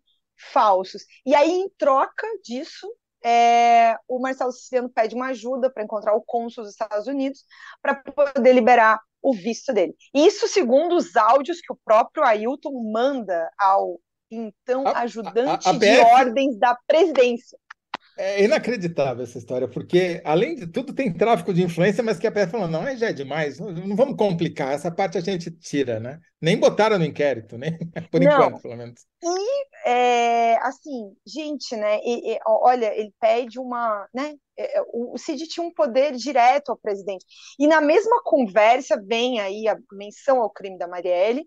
falsos. 0.51 1.03
E 1.25 1.33
aí, 1.33 1.51
em 1.51 1.69
troca 1.77 2.27
disso, 2.43 2.87
é, 3.23 3.95
o 4.07 4.19
Marcelo 4.19 4.51
Siciliano 4.51 4.89
pede 4.89 5.15
uma 5.15 5.27
ajuda 5.27 5.69
para 5.69 5.83
encontrar 5.83 6.13
o 6.15 6.21
cônsul 6.21 6.63
dos 6.63 6.73
Estados 6.73 7.07
Unidos 7.07 7.43
para 7.81 7.95
poder 7.95 8.53
liberar 8.53 8.99
o 9.21 9.33
visto 9.33 9.73
dele. 9.73 9.95
Isso 10.13 10.47
segundo 10.47 10.95
os 10.95 11.15
áudios 11.15 11.59
que 11.59 11.73
o 11.73 11.79
próprio 11.83 12.23
Ailton 12.23 12.91
manda 12.91 13.49
ao 13.57 13.99
então 14.29 14.87
ajudante 14.87 15.67
a, 15.67 15.71
a, 15.71 15.75
a 15.75 15.77
de 15.77 15.99
ordens 15.99 16.57
da 16.59 16.77
presidência. 16.87 17.57
É 18.17 18.43
inacreditável 18.43 19.23
essa 19.23 19.37
história, 19.37 19.67
porque, 19.67 20.21
além 20.23 20.55
de 20.55 20.67
tudo, 20.67 20.93
tem 20.93 21.11
tráfico 21.11 21.53
de 21.53 21.63
influência, 21.63 22.01
mas 22.01 22.17
que 22.17 22.25
a 22.25 22.31
PF 22.31 22.51
falou, 22.51 22.67
não, 22.67 22.81
aí 22.81 22.95
já 22.97 23.09
é 23.09 23.13
demais, 23.13 23.59
não, 23.59 23.71
não, 23.71 23.95
vamos 23.95 24.15
complicar, 24.15 24.73
essa 24.73 24.89
parte 24.89 25.17
a 25.17 25.21
gente 25.21 25.51
tira, 25.51 25.99
né? 25.99 26.19
Nem 26.41 26.57
botaram 26.57 26.97
no 26.97 27.03
inquérito, 27.03 27.57
né? 27.57 27.77
Por 28.09 28.21
não. 28.21 28.31
enquanto, 28.31 28.61
pelo 28.61 28.77
menos. 28.77 29.01
E, 29.21 29.89
é, 29.89 30.55
assim, 30.61 31.13
gente, 31.27 31.75
né, 31.75 31.99
e, 32.05 32.33
e, 32.33 32.39
olha, 32.47 32.97
ele 32.97 33.13
pede 33.19 33.59
uma, 33.59 34.07
né, 34.13 34.33
é, 34.57 34.79
é, 34.79 34.83
o 34.93 35.17
Cid 35.17 35.45
tinha 35.47 35.65
um 35.65 35.73
poder 35.73 36.13
direto 36.13 36.69
ao 36.69 36.77
presidente, 36.77 37.25
e 37.59 37.67
na 37.67 37.81
mesma 37.81 38.21
conversa 38.23 39.01
vem 39.05 39.41
aí 39.41 39.67
a 39.67 39.77
menção 39.91 40.41
ao 40.41 40.49
crime 40.49 40.77
da 40.77 40.87
Marielle, 40.87 41.45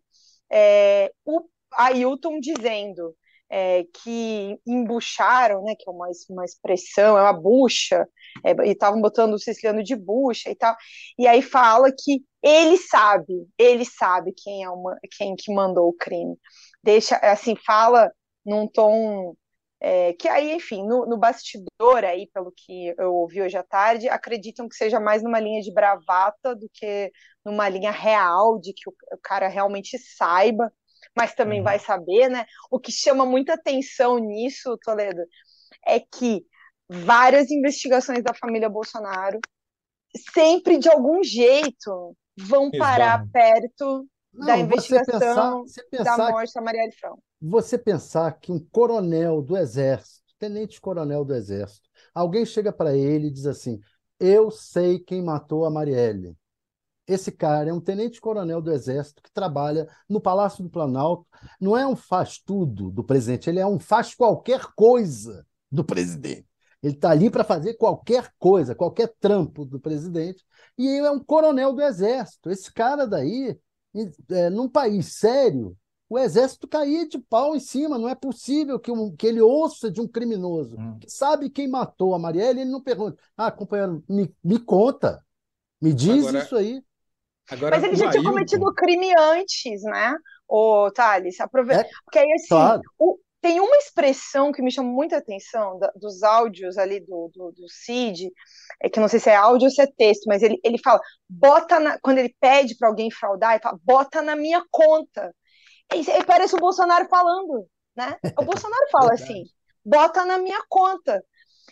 é, 0.52 1.10
o 1.24 1.42
Ailton 1.72 2.40
dizendo 2.40 3.14
é, 3.50 3.84
que 3.84 4.58
embucharam, 4.66 5.62
né, 5.62 5.74
que 5.78 5.88
é 5.88 5.92
uma, 5.92 6.08
uma 6.30 6.44
expressão, 6.44 7.16
é 7.18 7.22
uma 7.22 7.32
bucha, 7.32 8.06
é, 8.44 8.52
e 8.66 8.72
estavam 8.72 9.00
botando 9.00 9.34
o 9.34 9.38
siciliano 9.38 9.82
de 9.82 9.96
bucha 9.96 10.50
e 10.50 10.54
tal, 10.54 10.76
e 11.18 11.26
aí 11.26 11.42
fala 11.42 11.90
que 11.90 12.22
ele 12.42 12.76
sabe, 12.76 13.46
ele 13.58 13.84
sabe 13.84 14.32
quem 14.36 14.64
é 14.64 14.70
uma, 14.70 14.96
quem 15.16 15.34
que 15.36 15.52
mandou 15.52 15.88
o 15.88 15.94
crime. 15.94 16.36
Deixa, 16.82 17.16
assim, 17.16 17.56
fala 17.56 18.12
num 18.44 18.68
tom 18.68 19.34
é, 19.80 20.12
que 20.14 20.28
aí, 20.28 20.52
enfim, 20.52 20.82
no, 20.86 21.06
no, 21.06 21.16
bastidor 21.16 22.04
aí, 22.04 22.28
pelo 22.34 22.52
que 22.52 22.94
eu 22.98 23.14
ouvi 23.14 23.40
hoje 23.40 23.56
à 23.56 23.62
tarde, 23.62 24.08
acreditam 24.08 24.68
que 24.68 24.74
seja 24.74 24.98
mais 24.98 25.22
numa 25.22 25.38
linha 25.38 25.60
de 25.62 25.72
bravata 25.72 26.54
do 26.56 26.68
que 26.74 27.12
numa 27.44 27.68
linha 27.68 27.92
real, 27.92 28.58
de 28.58 28.72
que 28.72 28.88
o, 28.90 28.92
o 29.12 29.18
cara 29.22 29.46
realmente 29.48 29.96
saiba, 29.98 30.72
mas 31.18 31.34
também 31.34 31.58
uhum. 31.58 31.64
vai 31.64 31.78
saber, 31.78 32.28
né? 32.28 32.46
O 32.70 32.78
que 32.78 32.92
chama 32.92 33.26
muita 33.26 33.54
atenção 33.54 34.18
nisso, 34.18 34.78
Toledo, 34.84 35.20
é 35.84 35.98
que 35.98 36.44
várias 36.88 37.50
investigações 37.50 38.22
da 38.22 38.32
família 38.32 38.68
Bolsonaro 38.68 39.40
sempre, 40.32 40.78
de 40.78 40.88
algum 40.88 41.22
jeito, 41.24 42.16
vão 42.38 42.70
parar 42.70 43.26
perto 43.32 44.06
Não, 44.32 44.46
da 44.46 44.58
investigação 44.58 45.62
pensar, 45.64 45.82
pensar 45.90 46.16
da 46.16 46.30
morte 46.30 46.54
da 46.54 46.62
Marielle 46.62 46.92
Franco 46.92 47.22
você 47.40 47.78
pensar 47.78 48.32
que 48.38 48.50
um 48.50 48.58
coronel 48.58 49.40
do 49.40 49.56
Exército, 49.56 50.24
tenente-coronel 50.38 51.24
do 51.24 51.34
Exército, 51.34 51.88
alguém 52.14 52.44
chega 52.44 52.72
para 52.72 52.96
ele 52.96 53.28
e 53.28 53.30
diz 53.30 53.46
assim: 53.46 53.80
Eu 54.18 54.50
sei 54.50 54.98
quem 54.98 55.22
matou 55.22 55.64
a 55.64 55.70
Marielle. 55.70 56.36
Esse 57.08 57.32
cara 57.32 57.70
é 57.70 57.72
um 57.72 57.80
tenente-coronel 57.80 58.60
do 58.60 58.70
Exército 58.70 59.22
que 59.22 59.32
trabalha 59.32 59.88
no 60.06 60.20
Palácio 60.20 60.62
do 60.62 60.68
Planalto. 60.68 61.26
Não 61.58 61.76
é 61.76 61.86
um 61.86 61.96
faz-tudo 61.96 62.90
do 62.90 63.02
presidente, 63.02 63.48
ele 63.48 63.58
é 63.58 63.66
um 63.66 63.80
faz 63.80 64.14
qualquer 64.14 64.66
coisa 64.76 65.46
do 65.72 65.82
presidente. 65.82 66.46
Ele 66.82 66.94
está 66.94 67.10
ali 67.10 67.30
para 67.30 67.42
fazer 67.42 67.74
qualquer 67.74 68.32
coisa, 68.38 68.74
qualquer 68.74 69.12
trampo 69.18 69.64
do 69.64 69.80
presidente. 69.80 70.44
E 70.76 70.86
ele 70.86 71.06
é 71.06 71.10
um 71.10 71.18
coronel 71.18 71.72
do 71.72 71.82
Exército. 71.82 72.50
Esse 72.50 72.72
cara 72.72 73.06
daí, 73.06 73.58
é, 74.30 74.50
num 74.50 74.68
país 74.68 75.14
sério, 75.14 75.76
o 76.08 76.18
exército 76.18 76.66
caía 76.66 77.06
de 77.06 77.18
pau 77.18 77.54
em 77.54 77.60
cima. 77.60 77.98
Não 77.98 78.08
é 78.08 78.14
possível 78.14 78.78
que, 78.78 78.90
um, 78.90 79.14
que 79.14 79.26
ele 79.26 79.40
ouça 79.40 79.90
de 79.90 80.00
um 80.00 80.08
criminoso 80.08 80.76
hum. 80.78 80.98
que 80.98 81.10
sabe 81.10 81.50
quem 81.50 81.68
matou 81.68 82.14
a 82.14 82.18
Marielle, 82.18 82.62
ele 82.62 82.70
não 82.70 82.80
pergunta: 82.80 83.18
ah, 83.36 83.50
companheiro, 83.50 84.02
me, 84.08 84.32
me 84.42 84.58
conta, 84.58 85.22
me 85.80 85.92
diz 85.92 86.26
agora, 86.26 86.44
isso 86.44 86.56
aí. 86.56 86.82
Agora, 87.50 87.76
Mas 87.76 87.84
ele 87.84 87.96
já 87.96 88.10
tinha 88.10 88.22
cometido 88.22 88.66
o 88.66 88.74
crime 88.74 89.12
antes, 89.18 89.82
né? 89.82 90.14
O 90.46 90.90
Thales, 90.90 91.40
aproveita. 91.40 91.82
É, 91.82 91.88
Porque 92.04 92.18
aí, 92.18 92.32
assim, 92.32 92.48
claro. 92.48 92.82
o, 92.98 93.18
tem 93.40 93.60
uma 93.60 93.76
expressão 93.76 94.52
que 94.52 94.62
me 94.62 94.70
chama 94.70 94.90
muita 94.90 95.16
atenção 95.16 95.78
da, 95.78 95.90
dos 95.96 96.22
áudios 96.22 96.76
ali 96.76 97.00
do, 97.00 97.30
do, 97.32 97.52
do, 97.52 97.68
Cid, 97.68 98.30
é 98.82 98.88
que 98.88 99.00
não 99.00 99.08
sei 99.08 99.20
se 99.20 99.30
é 99.30 99.36
áudio 99.36 99.66
ou 99.66 99.70
se 99.70 99.80
é 99.80 99.86
texto, 99.86 100.24
mas 100.26 100.42
ele, 100.42 100.58
ele 100.64 100.78
fala, 100.78 101.00
bota 101.28 101.78
na, 101.78 101.98
quando 102.00 102.18
ele 102.18 102.34
pede 102.40 102.76
para 102.76 102.88
alguém 102.88 103.10
fraudar, 103.10 103.52
ele 103.52 103.62
fala, 103.62 103.78
bota 103.82 104.20
na 104.22 104.34
minha 104.34 104.62
conta. 104.70 105.34
E 105.94 106.24
parece 106.24 106.54
o 106.54 106.60
Bolsonaro 106.60 107.08
falando, 107.08 107.66
né? 107.96 108.16
O 108.38 108.44
Bolsonaro 108.44 108.86
fala 108.90 109.12
assim, 109.14 109.44
bota 109.84 110.24
na 110.24 110.38
minha 110.38 110.60
conta. 110.68 111.24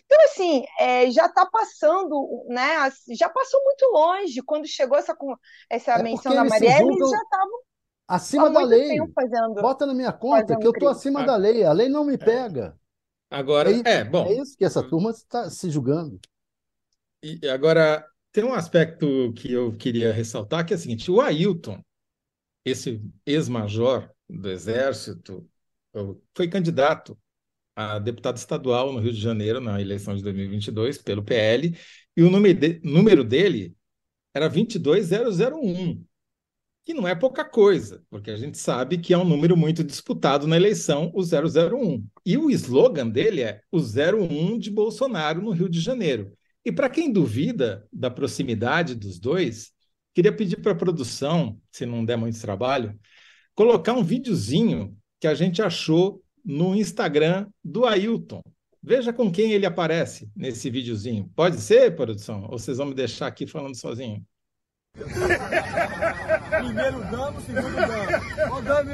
Então, 0.09 0.23
assim, 0.23 0.63
é, 0.79 1.11
já 1.11 1.25
está 1.25 1.45
passando, 1.45 2.45
né? 2.47 2.89
Já 3.09 3.27
passou 3.27 3.61
muito 3.61 3.85
longe. 3.91 4.41
Quando 4.41 4.65
chegou 4.65 4.97
essa, 4.97 5.15
essa 5.69 5.91
é 5.93 6.03
menção 6.03 6.33
da 6.33 6.45
Marielle, 6.45 6.93
eles 6.93 7.09
já 7.09 7.21
estavam 7.21 7.59
acima 8.07 8.49
da 8.49 8.61
lei. 8.61 8.97
Fazendo, 9.13 9.61
Bota 9.61 9.85
na 9.85 9.93
minha 9.93 10.13
conta 10.13 10.57
que 10.57 10.65
eu 10.65 10.71
estou 10.71 10.87
acima 10.87 11.25
da 11.25 11.35
lei. 11.35 11.63
A 11.65 11.73
lei 11.73 11.89
não 11.89 12.05
me 12.05 12.17
pega. 12.17 12.77
Agora, 13.29 13.69
é, 13.69 13.81
é 13.83 14.03
bom. 14.05 14.25
É 14.25 14.33
isso 14.35 14.57
que 14.57 14.63
essa 14.63 14.81
turma 14.81 15.11
está 15.11 15.49
se 15.49 15.69
julgando. 15.69 16.17
E 17.21 17.45
agora, 17.49 18.07
tem 18.31 18.45
um 18.45 18.53
aspecto 18.53 19.33
que 19.33 19.51
eu 19.51 19.75
queria 19.75 20.13
ressaltar, 20.13 20.65
que 20.65 20.73
é 20.73 20.77
o 20.77 20.79
seguinte: 20.79 21.11
o 21.11 21.19
Ailton, 21.19 21.81
esse 22.63 23.01
ex-major 23.25 24.09
do 24.29 24.49
Exército 24.49 25.45
foi 26.33 26.47
candidato 26.47 27.17
a 27.77 27.99
deputado 27.99 28.35
estadual 28.37 28.91
no 28.91 28.99
Rio 28.99 29.13
de 29.13 29.21
Janeiro 29.21 29.61
na 29.61 29.79
eleição 29.79 30.15
de 30.15 30.23
2022 30.23 30.97
pelo 30.97 31.23
PL 31.23 31.77
e 32.15 32.23
o 32.23 32.29
número, 32.29 32.59
de, 32.59 32.81
número 32.83 33.23
dele 33.23 33.73
era 34.33 34.49
22001, 34.49 36.03
que 36.85 36.93
não 36.93 37.07
é 37.07 37.15
pouca 37.15 37.45
coisa, 37.45 38.03
porque 38.09 38.31
a 38.31 38.37
gente 38.37 38.57
sabe 38.57 38.97
que 38.97 39.13
é 39.13 39.17
um 39.17 39.23
número 39.23 39.55
muito 39.55 39.83
disputado 39.83 40.47
na 40.47 40.57
eleição, 40.57 41.11
o 41.13 41.21
001. 41.21 42.05
E 42.25 42.37
o 42.37 42.49
slogan 42.51 43.07
dele 43.07 43.41
é 43.41 43.61
o 43.71 43.77
01 43.77 44.57
de 44.57 44.71
Bolsonaro 44.71 45.41
no 45.41 45.51
Rio 45.51 45.69
de 45.69 45.79
Janeiro. 45.79 46.33
E 46.65 46.71
para 46.71 46.89
quem 46.89 47.13
duvida 47.13 47.87
da 47.93 48.09
proximidade 48.11 48.95
dos 48.95 49.19
dois, 49.19 49.73
Queria 50.17 50.35
pedir 50.35 50.57
para 50.63 50.71
a 50.71 50.75
produção, 50.75 51.61
se 51.71 51.85
não 51.85 52.03
der 52.03 52.17
muito 52.17 52.41
trabalho, 52.41 52.99
colocar 53.53 53.93
um 53.93 54.03
videozinho 54.03 54.97
que 55.19 55.27
a 55.27 55.35
gente 55.35 55.61
achou 55.61 56.23
no 56.47 56.73
Instagram 56.73 57.47
do 57.61 57.85
Ailton. 57.85 58.41
Veja 58.81 59.11
com 59.11 59.29
quem 59.29 59.51
ele 59.51 59.65
aparece 59.65 60.31
nesse 60.33 60.69
videozinho. 60.69 61.29
Pode 61.35 61.59
ser, 61.59 61.93
produção? 61.93 62.43
Ou 62.43 62.57
vocês 62.57 62.77
vão 62.77 62.87
me 62.87 62.93
deixar 62.93 63.27
aqui 63.27 63.45
falando 63.45 63.75
sozinho? 63.75 64.25
Primeiro 66.57 67.03
damo, 67.11 67.41
segundo 67.41 67.75
damo. 67.75 68.51
Ó, 68.51 68.61
Dami, 68.61 68.93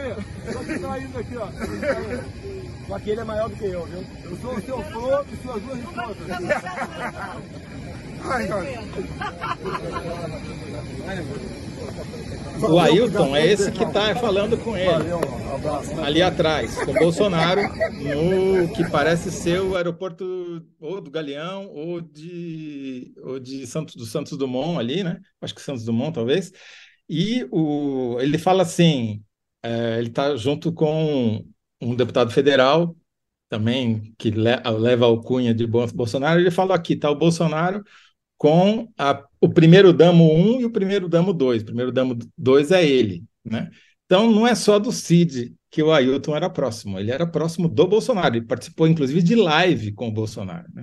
só 0.51 0.63
que 0.63 0.79
tá 0.79 0.99
indo 0.99 1.19
aqui, 1.19 1.37
ó. 1.37 1.47
Só 2.87 2.99
que 2.99 3.09
ele 3.11 3.21
é 3.21 3.23
maior 3.23 3.49
do 3.49 3.55
que 3.55 3.65
eu, 3.65 3.85
viu? 3.85 4.03
Eu 4.23 4.37
sou 4.37 4.55
o 4.55 4.61
seu 4.61 4.83
flor 4.85 5.25
e 5.31 5.35
suas 5.37 5.61
duas 5.61 5.79
esposas. 5.79 6.27
O 12.69 12.79
Ailton 12.79 13.36
é 13.36 13.45
esse 13.47 13.71
que 13.71 13.84
está 13.84 14.15
falando 14.15 14.58
com 14.58 14.77
ele. 14.77 14.91
Ali 16.03 16.21
atrás, 16.21 16.75
com 16.84 16.91
o 16.91 16.93
Bolsonaro, 16.93 17.62
no 17.62 18.73
que 18.73 18.89
parece 18.89 19.32
ser 19.32 19.62
o 19.62 19.75
aeroporto 19.75 20.65
ou 20.79 21.01
do 21.01 21.12
Galeão 21.12 21.67
ou 21.69 22.01
de, 22.01 23.13
ou 23.21 23.39
de 23.39 23.67
Santos, 23.67 23.95
do 23.95 24.06
Santos 24.06 24.38
Dumont 24.38 24.79
ali, 24.79 25.03
né? 25.03 25.19
Acho 25.41 25.53
que 25.53 25.62
Santos 25.62 25.84
Dumont, 25.84 26.13
talvez. 26.13 26.51
E 27.10 27.47
o, 27.51 28.17
ele 28.19 28.38
fala 28.38 28.63
assim: 28.63 29.23
é, 29.62 29.97
ele 29.99 30.10
está 30.10 30.36
junto 30.36 30.71
com 30.71 31.45
um 31.82 31.95
deputado 31.95 32.32
federal, 32.32 32.95
também, 33.49 34.13
que 34.17 34.32
leva 34.32 35.06
a 35.06 35.08
alcunha 35.08 35.53
de 35.53 35.67
Bolsonaro. 35.67 36.39
Ele 36.39 36.51
fala 36.51 36.75
aqui: 36.75 36.93
está 36.93 37.10
o 37.10 37.15
Bolsonaro 37.15 37.84
com 38.38 38.91
a, 38.97 39.23
o 39.43 39.49
primeiro 39.49 39.91
damo 39.91 40.34
1 40.34 40.62
e 40.62 40.65
o 40.65 40.71
primeiro 40.71 41.10
damo 41.10 41.34
2. 41.34 41.63
O 41.63 41.65
primeiro 41.65 41.91
damo 41.91 42.17
2 42.38 42.71
é 42.71 42.86
ele, 42.86 43.25
né? 43.43 43.69
Então 44.06 44.32
não 44.32 44.47
é 44.47 44.56
só 44.56 44.79
do 44.79 44.89
Cid 44.89 45.53
que 45.69 45.84
o 45.84 45.91
Ailton 45.91 46.34
era 46.34 46.49
próximo, 46.49 46.97
ele 46.97 47.12
era 47.12 47.29
próximo 47.29 47.67
do 47.67 47.86
Bolsonaro, 47.86 48.38
ele 48.38 48.45
participou 48.45 48.88
inclusive 48.88 49.21
de 49.21 49.36
live 49.36 49.91
com 49.93 50.08
o 50.08 50.13
Bolsonaro. 50.13 50.65
Né? 50.73 50.82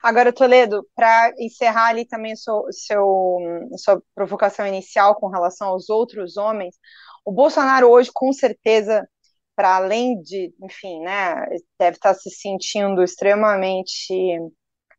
Agora, 0.00 0.32
Toledo, 0.32 0.86
para 0.94 1.32
encerrar 1.38 1.88
ali 1.88 2.06
também 2.06 2.36
seu, 2.36 2.66
seu, 2.70 3.38
sua 3.78 4.00
provocação 4.14 4.64
inicial 4.64 5.16
com 5.16 5.28
relação 5.28 5.68
aos 5.68 5.88
outros 5.88 6.36
homens, 6.36 6.76
o 7.24 7.32
Bolsonaro 7.32 7.88
hoje, 7.88 8.10
com 8.12 8.32
certeza, 8.32 9.08
para 9.56 9.76
além 9.76 10.20
de, 10.20 10.54
enfim, 10.62 11.00
né, 11.00 11.46
deve 11.78 11.96
estar 11.96 12.14
se 12.14 12.30
sentindo 12.30 13.02
extremamente 13.02 14.38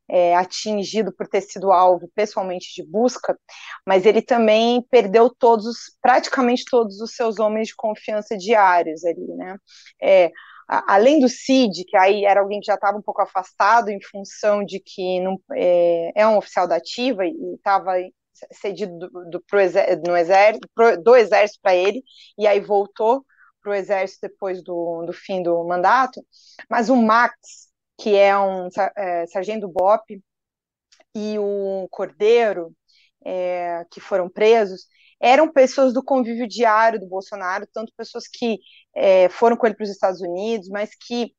é, 0.10 0.36
atingido 0.36 1.14
por 1.14 1.28
ter 1.28 1.42
sido 1.42 1.72
alvo 1.72 2.10
pessoalmente 2.16 2.74
de 2.76 2.84
busca, 2.88 3.38
mas 3.86 4.06
ele 4.06 4.22
também 4.22 4.82
perdeu 4.90 5.30
todos, 5.30 5.96
praticamente 6.02 6.66
todos 6.70 7.00
os 7.02 7.16
seus 7.16 7.40
homens 7.40 7.70
de 7.70 7.76
confiança 7.76 8.38
diários 8.38 9.04
ali, 9.06 9.28
né? 9.36 9.58
É, 10.02 10.32
além 10.68 11.20
do 11.20 11.30
Cid, 11.30 11.86
que 11.86 11.98
aí 11.98 12.26
era 12.26 12.40
alguém 12.40 12.60
que 12.60 12.66
já 12.66 12.76
estava 12.76 12.98
um 12.98 13.02
pouco 13.02 13.22
afastado 13.22 13.90
em 13.90 14.02
função 14.02 14.64
de 14.64 14.80
que 14.80 15.20
não, 15.22 15.40
é, 15.54 16.12
é 16.16 16.28
um 16.28 16.38
oficial 16.38 16.68
da 16.68 16.78
ativa 16.78 17.26
e 17.26 17.34
estava 17.56 17.94
cedido 18.52 18.98
do, 18.98 19.30
do, 19.30 19.42
pro 19.42 19.60
no 20.08 20.18
exército, 20.18 20.68
pro, 20.74 21.02
do 21.02 21.16
exército 21.16 21.60
para 21.62 21.76
ele, 21.76 22.04
e 22.38 22.48
aí 22.48 22.60
voltou 22.60 23.26
para 23.62 23.72
o 23.72 23.76
exército 23.76 24.28
depois 24.28 24.62
do, 24.64 25.04
do 25.06 25.14
fim 25.14 25.42
do 25.42 25.64
mandato, 25.64 26.22
mas 26.70 26.90
o 26.90 26.96
Max, 26.96 27.70
que 28.04 28.18
é 28.18 28.38
um 28.38 28.68
é, 28.98 29.26
sargento 29.28 29.66
Bop, 29.66 30.22
e 31.16 31.40
o 31.40 31.88
Cordeiro, 31.90 32.76
é, 33.24 33.86
que 33.90 34.02
foram 34.02 34.28
presos, 34.28 34.88
eram 35.22 35.50
pessoas 35.50 35.94
do 35.94 36.04
convívio 36.04 36.46
diário 36.46 37.00
do 37.00 37.08
Bolsonaro, 37.08 37.66
tanto 37.74 37.94
pessoas 37.96 38.28
que 38.28 38.60
é, 38.94 39.30
foram 39.30 39.56
com 39.56 39.66
ele 39.66 39.76
para 39.76 39.86
os 39.86 39.90
Estados 39.90 40.20
Unidos, 40.20 40.68
mas 40.68 40.90
que 40.94 41.34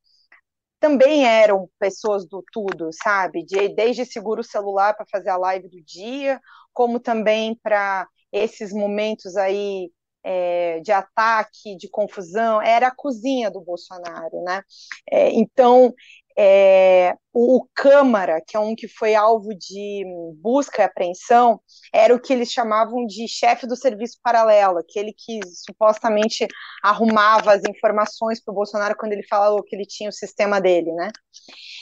também 0.79 1.23
eram 1.27 1.69
pessoas 1.77 2.27
do 2.27 2.43
tudo, 2.51 2.89
sabe? 2.91 3.45
De, 3.45 3.69
desde 3.69 4.03
seguro 4.03 4.43
celular 4.43 4.95
para 4.95 5.05
fazer 5.05 5.29
a 5.29 5.37
live 5.37 5.69
do 5.69 5.83
dia, 5.83 6.41
como 6.73 6.99
também 6.99 7.59
para 7.61 8.07
esses 8.31 8.73
momentos 8.73 9.35
aí 9.37 9.91
é, 10.25 10.79
de 10.79 10.91
ataque, 10.91 11.77
de 11.77 11.87
confusão, 11.87 12.59
era 12.59 12.87
a 12.87 12.95
cozinha 12.95 13.51
do 13.51 13.61
Bolsonaro, 13.61 14.41
né? 14.43 14.63
É, 15.07 15.29
então, 15.29 15.93
é, 16.37 17.13
o, 17.33 17.57
o, 17.57 17.67
Câmara, 17.73 18.41
que 18.45 18.57
é 18.57 18.59
um 18.59 18.75
que 18.75 18.87
foi 18.87 19.15
alvo 19.15 19.49
de 19.55 20.03
busca 20.41 20.81
e 20.81 20.85
apreensão, 20.85 21.59
era 21.93 22.13
o 22.13 22.19
que 22.19 22.33
eles 22.33 22.51
chamavam 22.51 23.05
de 23.05 23.27
chefe 23.27 23.65
do 23.65 23.75
serviço 23.75 24.17
paralelo, 24.21 24.79
aquele 24.79 25.13
que 25.13 25.39
supostamente 25.65 26.47
arrumava 26.83 27.53
as 27.53 27.61
informações 27.69 28.43
para 28.43 28.51
o 28.51 28.55
Bolsonaro 28.55 28.95
quando 28.97 29.13
ele 29.13 29.25
falou 29.27 29.63
que 29.63 29.75
ele 29.75 29.85
tinha 29.85 30.09
o 30.09 30.13
sistema 30.13 30.59
dele, 30.59 30.91
né? 30.91 31.09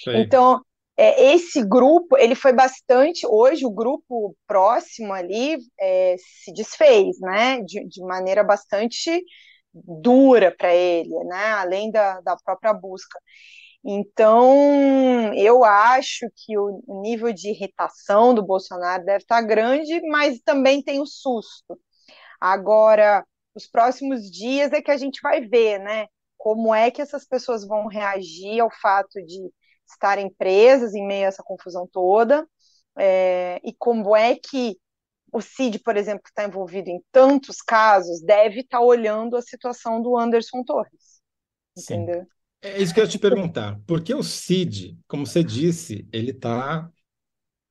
Sim. 0.04 0.18
Então, 0.18 0.62
é, 0.96 1.34
esse 1.34 1.64
grupo, 1.66 2.18
ele 2.18 2.36
foi 2.36 2.54
bastante, 2.54 3.26
hoje 3.26 3.66
o 3.66 3.72
grupo 3.72 4.36
próximo 4.46 5.12
ali 5.12 5.58
é, 5.80 6.16
se 6.18 6.54
desfez, 6.54 7.20
né, 7.20 7.62
de, 7.62 7.88
de 7.88 8.02
maneira 8.04 8.44
bastante 8.44 9.24
dura 9.74 10.54
para 10.56 10.74
ele, 10.74 11.16
né, 11.24 11.46
além 11.54 11.90
da, 11.90 12.22
da 12.22 12.36
própria 12.38 12.74
busca. 12.74 13.20
Então, 13.86 15.34
eu 15.36 15.64
acho 15.64 16.28
que 16.36 16.58
o 16.58 17.02
nível 17.02 17.34
de 17.34 17.50
irritação 17.50 18.34
do 18.34 18.42
Bolsonaro 18.44 19.04
deve 19.04 19.24
estar 19.24 19.42
grande, 19.42 20.00
mas 20.10 20.40
também 20.40 20.82
tem 20.82 21.02
o 21.02 21.06
susto. 21.06 21.78
Agora, 22.40 23.26
os 23.56 23.68
próximos 23.68 24.32
dias 24.32 24.72
é 24.74 24.82
que 24.82 24.92
a 24.92 24.98
gente 24.98 25.20
vai 25.22 25.42
ver, 25.42 25.80
né, 25.80 26.08
como 26.38 26.74
é 26.74 26.92
que 26.92 27.02
essas 27.02 27.26
pessoas 27.26 27.66
vão 27.68 27.88
reagir 27.88 28.62
ao 28.62 28.70
fato 28.82 29.22
de 29.26 29.52
estarem 29.88 30.30
presas 30.34 30.94
em 30.94 31.06
meio 31.06 31.26
a 31.26 31.28
essa 31.30 31.44
confusão 31.44 31.88
toda, 31.92 32.48
é, 32.98 33.60
e 33.64 33.74
como 33.74 34.16
é 34.16 34.36
que 34.36 34.78
o 35.32 35.42
CID, 35.42 35.80
por 35.80 35.98
exemplo, 35.98 36.24
que 36.24 36.30
está 36.30 36.46
envolvido 36.46 36.90
em 36.90 37.04
tantos 37.12 37.62
casos, 37.62 38.22
deve 38.22 38.62
estar 38.62 38.80
tá 38.80 38.84
olhando 38.84 39.36
a 39.36 39.42
situação 39.42 40.02
do 40.02 40.18
Anderson 40.18 40.64
Torres. 40.64 41.22
Entendeu? 41.78 42.22
Sim. 42.22 42.28
É 42.64 42.82
isso 42.82 42.94
que 42.94 43.02
eu 43.02 43.04
ia 43.04 43.10
te 43.10 43.20
perguntar. 43.20 43.78
Porque 43.86 44.16
o 44.16 44.24
CID, 44.24 44.98
como 45.06 45.26
você 45.28 45.44
disse, 45.44 46.08
ele 46.14 46.32
está 46.32 46.90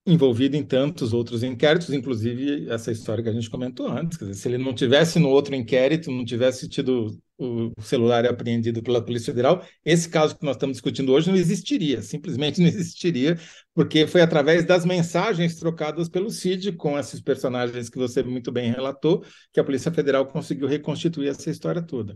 envolvido 0.05 0.55
em 0.55 0.63
tantos 0.65 1.15
outros 1.15 1.43
inquéritos, 1.43 1.91
inclusive 1.91 2.69
essa 2.69 2.93
história 2.93 3.23
que 3.23 3.31
a 3.31 3.33
gente 3.33 3.49
comentou 3.49 3.89
antes. 3.89 4.19
Dizer, 4.19 4.35
se 4.35 4.49
ele 4.49 4.59
não 4.59 4.75
tivesse 4.75 5.19
no 5.19 5.31
outro 5.31 5.55
inquérito, 5.55 6.11
não 6.11 6.27
tivesse 6.27 6.69
tido 6.69 7.19
o 7.39 7.73
celular 7.81 8.27
apreendido 8.27 8.83
pela 8.83 9.03
Polícia 9.03 9.33
Federal, 9.33 9.65
esse 9.85 10.09
caso 10.09 10.37
que 10.37 10.45
nós 10.45 10.57
estamos 10.57 10.75
discutindo 10.75 11.13
hoje 11.13 11.29
não 11.29 11.37
existiria, 11.37 12.03
simplesmente 12.03 12.61
não 12.61 12.69
existiria, 12.69 13.39
porque 13.75 14.07
foi 14.07 14.21
através 14.21 14.65
das 14.65 14.85
mensagens 14.85 15.57
trocadas 15.57 16.09
pelo 16.09 16.31
CID 16.31 16.73
com 16.73 16.99
esses 16.99 17.21
personagens 17.21 17.89
que 17.89 17.99
você 17.99 18.23
muito 18.23 18.53
bem 18.53 18.71
relatou, 18.71 19.25
que 19.53 19.59
a 19.59 19.65
Polícia 19.65 19.91
Federal 19.91 20.27
conseguiu 20.27 20.69
reconstituir 20.69 21.29
essa 21.29 21.51
história 21.51 21.83
toda. 21.83 22.15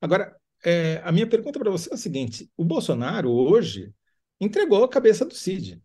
Agora, 0.00 0.34
é, 0.64 1.00
a 1.04 1.12
minha 1.12 1.26
pergunta 1.26 1.58
para 1.58 1.70
você 1.70 1.90
é 1.90 1.94
a 1.94 1.98
seguinte: 1.98 2.50
o 2.56 2.64
Bolsonaro 2.64 3.30
hoje 3.30 3.92
entregou 4.40 4.84
a 4.84 4.88
cabeça 4.88 5.24
do 5.24 5.34
CID. 5.34 5.80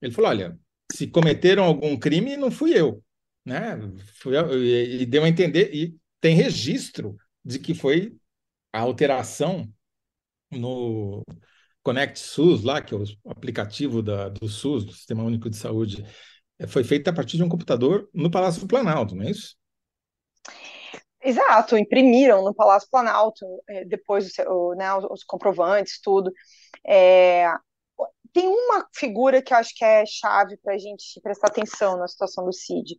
Ele 0.00 0.12
falou: 0.12 0.30
olha, 0.30 0.58
se 0.92 1.06
cometeram 1.06 1.64
algum 1.64 1.96
crime, 1.98 2.36
não 2.36 2.50
fui 2.50 2.78
eu. 2.78 3.02
Né? 3.44 3.78
Fui 4.14 4.34
e, 4.36 5.02
e 5.02 5.06
deu 5.06 5.24
a 5.24 5.28
entender, 5.28 5.74
e 5.74 5.96
tem 6.20 6.34
registro 6.36 7.16
de 7.44 7.58
que 7.58 7.74
foi 7.74 8.16
a 8.72 8.80
alteração 8.80 9.68
no 10.50 11.22
Connect 11.82 12.18
SUS, 12.18 12.62
lá, 12.62 12.80
que 12.80 12.94
é 12.94 12.96
o 12.96 13.04
aplicativo 13.26 14.02
da, 14.02 14.28
do 14.28 14.48
SUS, 14.48 14.84
do 14.84 14.92
Sistema 14.92 15.22
Único 15.24 15.50
de 15.50 15.56
Saúde, 15.56 16.04
é, 16.58 16.66
foi 16.66 16.84
feita 16.84 17.10
a 17.10 17.12
partir 17.12 17.36
de 17.36 17.42
um 17.42 17.48
computador 17.48 18.08
no 18.14 18.30
Palácio 18.30 18.60
do 18.60 18.68
Planalto, 18.68 19.16
não 19.16 19.24
é 19.24 19.30
isso? 19.30 19.56
Exato, 21.24 21.76
imprimiram 21.76 22.42
no 22.42 22.54
Palácio 22.54 22.88
Planalto, 22.90 23.46
é, 23.68 23.84
depois 23.84 24.32
né, 24.76 24.92
os 25.10 25.22
comprovantes, 25.24 26.00
tudo. 26.02 26.32
É, 26.86 27.46
tem 28.32 28.48
uma 28.48 28.88
figura 28.94 29.42
que 29.42 29.52
eu 29.52 29.58
acho 29.58 29.74
que 29.76 29.84
é 29.84 30.04
chave 30.06 30.56
para 30.58 30.74
a 30.74 30.78
gente 30.78 31.20
prestar 31.22 31.48
atenção 31.48 31.96
na 31.98 32.08
situação 32.08 32.44
do 32.44 32.52
CID. 32.52 32.98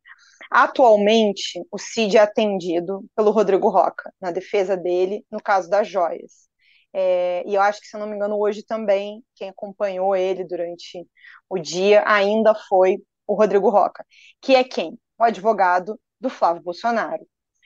Atualmente, 0.52 1.62
o 1.72 1.78
CID 1.78 2.18
é 2.18 2.22
atendido 2.22 3.04
pelo 3.16 3.32
Rodrigo 3.32 3.70
Roca, 3.70 4.14
na 4.22 4.32
defesa 4.32 4.78
dele, 4.78 5.26
no 5.32 5.42
caso 5.42 5.70
das 5.70 5.88
joias. 5.88 6.48
É, 6.94 7.44
e 7.48 7.56
eu 7.56 7.62
acho 7.62 7.82
que, 7.82 7.88
se 7.88 7.96
eu 7.96 8.00
não 8.00 8.08
me 8.08 8.16
engano, 8.16 8.38
hoje 8.40 8.64
também, 8.64 9.24
quem 9.36 9.50
acompanhou 9.50 10.16
ele 10.16 10.46
durante 10.46 11.06
o 11.50 11.58
dia 11.58 12.04
ainda 12.08 12.54
foi 12.70 12.98
o 13.28 13.34
Rodrigo 13.36 13.70
Roca, 13.70 14.06
que 14.42 14.56
é 14.56 14.64
quem? 14.64 14.98
O 15.18 15.24
advogado 15.24 16.00
do 16.20 16.30
Flávio 16.30 16.62
Bolsonaro, 16.62 17.26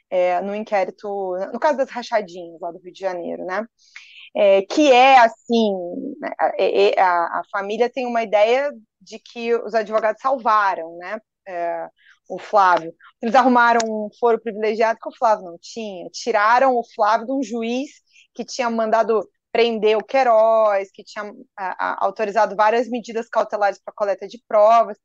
é, 0.09 0.41
no 0.41 0.55
inquérito, 0.55 1.07
no 1.53 1.59
caso 1.59 1.77
das 1.77 1.89
rachadinhas 1.89 2.59
lá 2.61 2.71
do 2.71 2.79
Rio 2.79 2.93
de 2.93 2.99
Janeiro, 2.99 3.45
né? 3.45 3.65
é, 4.35 4.61
que 4.63 4.91
é 4.91 5.19
assim, 5.19 5.71
né, 6.19 6.31
a, 6.39 7.03
a, 7.03 7.39
a, 7.39 7.43
família 7.51 7.89
tem 7.89 8.05
uma 8.05 8.23
ideia 8.23 8.71
de 9.01 9.19
que 9.19 9.55
os 9.55 9.73
advogados 9.73 10.21
salvaram, 10.21 10.97
né, 10.97 11.19
é, 11.47 11.87
o 12.29 12.37
Flávio. 12.37 12.93
Eles 13.21 13.35
arrumaram 13.35 13.79
um 13.85 14.09
foro 14.19 14.39
privilegiado 14.39 14.99
que 15.01 15.09
o 15.09 15.15
Flávio 15.17 15.45
não 15.45 15.57
tinha, 15.59 16.07
tiraram 16.11 16.75
o 16.75 16.83
Flávio 16.95 17.27
de 17.27 17.33
um 17.33 17.43
juiz 17.43 17.89
que 18.33 18.45
tinha 18.45 18.69
mandado 18.69 19.27
prender 19.51 19.97
o 19.97 20.03
Queiroz, 20.03 20.91
que 20.91 21.03
tinha 21.03 21.31
a, 21.57 22.05
autorizado 22.05 22.55
várias 22.55 22.87
medidas 22.89 23.27
cautelares 23.29 23.79
para 23.83 23.93
coleta 23.95 24.27
de 24.27 24.39
provas, 24.47 24.97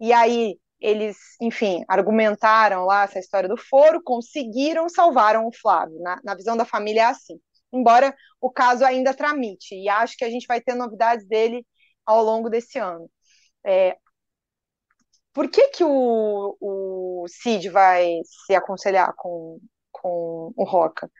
e 0.00 0.12
aí 0.12 0.58
eles, 0.80 1.16
enfim, 1.40 1.84
argumentaram 1.88 2.84
lá 2.84 3.04
essa 3.04 3.18
história 3.18 3.48
do 3.48 3.56
foro, 3.56 4.02
conseguiram, 4.02 4.88
salvaram 4.88 5.46
o 5.46 5.52
Flávio. 5.52 6.00
Na, 6.00 6.20
na 6.24 6.34
visão 6.34 6.56
da 6.56 6.64
família 6.64 7.02
é 7.02 7.04
assim 7.04 7.40
embora 7.72 8.14
o 8.40 8.50
caso 8.50 8.84
ainda 8.84 9.14
tramite, 9.14 9.74
e 9.74 9.88
acho 9.88 10.16
que 10.16 10.24
a 10.24 10.30
gente 10.30 10.46
vai 10.46 10.60
ter 10.60 10.74
novidades 10.74 11.26
dele 11.26 11.64
ao 12.04 12.22
longo 12.22 12.48
desse 12.48 12.78
ano. 12.78 13.08
É, 13.64 13.96
por 15.32 15.48
que, 15.48 15.68
que 15.68 15.84
o, 15.84 16.56
o 16.60 17.24
Cid 17.28 17.68
vai 17.68 18.20
se 18.24 18.54
aconselhar 18.54 19.12
com, 19.16 19.60
com 19.92 20.52
o 20.56 20.64
Roca? 20.64 21.10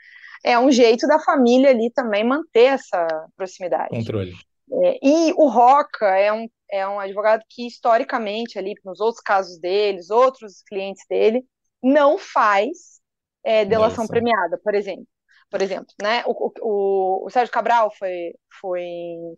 É 0.43 0.59
um 0.59 0.71
jeito 0.71 1.07
da 1.07 1.19
família 1.19 1.71
ali 1.71 1.91
também 1.91 2.25
manter 2.25 2.75
essa 2.75 3.07
proximidade. 3.37 3.91
Controle. 3.91 4.33
É, 4.73 4.99
e 5.03 5.33
o 5.37 5.49
Roca 5.49 6.07
é 6.07 6.33
um, 6.33 6.49
é 6.73 6.87
um 6.87 7.01
advogado 7.01 7.43
que, 7.49 7.67
historicamente, 7.67 8.59
ali, 8.59 8.75
nos 8.85 9.01
outros 9.01 9.23
casos 9.23 9.59
deles, 9.59 10.11
outros 10.11 10.63
clientes 10.63 11.05
dele, 11.09 11.45
não 11.83 12.19
faz 12.19 13.01
é, 13.45 13.65
delação 13.65 14.05
Nossa. 14.05 14.13
premiada, 14.13 14.59
por 14.63 14.75
exemplo 14.75 15.07
por 15.51 15.61
exemplo, 15.61 15.93
né? 16.01 16.23
O, 16.27 16.53
o, 16.61 17.27
o, 17.27 17.31
Sérgio 17.31 17.53
Cabral 17.53 17.93
foi, 17.99 18.33
foi 18.61 18.85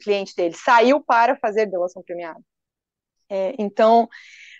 cliente 0.02 0.34
dele, 0.36 0.54
saiu 0.54 1.02
para 1.02 1.36
fazer 1.36 1.66
delação 1.66 2.02
premiada. 2.02 2.38
É, 3.30 3.54
então, 3.58 4.08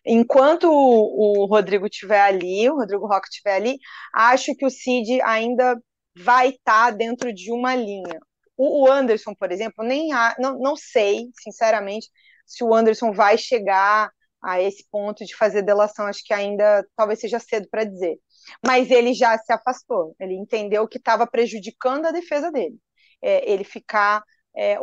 enquanto 0.05 0.65
o, 0.65 1.43
o 1.43 1.47
Rodrigo 1.47 1.87
estiver 1.87 2.23
ali, 2.23 2.69
o 2.71 2.77
Rodrigo 2.77 3.07
Roque 3.07 3.29
estiver 3.29 3.57
ali, 3.57 3.79
acho 4.15 4.55
que 4.57 4.65
o 4.65 4.71
Cid 4.71 5.21
ainda 5.23 5.79
vai 6.17 6.51
estar 6.51 6.87
tá 6.87 6.91
dentro 6.91 7.33
de 7.35 7.53
uma 7.53 7.75
linha. 7.75 8.19
O, 8.57 8.85
o 8.85 8.91
Anderson, 8.91 9.35
por 9.35 9.53
exemplo, 9.53 9.85
nem 9.85 10.13
há, 10.13 10.35
não, 10.39 10.59
não 10.59 10.75
sei, 10.75 11.27
sinceramente, 11.43 12.09
se 12.53 12.65
o 12.65 12.75
Anderson 12.75 13.13
vai 13.13 13.39
chegar 13.39 14.11
a 14.43 14.61
esse 14.61 14.85
ponto 14.91 15.25
de 15.25 15.37
fazer 15.37 15.63
delação, 15.63 16.07
acho 16.07 16.25
que 16.25 16.35
ainda 16.35 16.85
talvez 16.97 17.21
seja 17.21 17.39
cedo 17.39 17.69
para 17.71 17.85
dizer 17.85 18.19
mas 18.65 18.91
ele 18.91 19.15
já 19.15 19.37
se 19.39 19.53
afastou. 19.53 20.15
Ele 20.19 20.35
entendeu 20.35 20.87
que 20.89 20.99
estava 20.99 21.27
prejudicando 21.27 22.07
a 22.07 22.13
defesa 22.13 22.51
dele. 22.51 22.77
É, 23.21 23.51
ele 23.51 23.65
ficar 23.65 24.23
é, 24.55 24.77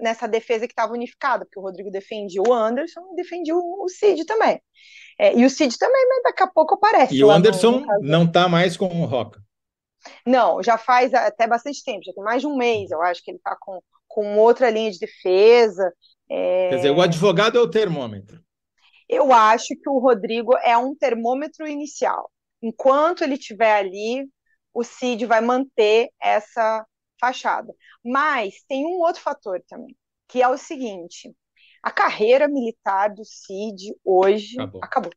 nessa 0.00 0.28
defesa 0.28 0.66
que 0.66 0.72
estava 0.72 0.92
unificada, 0.92 1.44
porque 1.44 1.58
o 1.58 1.62
Rodrigo 1.62 1.90
defendia 1.90 2.42
o 2.42 2.52
Anderson 2.52 3.00
e 3.12 3.16
defendia 3.16 3.54
o, 3.56 3.88
Cid 3.88 4.24
também. 4.24 4.60
É, 5.18 5.34
e 5.34 5.44
o 5.44 5.50
Cid 5.50 5.76
também, 5.78 6.06
mas 6.08 6.22
daqui 6.24 6.42
a 6.42 6.46
pouco 6.46 6.74
aparece. 6.74 7.14
E 7.14 7.24
o 7.24 7.30
Anderson 7.30 7.82
não 8.00 8.24
está 8.24 8.48
mais 8.48 8.76
com 8.76 8.86
o 8.86 9.06
Roca. 9.06 9.40
Não, 10.24 10.62
já 10.62 10.78
faz 10.78 11.12
até 11.14 11.48
bastante 11.48 11.82
tempo, 11.82 12.04
já 12.04 12.12
tem 12.12 12.22
mais 12.22 12.40
de 12.40 12.46
um 12.46 12.56
mês, 12.56 12.90
eu 12.90 13.02
acho 13.02 13.24
que 13.24 13.30
ele 13.30 13.38
está 13.38 13.56
com, 13.58 13.80
com 14.06 14.38
outra 14.38 14.70
linha 14.70 14.90
de 14.90 15.00
defesa. 15.00 15.92
É... 16.28 16.70
Quer 16.70 16.76
dizer, 16.76 16.90
o 16.90 17.00
advogado 17.00 17.58
é 17.58 17.60
o 17.60 17.70
termômetro. 17.70 18.40
Eu 19.08 19.32
acho 19.32 19.68
que 19.68 19.88
o 19.88 19.98
Rodrigo 19.98 20.56
é 20.64 20.76
um 20.76 20.94
termômetro 20.94 21.66
inicial 21.66 22.30
enquanto 22.62 23.22
ele 23.22 23.34
estiver 23.34 23.74
ali, 23.74 24.28
o 24.72 24.82
CID 24.82 25.26
vai 25.26 25.40
manter 25.40 26.10
essa 26.20 26.84
fachada. 27.20 27.72
Mas 28.04 28.62
tem 28.68 28.84
um 28.84 28.98
outro 28.98 29.22
fator 29.22 29.62
também, 29.68 29.96
que 30.28 30.42
é 30.42 30.48
o 30.48 30.58
seguinte: 30.58 31.34
a 31.82 31.90
carreira 31.90 32.48
militar 32.48 33.08
do 33.08 33.24
CID 33.24 33.94
hoje 34.04 34.54
acabou. 34.54 34.80
acabou. 34.82 35.12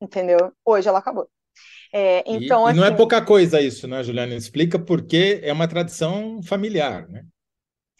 Entendeu? 0.00 0.52
Hoje 0.64 0.88
ela 0.88 0.98
acabou. 0.98 1.28
É, 1.92 2.22
então, 2.26 2.64
e, 2.64 2.70
assim, 2.70 2.74
e 2.74 2.76
não 2.76 2.84
é 2.84 2.88
assim 2.88 2.96
pouca 2.96 3.24
coisa 3.24 3.62
isso, 3.62 3.88
né, 3.88 4.02
Juliana? 4.02 4.34
Explica 4.34 4.78
porque 4.78 5.40
é 5.42 5.52
uma 5.52 5.66
tradição 5.66 6.42
familiar, 6.42 7.08
né? 7.08 7.24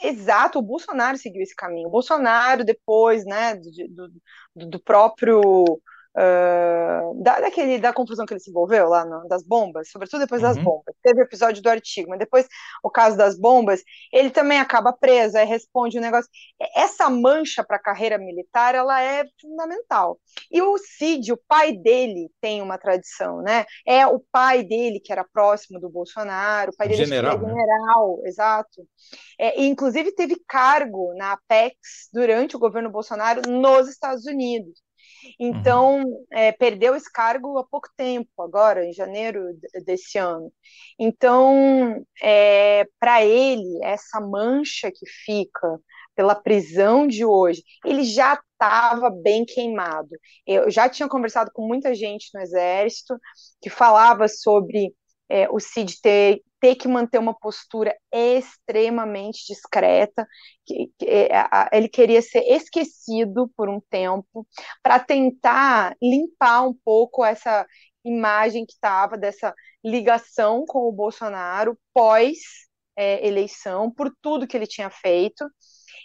Exato, 0.02 0.58
o 0.58 0.62
Bolsonaro 0.62 1.16
seguiu 1.16 1.42
esse 1.42 1.54
caminho. 1.54 1.88
O 1.88 1.90
Bolsonaro, 1.90 2.64
depois, 2.64 3.24
né, 3.24 3.54
do, 3.56 4.08
do, 4.54 4.66
do 4.70 4.80
próprio 4.80 5.80
uh, 6.16 7.22
da, 7.22 7.40
daquele, 7.40 7.78
da 7.78 7.92
confusão 7.92 8.24
que 8.24 8.32
ele 8.32 8.40
se 8.40 8.50
envolveu 8.50 8.88
lá 8.88 9.04
no, 9.04 9.28
das 9.28 9.42
bombas, 9.42 9.90
sobretudo 9.90 10.20
depois 10.20 10.42
uhum. 10.42 10.48
das 10.48 10.58
bombas. 10.58 10.94
Teve 11.02 11.20
o 11.20 11.24
episódio 11.24 11.62
do 11.62 11.68
artigo, 11.68 12.08
mas 12.10 12.18
depois 12.18 12.48
o 12.82 12.90
caso 12.90 13.16
das 13.16 13.38
bombas, 13.38 13.82
ele 14.12 14.30
também 14.30 14.58
acaba 14.58 14.92
preso, 14.92 15.36
aí 15.36 15.46
responde 15.46 15.98
um 15.98 16.02
negócio. 16.02 16.30
Essa 16.74 17.10
mancha 17.10 17.62
para 17.62 17.76
a 17.76 17.82
carreira 17.82 18.18
militar, 18.18 18.74
ela 18.74 19.02
é 19.02 19.24
fundamental. 19.40 20.18
E 20.50 20.62
o 20.62 20.78
Cid, 20.78 21.32
o 21.32 21.40
pai 21.48 21.72
dele, 21.72 22.30
tem 22.40 22.62
uma 22.62 22.78
tradição, 22.78 23.42
né? 23.42 23.66
É 23.86 24.06
o 24.06 24.20
pai 24.32 24.62
dele 24.62 25.00
que 25.00 25.12
era 25.12 25.24
próximo 25.24 25.78
do 25.78 25.88
Bolsonaro, 25.88 26.70
o 26.72 26.76
pai 26.76 26.88
dele 26.88 27.04
general, 27.04 27.36
é 27.36 27.38
general, 27.38 28.20
né? 28.22 28.28
exato. 28.28 28.86
É, 29.38 29.60
e, 29.60 29.66
inclusive 29.66 30.12
teve 30.12 30.36
cargo 30.48 31.14
na 31.14 31.32
Apex 31.32 32.08
durante 32.12 32.56
o 32.56 32.58
governo 32.58 32.90
Bolsonaro 32.90 33.42
nos 33.48 33.88
Estados 33.88 34.24
Unidos. 34.24 34.85
Então, 35.38 36.02
uhum. 36.02 36.26
é, 36.32 36.52
perdeu 36.52 36.94
esse 36.94 37.10
cargo 37.10 37.58
há 37.58 37.64
pouco 37.64 37.88
tempo, 37.96 38.30
agora, 38.38 38.84
em 38.84 38.92
janeiro 38.92 39.40
desse 39.84 40.18
ano. 40.18 40.52
Então, 40.98 42.04
é, 42.22 42.86
para 42.98 43.24
ele, 43.24 43.78
essa 43.82 44.20
mancha 44.20 44.90
que 44.90 45.06
fica 45.24 45.78
pela 46.14 46.34
prisão 46.34 47.06
de 47.06 47.24
hoje, 47.24 47.62
ele 47.84 48.02
já 48.02 48.40
estava 48.52 49.10
bem 49.10 49.44
queimado. 49.44 50.08
Eu 50.46 50.70
já 50.70 50.88
tinha 50.88 51.08
conversado 51.08 51.50
com 51.52 51.66
muita 51.66 51.94
gente 51.94 52.30
no 52.34 52.40
Exército 52.40 53.18
que 53.60 53.68
falava 53.68 54.26
sobre 54.26 54.94
é, 55.28 55.48
o 55.50 55.60
Cid 55.60 56.00
ter 56.00 56.40
ter 56.60 56.74
que 56.76 56.88
manter 56.88 57.18
uma 57.18 57.34
postura 57.34 57.94
extremamente 58.12 59.46
discreta, 59.46 60.26
que, 60.64 60.90
que, 60.98 61.06
é, 61.06 61.30
ele 61.72 61.88
queria 61.88 62.22
ser 62.22 62.40
esquecido 62.40 63.50
por 63.56 63.68
um 63.68 63.80
tempo, 63.90 64.46
para 64.82 64.98
tentar 64.98 65.94
limpar 66.02 66.62
um 66.62 66.74
pouco 66.84 67.24
essa 67.24 67.66
imagem 68.04 68.64
que 68.64 68.72
estava 68.72 69.16
dessa 69.16 69.54
ligação 69.84 70.64
com 70.66 70.88
o 70.88 70.92
Bolsonaro 70.92 71.78
pós 71.92 72.38
é, 72.96 73.26
eleição, 73.26 73.90
por 73.90 74.10
tudo 74.22 74.46
que 74.46 74.56
ele 74.56 74.66
tinha 74.66 74.90
feito. 74.90 75.44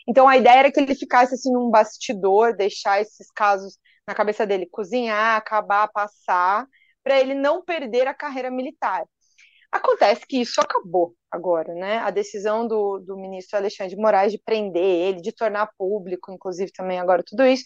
Então 0.08 0.28
a 0.28 0.38
ideia 0.38 0.60
era 0.60 0.72
que 0.72 0.80
ele 0.80 0.96
ficasse 0.96 1.36
assim 1.36 1.52
num 1.52 1.70
bastidor, 1.70 2.56
deixar 2.56 3.02
esses 3.02 3.32
casos 3.32 3.78
na 4.08 4.14
cabeça 4.14 4.46
dele 4.46 4.66
cozinhar, 4.66 5.38
acabar, 5.38 5.88
passar, 5.88 6.68
para 7.04 7.20
ele 7.20 7.34
não 7.34 7.64
perder 7.64 8.08
a 8.08 8.14
carreira 8.14 8.52
militar. 8.52 9.06
Acontece 9.72 10.26
que 10.28 10.38
isso 10.42 10.60
acabou 10.60 11.16
agora, 11.32 11.74
né? 11.74 12.00
A 12.00 12.12
decisão 12.12 12.68
do, 12.68 13.00
do 13.00 13.16
ministro 13.16 13.58
Alexandre 13.58 13.96
de 13.96 14.02
Moraes 14.02 14.32
de 14.32 14.42
prender 14.44 14.84
ele, 14.84 15.22
de 15.22 15.32
tornar 15.32 15.70
público, 15.78 16.32
inclusive 16.32 16.72
também 16.74 17.00
agora 17.00 17.24
tudo 17.26 17.46
isso, 17.46 17.64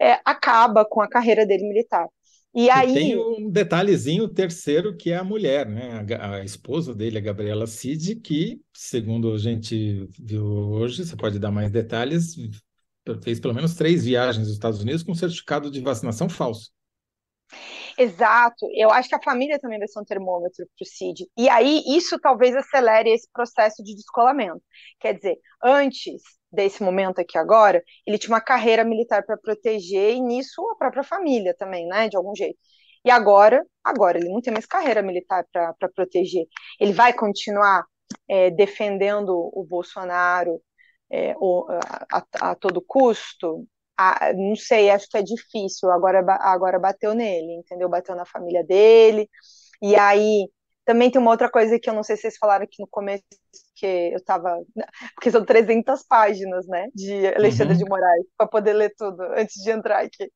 é, 0.00 0.20
acaba 0.24 0.84
com 0.84 1.00
a 1.00 1.08
carreira 1.08 1.46
dele 1.46 1.66
militar. 1.66 2.06
E 2.54 2.68
aí. 2.70 2.90
E 2.90 2.94
tem 2.94 3.16
um 3.16 3.50
detalhezinho 3.50 4.28
terceiro 4.28 4.96
que 4.96 5.10
é 5.10 5.16
a 5.16 5.24
mulher, 5.24 5.66
né? 5.66 6.04
A, 6.18 6.34
a, 6.36 6.44
esposa 6.44 6.94
dele, 6.94 7.18
a 7.18 7.20
Gabriela 7.20 7.66
Cid, 7.66 8.16
que, 8.16 8.60
segundo 8.74 9.32
a 9.32 9.38
gente 9.38 10.06
viu 10.18 10.44
hoje, 10.44 11.04
você 11.04 11.16
pode 11.16 11.38
dar 11.38 11.50
mais 11.50 11.70
detalhes, 11.70 12.34
fez 13.22 13.40
pelo 13.40 13.54
menos 13.54 13.74
três 13.74 14.04
viagens 14.04 14.46
aos 14.46 14.54
Estados 14.54 14.80
Unidos 14.80 15.02
com 15.02 15.14
certificado 15.14 15.70
de 15.70 15.80
vacinação 15.80 16.28
falso. 16.28 16.70
Exato. 17.96 18.66
Eu 18.74 18.90
acho 18.90 19.08
que 19.08 19.14
a 19.14 19.22
família 19.22 19.58
também 19.58 19.78
vai 19.78 19.88
ser 19.88 20.00
um 20.00 20.04
termômetro 20.04 20.66
para 20.76 20.84
o 20.84 20.86
CID. 20.86 21.26
E 21.36 21.48
aí, 21.48 21.82
isso 21.86 22.18
talvez 22.20 22.54
acelere 22.56 23.10
esse 23.10 23.28
processo 23.32 23.82
de 23.82 23.94
descolamento. 23.94 24.62
Quer 25.00 25.14
dizer, 25.14 25.36
antes 25.62 26.22
desse 26.50 26.82
momento 26.82 27.20
aqui 27.20 27.36
agora, 27.36 27.82
ele 28.06 28.18
tinha 28.18 28.32
uma 28.34 28.40
carreira 28.40 28.84
militar 28.84 29.24
para 29.24 29.36
proteger 29.36 30.14
e 30.14 30.20
nisso 30.20 30.62
a 30.70 30.76
própria 30.76 31.02
família 31.02 31.54
também, 31.58 31.86
né, 31.86 32.08
de 32.08 32.16
algum 32.16 32.34
jeito. 32.34 32.58
E 33.04 33.10
agora, 33.10 33.64
agora 33.84 34.18
ele 34.18 34.28
não 34.28 34.40
tem 34.40 34.52
mais 34.52 34.66
carreira 34.66 35.02
militar 35.02 35.44
para 35.52 35.74
proteger. 35.94 36.46
Ele 36.80 36.92
vai 36.92 37.12
continuar 37.12 37.84
é, 38.28 38.50
defendendo 38.50 39.30
o 39.52 39.64
Bolsonaro 39.64 40.60
é, 41.10 41.34
o, 41.38 41.66
a, 41.70 42.18
a, 42.18 42.50
a 42.50 42.54
todo 42.54 42.82
custo? 42.82 43.66
Ah, 43.98 44.32
não 44.34 44.54
sei, 44.54 44.90
acho 44.90 45.08
que 45.08 45.18
é 45.18 45.22
difícil. 45.22 45.90
Agora, 45.90 46.24
agora 46.40 46.78
bateu 46.78 47.14
nele, 47.14 47.54
entendeu? 47.54 47.88
Bateu 47.88 48.14
na 48.14 48.24
família 48.24 48.62
dele. 48.64 49.28
E 49.82 49.96
aí 49.96 50.48
também 50.84 51.10
tem 51.10 51.20
uma 51.20 51.32
outra 51.32 51.50
coisa 51.50 51.78
que 51.78 51.90
eu 51.90 51.94
não 51.94 52.02
sei 52.02 52.16
se 52.16 52.22
vocês 52.22 52.38
falaram 52.38 52.64
aqui 52.64 52.80
no 52.80 52.88
começo, 52.88 53.24
que 53.74 53.86
eu 53.86 54.16
estava. 54.16 54.56
Porque 55.14 55.30
são 55.30 55.44
300 55.44 56.02
páginas, 56.04 56.66
né? 56.68 56.88
De 56.94 57.26
Alexandre 57.28 57.74
uhum. 57.74 57.78
de 57.78 57.90
Moraes, 57.90 58.26
para 58.36 58.46
poder 58.46 58.72
ler 58.72 58.94
tudo 58.96 59.20
antes 59.36 59.62
de 59.62 59.70
entrar 59.70 60.04
aqui. 60.04 60.30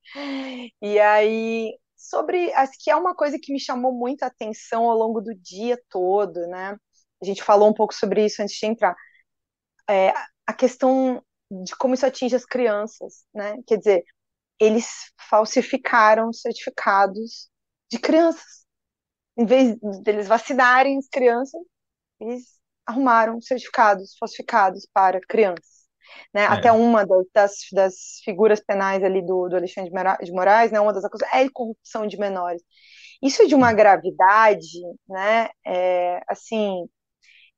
E 0.81 0.99
aí, 0.99 1.71
sobre. 1.95 2.53
Acho 2.53 2.73
que 2.83 2.91
é 2.91 2.95
uma 2.95 3.15
coisa 3.15 3.39
que 3.41 3.53
me 3.53 3.59
chamou 3.59 3.93
muita 3.93 4.25
atenção 4.27 4.89
ao 4.89 4.97
longo 4.97 5.21
do 5.21 5.33
dia 5.33 5.79
todo, 5.89 6.45
né? 6.47 6.77
A 7.21 7.25
gente 7.25 7.41
falou 7.41 7.69
um 7.69 7.73
pouco 7.73 7.93
sobre 7.93 8.25
isso 8.25 8.41
antes 8.41 8.55
de 8.55 8.65
entrar. 8.65 8.95
É, 9.89 10.13
a 10.45 10.53
questão 10.53 11.23
de 11.63 11.75
como 11.75 11.93
isso 11.93 12.05
atinge 12.05 12.35
as 12.35 12.45
crianças, 12.45 13.25
né? 13.33 13.57
Quer 13.67 13.77
dizer, 13.77 14.03
eles 14.59 15.11
falsificaram 15.29 16.31
certificados 16.31 17.49
de 17.91 17.99
crianças. 17.99 18.65
Em 19.37 19.45
vez 19.45 19.77
deles 20.03 20.27
vacinarem 20.27 20.97
as 20.97 21.07
crianças, 21.07 21.61
eles 22.19 22.53
arrumaram 22.85 23.41
certificados 23.41 24.15
falsificados 24.19 24.87
para 24.93 25.19
crianças. 25.21 25.83
Né? 26.33 26.43
É. 26.43 26.45
Até 26.45 26.71
uma 26.71 27.05
das, 27.33 27.53
das, 27.71 27.95
figuras 28.23 28.59
penais 28.59 29.03
ali 29.03 29.21
do, 29.21 29.49
do 29.49 29.55
Alexandre 29.55 29.91
de 30.21 30.31
Moraes, 30.31 30.71
né, 30.71 30.79
uma 30.79 30.93
das 30.93 31.03
acusações 31.03 31.45
é 31.45 31.49
corrupção 31.49 32.07
de 32.07 32.17
menores. 32.17 32.61
Isso 33.21 33.41
é 33.41 33.45
de 33.45 33.55
uma 33.55 33.73
gravidade, 33.73 34.79
né, 35.07 35.49
é, 35.65 36.21
assim, 36.27 36.87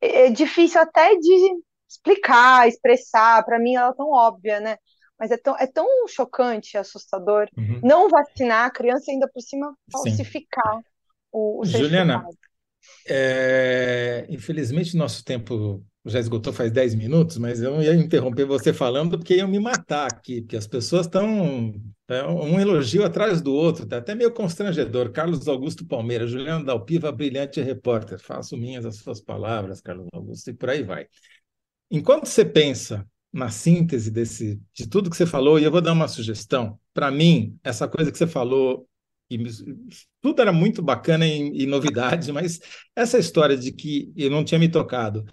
é, 0.02 0.28
é 0.28 0.30
difícil 0.30 0.80
até 0.80 1.16
de 1.16 1.56
explicar, 1.88 2.67
expressar, 2.67 3.43
para 3.43 3.59
mim 3.59 3.75
ela 3.75 3.89
é 3.89 3.93
tão 3.93 4.09
óbvia, 4.11 4.59
né? 4.59 4.77
Mas 5.17 5.31
é 5.31 5.38
tão, 5.38 5.57
é 5.57 5.65
tão 5.65 5.88
chocante, 6.07 6.77
assustador. 6.77 7.47
Uhum. 7.57 7.79
Não 7.83 8.09
vacinar 8.09 8.65
a 8.65 8.71
criança 8.71 9.11
ainda 9.11 9.29
por 9.33 9.41
cima 9.41 9.73
falsificar 9.91 10.75
Sim. 10.75 10.83
o, 11.31 11.61
o 11.61 11.65
Juliana, 11.65 12.25
é, 13.07 14.25
infelizmente 14.29 14.97
nosso 14.97 15.23
tempo 15.23 15.83
já 16.05 16.19
esgotou 16.19 16.53
faz 16.53 16.71
10 16.71 16.95
minutos, 16.95 17.38
mas 17.38 17.61
eu 17.61 17.71
não 17.71 17.81
ia 17.81 17.95
interromper 17.95 18.45
você 18.45 18.71
falando 18.71 19.17
porque 19.17 19.36
iam 19.36 19.47
me 19.47 19.59
matar 19.59 20.07
aqui, 20.11 20.41
porque 20.41 20.55
as 20.55 20.67
pessoas 20.67 21.07
estão 21.07 21.73
é 22.07 22.23
um 22.23 22.59
elogio 22.59 23.03
atrás 23.03 23.41
do 23.41 23.51
outro, 23.51 23.88
tá 23.88 23.97
até 23.97 24.13
meio 24.13 24.31
constrangedor. 24.31 25.11
Carlos 25.11 25.47
Augusto 25.47 25.88
Palmeira, 25.88 26.27
Juliana 26.27 26.63
Dalpiva, 26.63 27.11
brilhante 27.11 27.59
repórter. 27.61 28.19
Faço 28.19 28.55
minhas 28.55 28.86
as 28.86 28.97
suas 28.97 29.19
palavras, 29.19 29.81
Carlos 29.81 30.07
Augusto, 30.13 30.51
e 30.51 30.53
por 30.53 30.69
aí 30.69 30.83
vai. 30.83 31.07
Enquanto 31.89 32.27
você 32.27 32.43
pensa 32.43 33.07
na 33.36 33.49
síntese 33.49 34.09
desse, 34.09 34.61
de 34.73 34.88
tudo 34.88 35.09
que 35.09 35.17
você 35.17 35.25
falou, 35.25 35.59
e 35.59 35.63
eu 35.65 35.71
vou 35.71 35.81
dar 35.81 35.91
uma 35.91 36.07
sugestão. 36.07 36.79
Para 36.93 37.11
mim, 37.11 37.59
essa 37.63 37.86
coisa 37.86 38.09
que 38.09 38.17
você 38.17 38.25
falou, 38.25 38.88
e 39.29 39.38
tudo 40.21 40.41
era 40.41 40.53
muito 40.53 40.81
bacana 40.81 41.27
e, 41.27 41.63
e 41.63 41.65
novidade, 41.65 42.31
mas 42.33 42.59
essa 42.95 43.19
história 43.19 43.57
de 43.57 43.73
que 43.73 44.13
eu 44.15 44.29
não 44.31 44.43
tinha 44.43 44.57
me 44.57 44.69
tocado, 44.69 45.25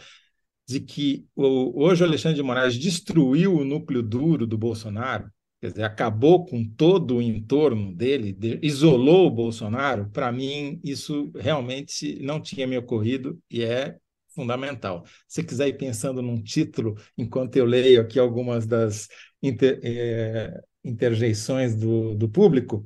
de 0.67 0.81
que 0.81 1.27
o, 1.37 1.85
hoje 1.85 2.03
o 2.03 2.07
Alexandre 2.07 2.37
de 2.37 2.43
Moraes 2.43 2.77
destruiu 2.77 3.55
o 3.55 3.65
núcleo 3.65 4.03
duro 4.03 4.49
do 4.49 4.59
Bolsonaro, 4.59 5.31
quer 5.61 5.71
dizer, 5.71 5.85
acabou 5.85 6.45
com 6.45 6.65
todo 6.65 7.19
o 7.19 7.23
entorno 7.23 7.95
dele, 7.95 8.33
de, 8.33 8.59
isolou 8.63 9.29
o 9.29 9.31
Bolsonaro, 9.31 10.11
para 10.11 10.33
mim 10.33 10.81
isso 10.83 11.31
realmente 11.37 12.19
não 12.21 12.41
tinha 12.41 12.67
me 12.67 12.77
ocorrido 12.77 13.39
e 13.49 13.63
é 13.63 13.97
fundamental. 14.35 15.05
Se 15.29 15.43
quiser 15.45 15.69
ir 15.69 15.79
pensando 15.79 16.23
num 16.23 16.43
título, 16.43 16.95
enquanto 17.17 17.57
eu 17.57 17.65
leio 17.65 18.01
aqui 18.01 18.19
algumas 18.19 18.67
das 18.67 19.09
inter, 19.43 19.81
é, 19.83 20.61
interjeições 20.85 21.75
do, 21.77 22.15
do 22.15 22.29
público, 22.29 22.85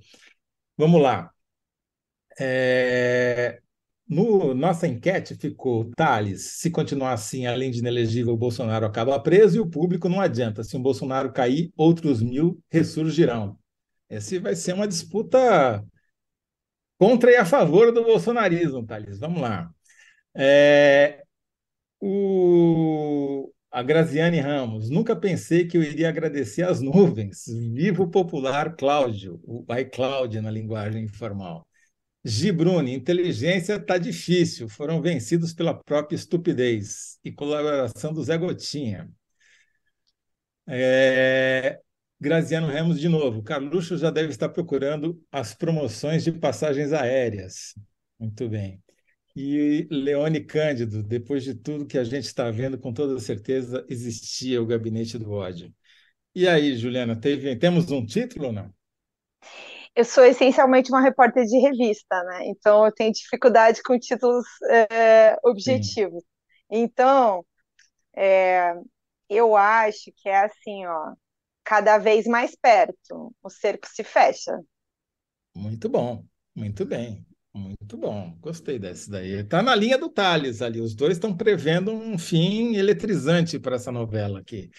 vamos 0.76 1.00
lá. 1.02 1.30
É, 2.38 3.60
no, 4.08 4.54
nossa 4.54 4.86
enquete 4.86 5.34
ficou, 5.34 5.90
Thales, 5.96 6.58
se 6.60 6.70
continuar 6.70 7.12
assim, 7.12 7.46
além 7.46 7.70
de 7.70 7.80
inelegível, 7.80 8.34
o 8.34 8.36
Bolsonaro 8.36 8.86
acaba 8.86 9.18
preso 9.18 9.56
e 9.56 9.60
o 9.60 9.68
público 9.68 10.08
não 10.08 10.20
adianta. 10.20 10.62
Se 10.62 10.76
o 10.76 10.80
Bolsonaro 10.80 11.32
cair, 11.32 11.72
outros 11.76 12.22
mil 12.22 12.62
ressurgirão. 12.70 13.58
Esse 14.08 14.38
vai 14.38 14.54
ser 14.54 14.74
uma 14.74 14.86
disputa 14.86 15.84
contra 16.98 17.30
e 17.32 17.36
a 17.36 17.44
favor 17.44 17.92
do 17.92 18.04
bolsonarismo, 18.04 18.86
Thales. 18.86 19.18
Vamos 19.18 19.40
lá. 19.42 19.70
É, 20.34 21.24
o, 22.00 23.52
a 23.70 23.82
Graziane 23.82 24.40
Ramos, 24.40 24.90
nunca 24.90 25.14
pensei 25.16 25.66
que 25.66 25.76
eu 25.76 25.82
iria 25.82 26.08
agradecer 26.08 26.62
as 26.62 26.80
nuvens. 26.80 27.44
Vivo 27.46 28.04
o 28.04 28.10
popular 28.10 28.74
Cláudio, 28.76 29.40
o 29.44 29.64
iCloud 29.74 30.40
na 30.40 30.50
linguagem 30.50 31.04
informal. 31.04 31.66
Gibruni, 32.24 32.92
inteligência 32.94 33.74
está 33.74 33.98
difícil, 33.98 34.68
foram 34.68 35.00
vencidos 35.00 35.54
pela 35.54 35.72
própria 35.74 36.16
estupidez 36.16 37.18
e 37.24 37.30
colaboração 37.30 38.12
do 38.12 38.22
Zé 38.24 38.36
Gotinha. 38.36 39.08
É, 40.68 41.80
Graziano 42.20 42.66
Ramos 42.66 42.98
de 42.98 43.08
novo. 43.08 43.42
Carluxo 43.42 43.96
já 43.96 44.10
deve 44.10 44.30
estar 44.30 44.48
procurando 44.48 45.22
as 45.30 45.54
promoções 45.54 46.24
de 46.24 46.32
passagens 46.32 46.92
aéreas. 46.92 47.74
Muito 48.18 48.48
bem. 48.48 48.82
E 49.36 49.86
Leone 49.90 50.40
Cândido, 50.44 51.02
depois 51.02 51.44
de 51.44 51.54
tudo 51.54 51.86
que 51.86 51.98
a 51.98 52.04
gente 52.04 52.24
está 52.24 52.50
vendo, 52.50 52.78
com 52.78 52.92
toda 52.92 53.20
certeza 53.20 53.84
existia 53.88 54.62
o 54.62 54.66
gabinete 54.66 55.18
do 55.18 55.30
ódio. 55.32 55.72
E 56.34 56.48
aí, 56.48 56.76
Juliana, 56.76 57.16
teve, 57.20 57.56
temos 57.56 57.90
um 57.90 58.06
título 58.06 58.46
ou 58.46 58.52
não? 58.52 58.74
Eu 59.94 60.04
sou 60.04 60.24
essencialmente 60.24 60.90
uma 60.90 61.00
repórter 61.00 61.44
de 61.44 61.58
revista, 61.58 62.22
né? 62.24 62.46
Então 62.46 62.84
eu 62.84 62.92
tenho 62.92 63.12
dificuldade 63.12 63.82
com 63.82 63.98
títulos 63.98 64.44
é, 64.70 65.36
objetivos. 65.44 66.22
Sim. 66.22 66.28
Então, 66.70 67.44
é, 68.16 68.74
eu 69.28 69.56
acho 69.56 70.12
que 70.16 70.28
é 70.28 70.44
assim, 70.46 70.86
ó, 70.86 71.14
cada 71.64 71.98
vez 71.98 72.26
mais 72.26 72.56
perto, 72.56 73.34
o 73.42 73.50
cerco 73.50 73.88
se 73.88 74.04
fecha. 74.04 74.52
Muito 75.54 75.88
bom, 75.88 76.24
muito 76.54 76.84
bem, 76.86 77.26
muito 77.56 77.96
bom. 77.96 78.36
Gostei 78.40 78.78
dessa 78.78 79.10
daí. 79.10 79.40
Está 79.40 79.62
na 79.62 79.74
linha 79.74 79.98
do 79.98 80.08
Thales 80.08 80.62
ali. 80.62 80.80
Os 80.80 80.94
dois 80.94 81.14
estão 81.14 81.36
prevendo 81.36 81.92
um 81.92 82.18
fim 82.18 82.76
eletrizante 82.76 83.58
para 83.58 83.76
essa 83.76 83.90
novela 83.90 84.40
aqui. 84.40 84.70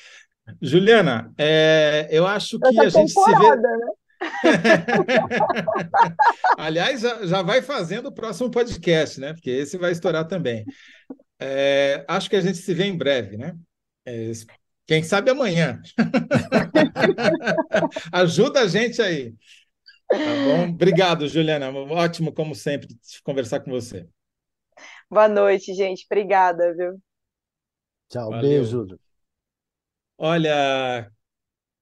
Juliana, 0.61 1.33
é, 1.37 2.07
eu 2.09 2.25
acho 2.25 2.57
que 2.59 2.79
a 2.79 2.89
gente 2.89 3.11
se 3.11 3.35
vê. 3.35 3.55
Né? 3.55 3.77
Aliás, 6.57 7.01
já, 7.01 7.25
já 7.25 7.41
vai 7.41 7.61
fazendo 7.61 8.07
o 8.07 8.13
próximo 8.13 8.49
podcast, 8.49 9.19
né? 9.19 9.33
Porque 9.33 9.49
esse 9.49 9.77
vai 9.77 9.91
estourar 9.91 10.27
também. 10.27 10.65
É, 11.39 12.03
acho 12.07 12.29
que 12.29 12.35
a 12.35 12.41
gente 12.41 12.57
se 12.57 12.73
vê 12.73 12.85
em 12.85 12.97
breve, 12.97 13.37
né? 13.37 13.55
É, 14.05 14.31
quem 14.85 15.03
sabe 15.03 15.29
amanhã. 15.29 15.81
Ajuda 18.11 18.61
a 18.61 18.67
gente 18.67 19.01
aí. 19.01 19.33
Tá 20.07 20.15
bom? 20.17 20.69
Obrigado, 20.69 21.27
Juliana. 21.27 21.69
Ótimo, 21.71 22.31
como 22.31 22.55
sempre, 22.55 22.87
conversar 23.23 23.59
com 23.59 23.71
você. 23.71 24.07
Boa 25.09 25.27
noite, 25.27 25.73
gente. 25.73 26.05
Obrigada, 26.09 26.73
viu? 26.73 27.01
Tchau, 28.09 28.29
Valeu. 28.29 28.41
beijo. 28.41 28.87
Olha, 30.17 31.11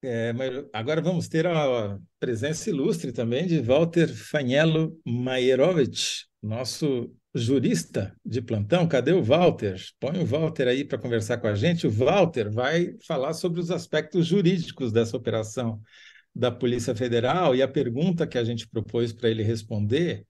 é, 0.03 0.34
agora 0.73 1.01
vamos 1.01 1.28
ter 1.28 1.47
a 1.47 1.97
presença 2.19 2.69
ilustre 2.69 3.11
também 3.11 3.47
de 3.47 3.59
Walter 3.59 4.07
Fanello 4.07 4.99
Maierovich, 5.05 6.26
nosso 6.41 7.11
jurista 7.34 8.15
de 8.26 8.41
plantão. 8.41 8.88
Cadê 8.88 9.13
o 9.13 9.23
Walter? 9.23 9.82
Põe 9.99 10.19
o 10.21 10.26
Walter 10.26 10.67
aí 10.67 10.84
para 10.86 10.97
conversar 10.97 11.38
com 11.38 11.47
a 11.47 11.55
gente. 11.55 11.88
O 11.88 11.91
Walter 11.91 12.51
vai 12.51 12.95
falar 13.05 13.34
sobre 13.34 13.59
os 13.59 13.71
aspectos 13.71 14.26
jurídicos 14.26 14.91
dessa 14.91 15.17
operação 15.17 15.82
da 16.36 16.51
Polícia 16.51 16.93
Federal 16.93 17.55
e 17.55 17.61
a 17.61 17.67
pergunta 17.67 18.27
que 18.27 18.38
a 18.38 18.43
gente 18.43 18.67
propôs 18.67 19.13
para 19.13 19.29
ele 19.29 19.41
responder 19.41 20.27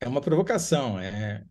é 0.00 0.08
uma 0.08 0.20
provocação. 0.20 0.98
É... 0.98 1.44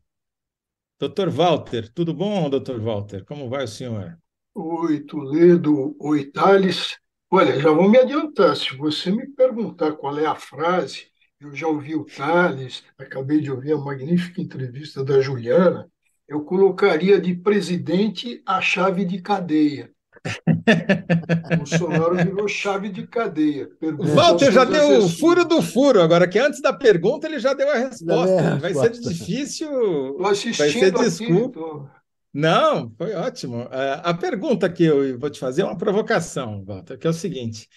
Doutor 1.00 1.30
Walter, 1.30 1.92
tudo 1.94 2.14
bom, 2.14 2.50
doutor 2.50 2.80
Walter? 2.80 3.24
Como 3.26 3.50
vai 3.50 3.66
o 3.66 3.68
senhor? 3.68 4.18
Oi, 4.56 5.02
Toledo. 5.02 5.96
Oi, 6.00 6.26
Thales. 6.26 6.98
Olha, 7.30 7.60
já 7.60 7.72
vou 7.72 7.90
me 7.90 7.98
adiantar. 7.98 8.56
Se 8.56 8.76
você 8.76 9.12
me 9.12 9.28
perguntar 9.28 9.94
qual 9.94 10.18
é 10.18 10.26
a 10.26 10.36
frase, 10.36 11.08
eu 11.40 11.54
já 11.54 11.68
ouvi 11.68 11.96
o 11.96 12.06
Thales, 12.06 12.84
acabei 12.98 13.42
de 13.42 13.52
ouvir 13.52 13.74
a 13.74 13.78
magnífica 13.78 14.42
entrevista 14.42 15.04
da 15.04 15.20
Juliana, 15.20 15.92
eu 16.28 16.44
colocaria 16.46 17.20
de 17.20 17.36
presidente 17.36 18.42
a 18.46 18.62
chave 18.62 19.04
de 19.04 19.22
cadeia. 19.22 19.92
Bolsonaro 21.58 22.16
virou 22.16 22.48
chave 22.48 22.90
de 22.90 23.06
cadeia. 23.06 23.70
O 23.82 24.06
Walter 24.16 24.52
já 24.52 24.64
deu 24.64 25.00
o 25.00 25.10
furo 25.10 25.44
do 25.44 25.62
furo, 25.62 26.02
agora 26.02 26.28
que 26.28 26.40
antes 26.40 26.62
da 26.62 26.72
pergunta 26.72 27.28
ele 27.28 27.40
já 27.40 27.54
deu 27.54 27.70
a 27.70 27.76
resposta. 27.76 28.56
Vai 28.58 28.74
ser 28.74 28.92
difícil. 28.92 30.18
Vai 30.18 30.36
ser 30.36 30.92
desculpa. 30.92 31.60
Aqui, 31.60 32.04
não, 32.34 32.92
foi 32.98 33.14
ótimo. 33.14 33.62
É, 33.72 34.02
a 34.04 34.14
pergunta 34.14 34.68
que 34.68 34.84
eu 34.84 35.20
vou 35.20 35.30
te 35.30 35.40
fazer 35.40 35.62
é 35.62 35.66
uma 35.66 35.78
provocação, 35.78 36.64
Walter, 36.66 36.98
que 36.98 37.06
é 37.06 37.10
o 37.10 37.14
seguinte: 37.14 37.68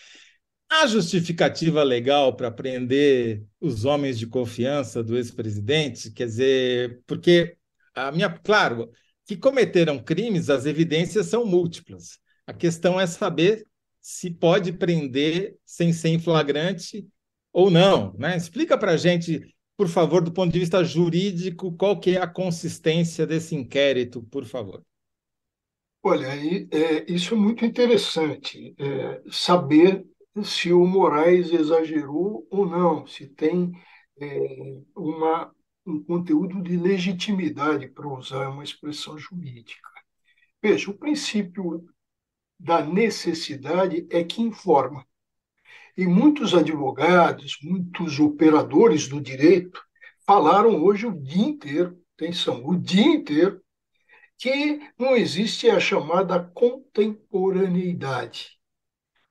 há 0.71 0.87
justificativa 0.87 1.83
legal 1.83 2.35
para 2.35 2.51
prender 2.51 3.45
os 3.61 3.85
homens 3.85 4.19
de 4.19 4.27
confiança 4.27 5.03
do 5.03 5.17
ex-presidente? 5.17 6.11
Quer 6.11 6.27
dizer, 6.27 7.03
porque 7.07 7.57
a 7.95 8.11
minha, 8.11 8.31
claro, 8.31 8.91
que 9.27 9.37
cometeram 9.37 9.99
crimes, 9.99 10.49
as 10.49 10.65
evidências 10.65 11.27
são 11.27 11.45
múltiplas. 11.45 12.19
A 12.47 12.53
questão 12.53 13.01
é 13.01 13.07
saber 13.07 13.67
se 14.01 14.31
pode 14.31 14.73
prender 14.73 15.57
sem 15.65 15.93
ser 15.93 16.11
em 16.11 16.19
flagrante 16.19 17.07
ou 17.53 17.71
não, 17.71 18.15
né? 18.19 18.37
Explica 18.37 18.79
para 18.79 18.93
a 18.93 18.97
gente 18.97 19.57
por 19.77 19.89
favor, 19.89 20.23
do 20.23 20.33
ponto 20.33 20.53
de 20.53 20.59
vista 20.59 20.83
jurídico, 20.83 21.77
qual 21.77 22.01
que 22.01 22.17
é 22.17 22.21
a 22.21 22.27
consistência 22.27 23.27
desse 23.27 23.55
inquérito, 23.55 24.23
por 24.23 24.47
favor? 24.47 24.83
Olha, 26.03 26.29
é, 26.29 27.05
isso 27.13 27.35
é 27.35 27.37
muito 27.37 27.65
interessante, 27.65 28.75
é, 28.79 29.23
saber 29.31 30.07
se 30.43 30.73
o 30.73 30.87
Moraes 30.87 31.53
exagerou 31.53 32.47
ou 32.51 32.65
não, 32.65 33.07
se 33.07 33.27
tem 33.27 33.73
é, 34.19 34.81
uma, 34.95 35.53
um 35.85 36.03
conteúdo 36.03 36.63
de 36.63 36.77
legitimidade, 36.77 37.89
para 37.89 38.09
usar 38.09 38.49
uma 38.49 38.65
expressão 38.65 39.19
jurídica. 39.19 39.91
Veja, 40.63 40.91
o 40.91 40.97
princípio 40.97 41.85
da 42.59 42.85
necessidade 42.85 44.07
é 44.11 44.25
que 44.25 44.43
informa. 44.43 45.07
E 45.97 46.07
muitos 46.07 46.55
advogados, 46.55 47.59
muitos 47.63 48.19
operadores 48.21 49.09
do 49.09 49.21
direito 49.21 49.81
falaram 50.27 50.83
hoje 50.83 51.07
o 51.07 51.13
dia 51.13 51.45
inteiro, 51.47 51.99
atenção, 52.15 52.67
o 52.67 52.77
dia 52.77 53.07
inteiro, 53.07 53.63
que 54.39 54.81
não 54.99 55.17
existe 55.17 55.71
a 55.71 55.81
chamada 55.81 56.39
contemporaneidade. 56.55 58.57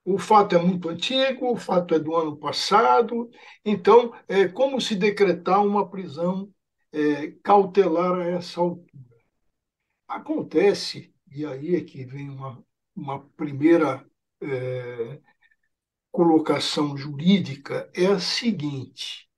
O 0.04 0.18
fato 0.18 0.56
é 0.56 0.60
muito 0.62 0.90
antigo, 0.90 1.52
o 1.52 1.58
fato 1.58 1.94
é 1.96 2.00
do 2.00 2.16
ano 2.16 2.38
passado, 2.38 3.30
então 3.64 4.14
é 4.28 4.48
como 4.48 4.82
se 4.82 4.96
decretar 4.96 5.64
uma 5.66 5.90
prisão 5.90 6.52
é, 6.92 7.32
cautelar 7.44 8.20
a 8.20 8.26
essa 8.30 8.60
altura. 8.62 8.86
Acontece, 10.08 11.14
e 11.32 11.46
aí 11.46 11.76
é 11.76 11.82
que 11.82 12.06
vem 12.06 12.30
uma, 12.30 12.64
uma 12.96 13.20
primeira 13.36 14.06
é, 14.42 15.20
colocação 16.12 16.96
jurídica 16.98 17.90
é 17.94 18.06
a 18.06 18.20
seguinte: 18.20 19.30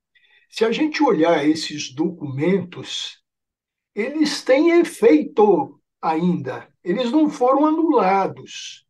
se 0.49 0.63
a 0.63 0.71
gente 0.71 1.01
olhar 1.01 1.45
esses 1.47 1.93
documentos, 1.93 3.21
eles 3.95 4.43
têm 4.43 4.79
efeito 4.79 5.81
ainda, 6.01 6.71
eles 6.83 7.11
não 7.11 7.29
foram 7.29 7.65
anulados. 7.65 8.85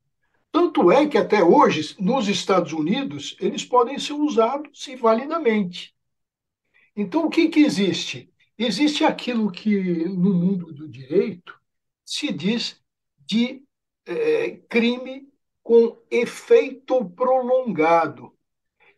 Tanto 0.51 0.91
é 0.91 1.07
que 1.07 1.17
até 1.17 1.43
hoje, 1.43 1.95
nos 1.99 2.27
Estados 2.27 2.73
Unidos, 2.73 3.37
eles 3.39 3.63
podem 3.63 3.99
ser 3.99 4.13
usados 4.13 4.87
e 4.87 4.95
validamente. 4.95 5.93
Então, 6.95 7.25
o 7.25 7.29
que, 7.29 7.47
que 7.47 7.59
existe? 7.59 8.31
Existe 8.57 9.03
aquilo 9.03 9.51
que 9.51 10.05
no 10.05 10.33
mundo 10.33 10.73
do 10.73 10.89
direito 10.89 11.53
se 12.03 12.33
diz 12.33 12.81
de 13.19 13.66
é, 14.07 14.51
crime 14.69 15.27
com 15.63 15.97
efeito 16.09 17.03
prolongado. 17.09 18.33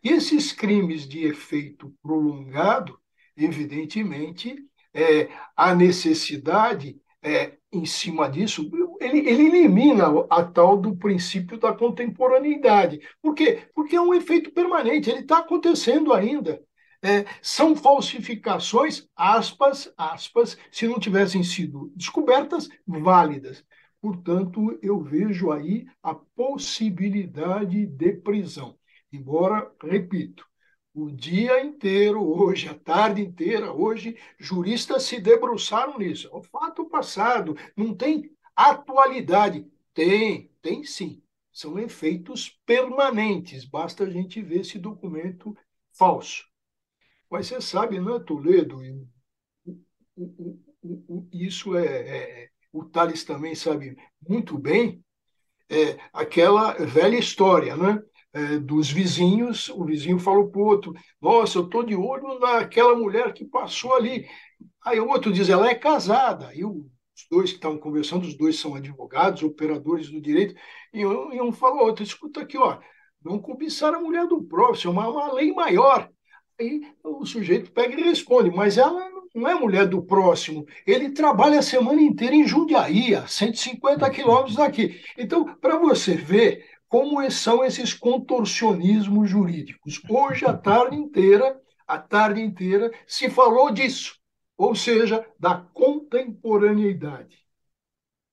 E 0.04 0.10
esses 0.10 0.54
crimes 0.54 1.08
de 1.08 1.26
efeito 1.26 1.94
prolongado, 2.02 3.00
evidentemente, 3.36 4.56
é, 4.94 5.30
a 5.56 5.76
necessidade 5.76 7.00
é, 7.22 7.58
em 7.72 7.86
cima 7.86 8.30
disso, 8.30 8.70
ele, 9.00 9.20
ele, 9.20 9.48
elimina 9.48 10.06
a 10.30 10.44
tal 10.44 10.78
do 10.78 10.96
princípio 10.96 11.58
da 11.58 11.74
contemporaneidade. 11.74 13.00
Por 13.22 13.36
quê? 13.36 13.68
Porque 13.76 13.96
é 13.96 14.02
um 14.02 14.14
efeito 14.14 14.52
permanente, 14.52 15.10
ele 15.10 15.20
está 15.20 15.40
acontecendo 15.40 16.14
ainda. 16.14 16.62
É, 17.02 17.26
são 17.42 17.76
falsificações, 17.76 19.08
aspas, 19.16 19.92
aspas, 19.98 20.58
se 20.72 20.88
não 20.88 21.00
tivessem 21.00 21.44
sido 21.44 21.92
descobertas, 21.96 22.68
válidas. 22.86 23.64
Portanto, 24.02 24.78
eu 24.82 25.02
vejo 25.02 25.52
aí 25.52 25.86
a 26.02 26.16
possibilidade 26.16 27.86
de 27.86 28.14
prisão. 28.14 28.78
Embora, 29.12 29.72
repito, 29.84 30.46
o 30.94 31.10
dia 31.12 31.62
inteiro, 31.64 32.22
hoje, 32.24 32.68
a 32.70 32.74
tarde 32.74 33.22
inteira, 33.22 33.72
hoje, 33.74 34.18
juristas 34.40 35.04
se 35.04 35.20
debruçaram 35.20 35.98
nisso. 35.98 36.30
O 36.34 36.42
fato 36.42 36.86
passado 36.86 37.56
não 37.76 37.94
tem 37.96 38.32
atualidade. 38.56 39.66
Tem, 39.94 40.50
tem 40.62 40.84
sim. 40.84 41.22
São 41.52 41.78
efeitos 41.78 42.50
permanentes. 42.66 43.66
Basta 43.66 44.04
a 44.06 44.10
gente 44.10 44.42
ver 44.42 44.62
esse 44.62 44.80
documento 44.80 45.56
falso. 45.94 46.46
Mas 47.30 47.48
você 47.48 47.62
sabe, 47.62 48.00
não 48.00 48.16
é, 48.16 48.20
Toledo? 48.20 48.80
Isso 51.32 51.76
é, 51.78 52.46
é 52.46 52.49
o 52.72 52.86
Thales 52.86 53.24
também 53.24 53.56
sabe 53.56 53.98
muito 54.28 54.58
bem, 54.58 55.04
é 55.70 55.98
aquela 56.14 56.74
velha 56.74 57.18
história, 57.18 57.76
né? 57.76 58.02
é, 58.34 58.60
dos 58.60 58.92
vizinhos, 58.92 59.70
o 59.70 59.84
vizinho 59.84 60.20
falou 60.20 60.50
para 60.50 60.62
o 60.62 60.66
outro: 60.66 60.94
Nossa, 61.22 61.58
eu 61.58 61.66
estou 61.66 61.84
de 61.84 61.96
olho 61.96 62.40
naquela 62.40 62.96
mulher 62.96 63.34
que 63.34 63.46
passou 63.46 63.96
ali. 63.96 64.28
Aí 64.86 65.00
o 65.00 65.08
outro 65.08 65.32
diz: 65.32 65.50
Ela 65.50 65.70
é 65.70 65.76
casada. 65.76 66.54
E 66.54 66.64
os 66.64 66.86
dois 67.30 67.52
que 67.52 67.58
estavam 67.58 67.78
conversando, 67.80 68.24
os 68.24 68.36
dois 68.36 68.60
são 68.60 68.76
advogados, 68.76 69.44
operadores 69.44 70.10
do 70.10 70.22
direito, 70.22 70.56
e 70.94 71.06
um, 71.06 71.34
e 71.34 71.42
um 71.42 71.52
falou 71.52 71.86
outro: 71.86 72.04
Escuta 72.04 72.42
aqui, 72.42 72.58
ó, 72.58 72.80
não 73.24 73.40
cobiçar 73.40 73.94
a 73.94 74.00
mulher 74.00 74.28
do 74.28 74.44
próximo, 74.44 74.92
é 74.92 74.94
uma, 74.94 75.10
uma 75.10 75.34
lei 75.34 75.52
maior. 75.54 76.10
Aí 76.60 76.82
o 77.04 77.26
sujeito 77.26 77.72
pega 77.72 78.00
e 78.00 78.04
responde: 78.04 78.52
Mas 78.52 78.78
ela 78.78 79.10
não 79.34 79.48
é 79.48 79.56
mulher 79.56 79.88
do 79.88 80.02
próximo. 80.02 80.66
Ele 80.86 81.12
trabalha 81.12 81.60
a 81.60 81.64
semana 81.64 82.02
inteira 82.02 82.36
em 82.36 82.48
Jundiaí, 82.48 83.16
a 83.16 83.28
150 83.28 84.10
quilômetros 84.10 84.56
daqui. 84.56 85.02
Então, 85.18 85.56
para 85.56 85.78
você 85.78 86.16
ver 86.16 86.66
como 86.88 87.30
são 87.30 87.64
esses 87.64 87.94
contorcionismos 87.94 89.30
jurídicos. 89.30 90.02
Hoje, 90.10 90.46
a 90.46 90.54
tarde 90.54 90.96
inteira, 90.96 91.60
a 91.88 92.00
tarde 92.00 92.42
inteira, 92.42 92.92
se 93.06 93.30
falou 93.30 93.72
disso, 93.72 94.18
ou 94.58 94.74
seja, 94.74 95.24
da 95.40 95.56
contemporaneidade. 95.56 97.38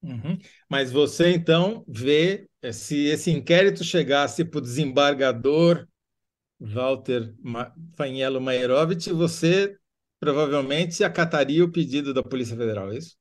Uhum. 0.02 0.38
Mas 0.68 0.90
você, 0.90 1.32
então, 1.32 1.84
vê 1.86 2.46
eh, 2.62 2.72
se 2.72 3.06
esse 3.06 3.30
inquérito 3.30 3.84
chegasse 3.84 4.44
para 4.44 4.58
o 4.58 4.62
desembargador 4.62 5.86
Walter 6.58 7.34
Fanhello 7.94 8.40
Mairovich, 8.40 9.12
você 9.12 9.76
provavelmente 10.20 11.04
acataria 11.04 11.64
o 11.64 11.70
pedido 11.70 12.12
da 12.12 12.22
Polícia 12.22 12.56
Federal, 12.56 12.92
é 12.92 12.98
isso? 12.98 13.16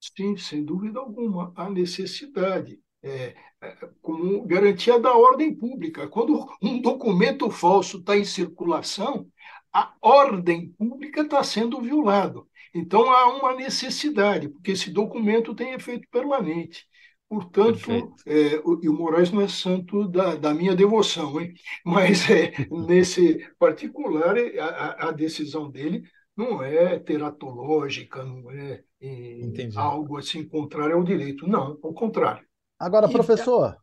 Sim, 0.00 0.36
sem 0.36 0.64
dúvida 0.64 0.98
alguma. 0.98 1.52
Há 1.56 1.70
necessidade. 1.70 2.78
É, 3.02 3.34
é, 3.60 3.88
como 4.00 4.46
garantia 4.46 4.98
da 4.98 5.14
ordem 5.14 5.54
pública. 5.54 6.08
Quando 6.08 6.46
um 6.62 6.80
documento 6.80 7.50
falso 7.50 7.98
está 7.98 8.16
em 8.16 8.24
circulação, 8.24 9.26
a 9.72 9.92
ordem 10.00 10.68
pública 10.78 11.22
está 11.22 11.42
sendo 11.42 11.80
violada. 11.80 12.40
Então 12.74 13.10
há 13.10 13.28
uma 13.36 13.54
necessidade, 13.54 14.48
porque 14.48 14.72
esse 14.72 14.90
documento 14.90 15.54
tem 15.54 15.72
efeito 15.72 16.08
permanente. 16.10 16.84
Portanto, 17.28 18.14
é, 18.26 18.60
o, 18.64 18.80
e 18.82 18.88
o 18.88 18.92
Moraes 18.92 19.30
não 19.32 19.40
é 19.40 19.48
santo 19.48 20.06
da, 20.08 20.34
da 20.36 20.54
minha 20.54 20.74
devoção, 20.74 21.40
hein? 21.40 21.54
mas 21.84 22.28
é, 22.30 22.52
nesse 22.70 23.38
particular, 23.58 24.36
a, 24.38 25.08
a 25.08 25.10
decisão 25.10 25.70
dele 25.70 26.04
não 26.36 26.62
é 26.62 26.98
teratológica, 26.98 28.24
não 28.24 28.50
é, 28.50 28.82
é 29.00 29.40
algo 29.76 30.18
assim 30.18 30.46
contrário 30.46 30.96
ao 30.96 31.04
direito. 31.04 31.46
Não, 31.46 31.78
ao 31.82 31.94
contrário. 31.94 32.44
Agora, 32.78 33.08
professor, 33.08 33.76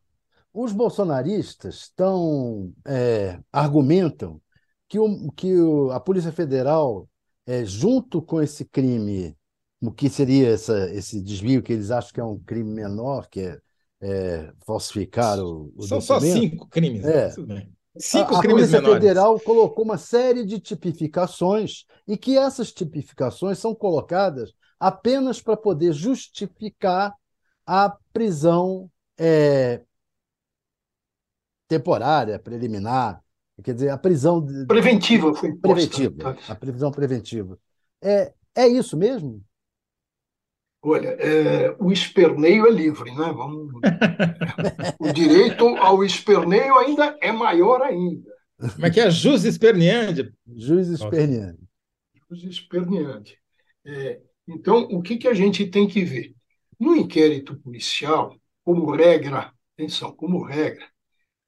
os 0.52 0.72
bolsonaristas 0.72 1.76
estão, 1.76 2.72
é, 2.86 3.40
argumentam 3.50 4.40
que, 4.88 4.98
o, 4.98 5.32
que 5.32 5.56
o, 5.58 5.90
a 5.90 5.98
Polícia 5.98 6.30
Federal, 6.30 7.08
é, 7.46 7.64
junto 7.64 8.20
com 8.20 8.40
esse 8.42 8.64
crime, 8.66 9.34
o 9.80 9.90
que 9.90 10.10
seria 10.10 10.50
essa, 10.50 10.90
esse 10.92 11.20
desvio 11.20 11.62
que 11.62 11.72
eles 11.72 11.90
acham 11.90 12.12
que 12.12 12.20
é 12.20 12.24
um 12.24 12.38
crime 12.38 12.70
menor, 12.70 13.28
que 13.28 13.40
é, 13.40 13.58
é 14.02 14.52
falsificar 14.66 15.38
o, 15.40 15.72
o 15.74 15.82
São 15.82 15.98
documento. 15.98 16.04
só 16.04 16.40
cinco 16.40 16.68
crimes. 16.68 17.02
Né? 17.02 17.28
É. 17.28 17.32
Cinco 17.98 18.34
a, 18.34 18.38
a 18.38 18.42
Polícia 18.42 18.80
menores. 18.80 19.02
Federal 19.02 19.40
colocou 19.40 19.84
uma 19.84 19.98
série 19.98 20.44
de 20.46 20.58
tipificações 20.58 21.84
e 22.08 22.16
que 22.16 22.38
essas 22.38 22.72
tipificações 22.72 23.58
são 23.58 23.74
colocadas 23.74 24.52
apenas 24.80 25.40
para 25.40 25.56
poder 25.56 25.92
justificar 25.92 27.14
a 27.66 27.94
prisão 28.12 28.90
é, 29.18 29.82
temporária, 31.68 32.38
preliminar, 32.38 33.22
quer 33.62 33.74
dizer, 33.74 33.90
a 33.90 33.98
prisão 33.98 34.44
preventiva 34.66 35.32
foi 35.34 35.50
imposta. 35.50 35.88
preventiva, 35.88 36.36
a 36.48 36.54
prisão 36.54 36.90
preventiva. 36.90 37.58
É, 38.02 38.32
é 38.54 38.66
isso 38.66 38.96
mesmo? 38.96 39.42
Olha, 40.84 41.10
é, 41.10 41.76
o 41.78 41.92
esperneio 41.92 42.66
é 42.66 42.70
livre, 42.70 43.10
né? 43.12 43.32
Vamos... 43.32 43.72
o 44.98 45.12
direito 45.12 45.64
ao 45.76 46.02
esperneio 46.02 46.76
ainda 46.76 47.16
é 47.20 47.30
maior 47.30 47.82
ainda. 47.82 48.28
Como 48.58 48.86
é 48.86 48.90
que 48.90 49.00
é? 49.00 49.08
Jus 49.08 49.44
esperneante? 49.44 50.32
Jus 50.56 50.88
esperneante. 50.88 51.60
Jus 52.28 52.44
esperneante. 52.44 53.38
É, 53.84 54.20
então, 54.46 54.82
o 54.90 55.00
que, 55.00 55.16
que 55.16 55.28
a 55.28 55.34
gente 55.34 55.66
tem 55.66 55.86
que 55.86 56.04
ver? 56.04 56.34
No 56.78 56.96
inquérito 56.96 57.56
policial, 57.60 58.36
como 58.64 58.90
regra, 58.90 59.52
atenção, 59.74 60.12
como 60.12 60.42
regra, 60.42 60.86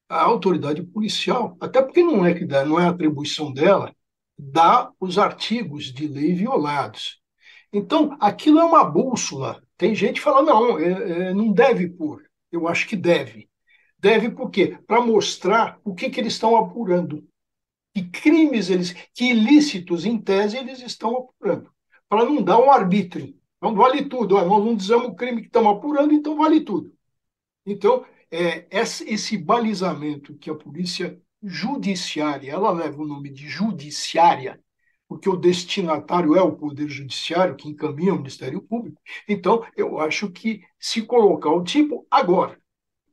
a 0.09 0.23
autoridade 0.23 0.83
policial, 0.83 1.57
até 1.61 1.83
porque 1.83 2.03
não 2.03 2.25
é 2.25 2.35
que 2.35 2.45
dá, 2.45 2.65
não 2.65 2.79
é 2.79 2.87
atribuição 2.87 3.53
dela, 3.53 3.93
dá 4.39 4.93
os 5.01 5.19
artigos 5.19 5.93
de 5.93 6.07
lei 6.07 6.35
violados. 6.35 7.21
Então, 7.75 8.17
aquilo 8.21 8.61
é 8.61 8.65
uma 8.65 8.85
bússola. 8.85 9.61
Tem 9.77 9.97
gente 9.97 10.15
que 10.15 10.21
fala, 10.21 10.43
não, 10.43 10.79
é, 10.79 11.31
é, 11.31 11.35
não 11.35 11.53
deve 11.53 11.89
pôr. 11.89 12.23
Eu 12.53 12.69
acho 12.69 12.87
que 12.87 12.95
deve. 12.95 13.49
Deve 13.99 14.31
por 14.31 14.49
quê? 14.49 14.79
Para 14.87 15.01
mostrar 15.01 15.81
o 15.85 15.93
que, 15.93 16.09
que 16.09 16.21
eles 16.21 16.35
estão 16.35 16.57
apurando. 16.57 17.27
Que 17.93 18.05
crimes 18.05 18.71
eles, 18.71 18.93
que 19.13 19.31
ilícitos, 19.31 20.05
em 20.05 20.17
tese, 20.17 20.57
eles 20.57 20.81
estão 20.81 21.17
apurando. 21.17 21.69
Para 22.09 22.25
não 22.25 22.41
dar 22.41 22.61
um 22.61 22.71
arbítrio. 22.71 23.35
Então, 23.57 23.75
vale 23.75 24.05
tudo. 24.05 24.37
nós 24.37 24.65
não 24.65 24.77
dizemos 24.77 25.07
o 25.07 25.15
crime 25.15 25.41
que 25.41 25.49
estamos 25.49 25.77
apurando, 25.77 26.15
então 26.15 26.37
vale 26.37 26.61
tudo. 26.61 26.93
Então, 27.67 28.05
é, 28.31 28.67
esse 28.71 29.37
balizamento 29.37 30.35
que 30.37 30.49
a 30.49 30.55
polícia 30.55 31.21
judiciária, 31.43 32.53
ela 32.53 32.71
leva 32.71 33.03
o 33.03 33.07
nome 33.07 33.31
de 33.31 33.49
judiciária, 33.49 34.63
porque 35.09 35.29
o 35.29 35.37
destinatário 35.37 36.35
é 36.37 36.43
o 36.43 36.57
Poder 36.57 36.89
Judiciário, 36.89 37.57
que 37.57 37.69
encaminha 37.69 38.15
o 38.15 38.17
Ministério 38.17 38.61
Público. 38.61 39.01
Então, 39.29 39.65
eu 39.77 39.99
acho 39.99 40.31
que 40.31 40.63
se 40.79 41.03
colocar 41.03 41.51
o 41.51 41.63
tipo 41.63 42.07
agora, 42.11 42.59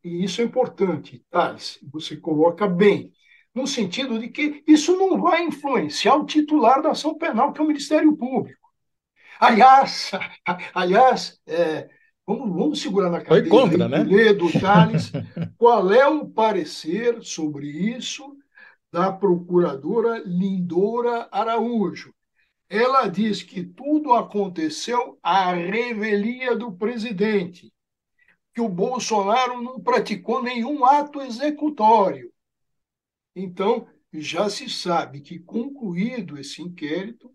e 0.03 0.23
isso 0.23 0.41
é 0.41 0.43
importante, 0.43 1.23
Thales, 1.29 1.79
você 1.91 2.17
coloca 2.17 2.67
bem, 2.67 3.11
no 3.53 3.67
sentido 3.67 4.17
de 4.17 4.29
que 4.29 4.63
isso 4.65 4.95
não 4.97 5.21
vai 5.21 5.43
influenciar 5.43 6.15
o 6.15 6.25
titular 6.25 6.81
da 6.81 6.91
ação 6.91 7.17
penal, 7.17 7.51
que 7.51 7.59
é 7.59 7.63
o 7.63 7.67
Ministério 7.67 8.15
Público. 8.15 8.59
Aliás, 9.39 10.11
aliás 10.73 11.39
é, 11.45 11.89
vamos, 12.25 12.49
vamos 12.55 12.81
segurar 12.81 13.09
na 13.09 13.21
cadeira 13.21 13.49
Foi 13.49 13.59
contra, 13.59 13.87
né? 13.87 14.03
do 14.33 14.51
Thales, 14.59 15.11
qual 15.57 15.91
é 15.91 16.07
o 16.07 16.27
parecer 16.27 17.21
sobre 17.21 17.67
isso 17.67 18.37
da 18.91 19.11
procuradora 19.11 20.21
Lindora 20.25 21.27
Araújo. 21.31 22.13
Ela 22.69 23.07
diz 23.07 23.43
que 23.43 23.63
tudo 23.63 24.13
aconteceu 24.13 25.17
à 25.21 25.51
revelia 25.53 26.55
do 26.55 26.71
presidente, 26.71 27.71
que 28.53 28.61
o 28.61 28.69
Bolsonaro 28.69 29.61
não 29.61 29.79
praticou 29.79 30.41
nenhum 30.41 30.85
ato 30.85 31.21
executório. 31.21 32.31
Então, 33.35 33.87
já 34.13 34.49
se 34.49 34.69
sabe 34.69 35.21
que, 35.21 35.39
concluído 35.39 36.37
esse 36.37 36.61
inquérito, 36.61 37.33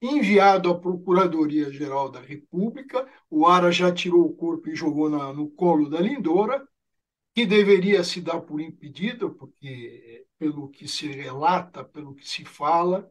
enviado 0.00 0.70
à 0.70 0.78
Procuradoria-Geral 0.78 2.10
da 2.10 2.20
República. 2.20 3.08
O 3.30 3.46
Ara 3.46 3.72
já 3.72 3.92
tirou 3.92 4.24
o 4.24 4.34
corpo 4.34 4.68
e 4.68 4.74
jogou 4.74 5.08
na, 5.08 5.32
no 5.32 5.48
colo 5.50 5.88
da 5.88 6.00
Lindora, 6.00 6.66
que 7.36 7.44
deveria 7.44 8.02
se 8.02 8.22
dar 8.22 8.40
por 8.40 8.62
impedida, 8.62 9.28
porque, 9.28 10.26
pelo 10.38 10.70
que 10.70 10.88
se 10.88 11.06
relata, 11.08 11.84
pelo 11.84 12.14
que 12.14 12.26
se 12.26 12.46
fala, 12.46 13.10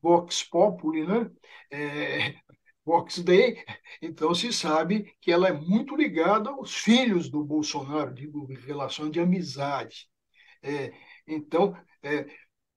Vox 0.00 0.44
Populi, 0.44 1.04
né? 1.04 1.28
É, 1.72 2.36
Vox 2.84 3.18
Dei, 3.18 3.64
então 4.00 4.32
se 4.36 4.52
sabe 4.52 5.12
que 5.20 5.32
ela 5.32 5.48
é 5.48 5.52
muito 5.52 5.96
ligada 5.96 6.50
aos 6.50 6.76
filhos 6.76 7.28
do 7.28 7.44
Bolsonaro, 7.44 8.14
digo, 8.14 8.46
em 8.52 8.54
relação 8.54 9.10
de 9.10 9.18
amizade. 9.18 10.08
É, 10.62 10.92
então, 11.26 11.76
é, 12.04 12.26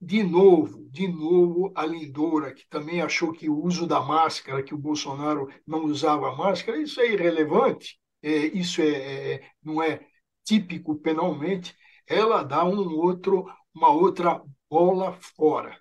de 0.00 0.24
novo, 0.24 0.88
de 0.90 1.06
novo, 1.06 1.72
a 1.76 1.86
Lindora, 1.86 2.52
que 2.52 2.66
também 2.68 3.00
achou 3.00 3.32
que 3.32 3.48
o 3.48 3.62
uso 3.62 3.86
da 3.86 4.00
máscara, 4.00 4.62
que 4.64 4.74
o 4.74 4.78
Bolsonaro 4.78 5.48
não 5.64 5.84
usava 5.84 6.34
máscara, 6.34 6.82
isso 6.82 7.00
é 7.00 7.12
irrelevante, 7.12 7.96
é, 8.22 8.46
isso 8.46 8.82
é, 8.82 9.34
é, 9.34 9.50
não 9.62 9.80
é 9.80 10.09
típico 10.50 10.96
penalmente, 10.96 11.76
ela 12.08 12.42
dá 12.42 12.64
um 12.64 12.96
outro, 12.96 13.46
uma 13.72 13.90
outra 13.90 14.42
bola 14.68 15.16
fora. 15.36 15.78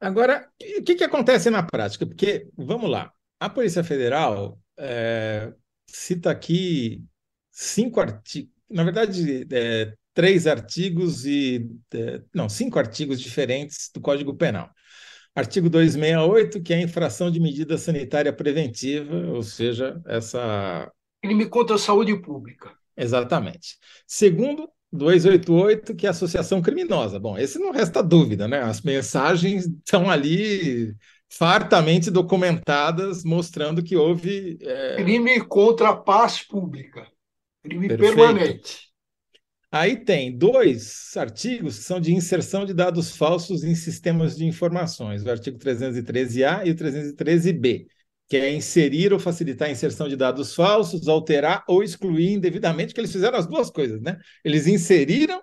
Agora, 0.00 0.50
o 0.78 0.82
que, 0.82 0.94
que 0.94 1.04
acontece 1.04 1.50
na 1.50 1.62
prática? 1.62 2.06
Porque, 2.06 2.48
vamos 2.56 2.90
lá, 2.90 3.12
a 3.38 3.50
Polícia 3.50 3.84
Federal 3.84 4.58
é, 4.78 5.52
cita 5.86 6.30
aqui 6.30 7.04
cinco 7.50 8.00
artigos, 8.00 8.50
na 8.70 8.84
verdade, 8.84 9.46
é, 9.52 9.92
três 10.14 10.46
artigos 10.46 11.26
e. 11.26 11.68
É, 11.92 12.22
não, 12.34 12.48
cinco 12.48 12.78
artigos 12.78 13.20
diferentes 13.20 13.90
do 13.92 14.00
Código 14.00 14.34
Penal. 14.34 14.70
Artigo 15.34 15.68
268, 15.68 16.62
que 16.62 16.72
é 16.72 16.76
a 16.76 16.82
infração 16.82 17.30
de 17.30 17.38
medida 17.38 17.76
sanitária 17.76 18.32
preventiva, 18.32 19.14
ou 19.28 19.42
seja, 19.42 20.00
essa. 20.06 20.90
Ele 21.22 21.34
me 21.34 21.46
conta 21.46 21.74
a 21.74 21.78
saúde 21.78 22.16
pública. 22.16 22.79
Exatamente. 23.02 23.76
Segundo, 24.06 24.68
288, 24.92 25.94
que 25.94 26.06
é 26.06 26.10
associação 26.10 26.60
criminosa. 26.60 27.18
Bom, 27.18 27.38
esse 27.38 27.58
não 27.58 27.72
resta 27.72 28.02
dúvida, 28.02 28.48
né? 28.48 28.60
As 28.60 28.82
mensagens 28.82 29.66
estão 29.66 30.10
ali 30.10 30.94
fartamente 31.28 32.10
documentadas, 32.10 33.24
mostrando 33.24 33.82
que 33.82 33.96
houve. 33.96 34.58
É... 34.60 34.96
Crime 34.96 35.40
contra 35.46 35.90
a 35.90 35.96
paz 35.96 36.42
pública. 36.42 37.06
Crime 37.62 37.88
Perfeito. 37.88 38.16
permanente. 38.16 38.90
Aí 39.72 39.96
tem 39.96 40.36
dois 40.36 41.16
artigos 41.16 41.78
que 41.78 41.84
são 41.84 42.00
de 42.00 42.12
inserção 42.12 42.66
de 42.66 42.74
dados 42.74 43.16
falsos 43.16 43.62
em 43.62 43.76
sistemas 43.76 44.36
de 44.36 44.44
informações, 44.44 45.24
o 45.24 45.30
artigo 45.30 45.58
313A 45.58 46.66
e 46.66 46.72
o 46.72 46.74
313B, 46.74 47.86
que 48.30 48.36
é 48.36 48.54
inserir 48.54 49.12
ou 49.12 49.18
facilitar 49.18 49.66
a 49.66 49.72
inserção 49.72 50.08
de 50.08 50.14
dados 50.14 50.54
falsos, 50.54 51.08
alterar 51.08 51.64
ou 51.66 51.82
excluir 51.82 52.30
indevidamente, 52.32 52.94
que 52.94 53.00
eles 53.00 53.10
fizeram 53.10 53.36
as 53.36 53.44
duas 53.44 53.70
coisas, 53.70 54.00
né? 54.00 54.20
Eles 54.44 54.68
inseriram 54.68 55.42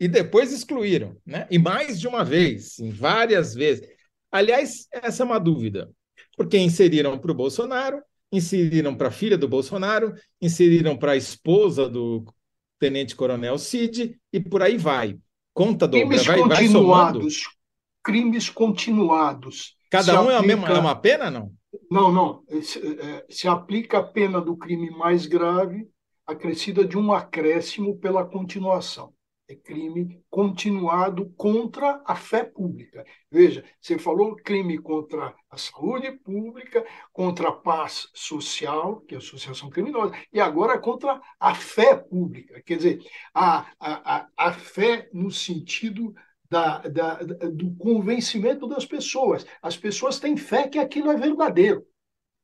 e 0.00 0.08
depois 0.08 0.52
excluíram, 0.52 1.16
né? 1.24 1.46
E 1.48 1.60
mais 1.60 2.00
de 2.00 2.08
uma 2.08 2.24
vez, 2.24 2.80
em 2.80 2.90
várias 2.90 3.54
vezes. 3.54 3.86
Aliás, 4.32 4.88
essa 4.90 5.22
é 5.22 5.26
uma 5.26 5.38
dúvida, 5.38 5.88
porque 6.36 6.58
inseriram 6.58 7.16
para 7.16 7.30
o 7.30 7.36
Bolsonaro, 7.36 8.02
inseriram 8.32 8.96
para 8.96 9.08
a 9.08 9.12
filha 9.12 9.38
do 9.38 9.46
Bolsonaro, 9.46 10.12
inseriram 10.42 10.96
para 10.96 11.12
a 11.12 11.16
esposa 11.16 11.88
do 11.88 12.24
tenente-coronel 12.80 13.56
Cid 13.58 14.18
e 14.32 14.40
por 14.40 14.60
aí 14.60 14.76
vai. 14.76 15.16
Conta, 15.52 15.86
Douglas, 15.86 16.26
crimes 16.26 16.48
vai, 16.48 16.58
continuados, 16.58 17.42
vai 17.44 17.54
Crimes 18.02 18.50
continuados. 18.50 19.76
Cada 19.88 20.20
um 20.20 20.28
aplica... 20.28 20.32
é, 20.32 20.36
a 20.36 20.42
mesma, 20.42 20.68
é 20.68 20.80
uma 20.80 20.96
pena, 20.96 21.30
não? 21.30 21.52
Não, 21.90 22.12
não. 22.12 22.44
Se, 22.62 22.78
é, 23.00 23.26
se 23.28 23.48
aplica 23.48 23.98
a 23.98 24.02
pena 24.02 24.40
do 24.40 24.56
crime 24.56 24.90
mais 24.90 25.26
grave, 25.26 25.88
acrescida 26.26 26.84
de 26.84 26.96
um 26.96 27.12
acréscimo 27.12 27.98
pela 27.98 28.24
continuação 28.24 29.14
é 29.46 29.54
crime 29.54 30.22
continuado 30.30 31.30
contra 31.36 32.02
a 32.06 32.16
fé 32.16 32.44
pública. 32.44 33.04
Veja, 33.30 33.64
você 33.80 33.98
falou 33.98 34.36
crime 34.36 34.78
contra 34.78 35.34
a 35.50 35.56
saúde 35.56 36.12
pública, 36.12 36.84
contra 37.12 37.48
a 37.48 37.52
paz 37.52 38.08
social, 38.14 39.00
que 39.02 39.14
é 39.14 39.18
a 39.18 39.20
associação 39.20 39.68
criminosa, 39.68 40.14
e 40.32 40.40
agora 40.40 40.78
contra 40.78 41.20
a 41.38 41.54
fé 41.54 41.94
pública. 41.94 42.62
Quer 42.62 42.76
dizer, 42.76 42.98
a, 43.34 43.66
a, 43.78 44.28
a, 44.36 44.52
fé 44.52 45.10
no 45.12 45.30
sentido 45.30 46.14
da, 46.54 46.78
da, 46.78 47.14
do 47.50 47.74
convencimento 47.74 48.68
das 48.68 48.86
pessoas. 48.86 49.44
As 49.60 49.76
pessoas 49.76 50.20
têm 50.20 50.36
fé 50.36 50.68
que 50.68 50.78
aquilo 50.78 51.10
é 51.10 51.16
verdadeiro. 51.16 51.84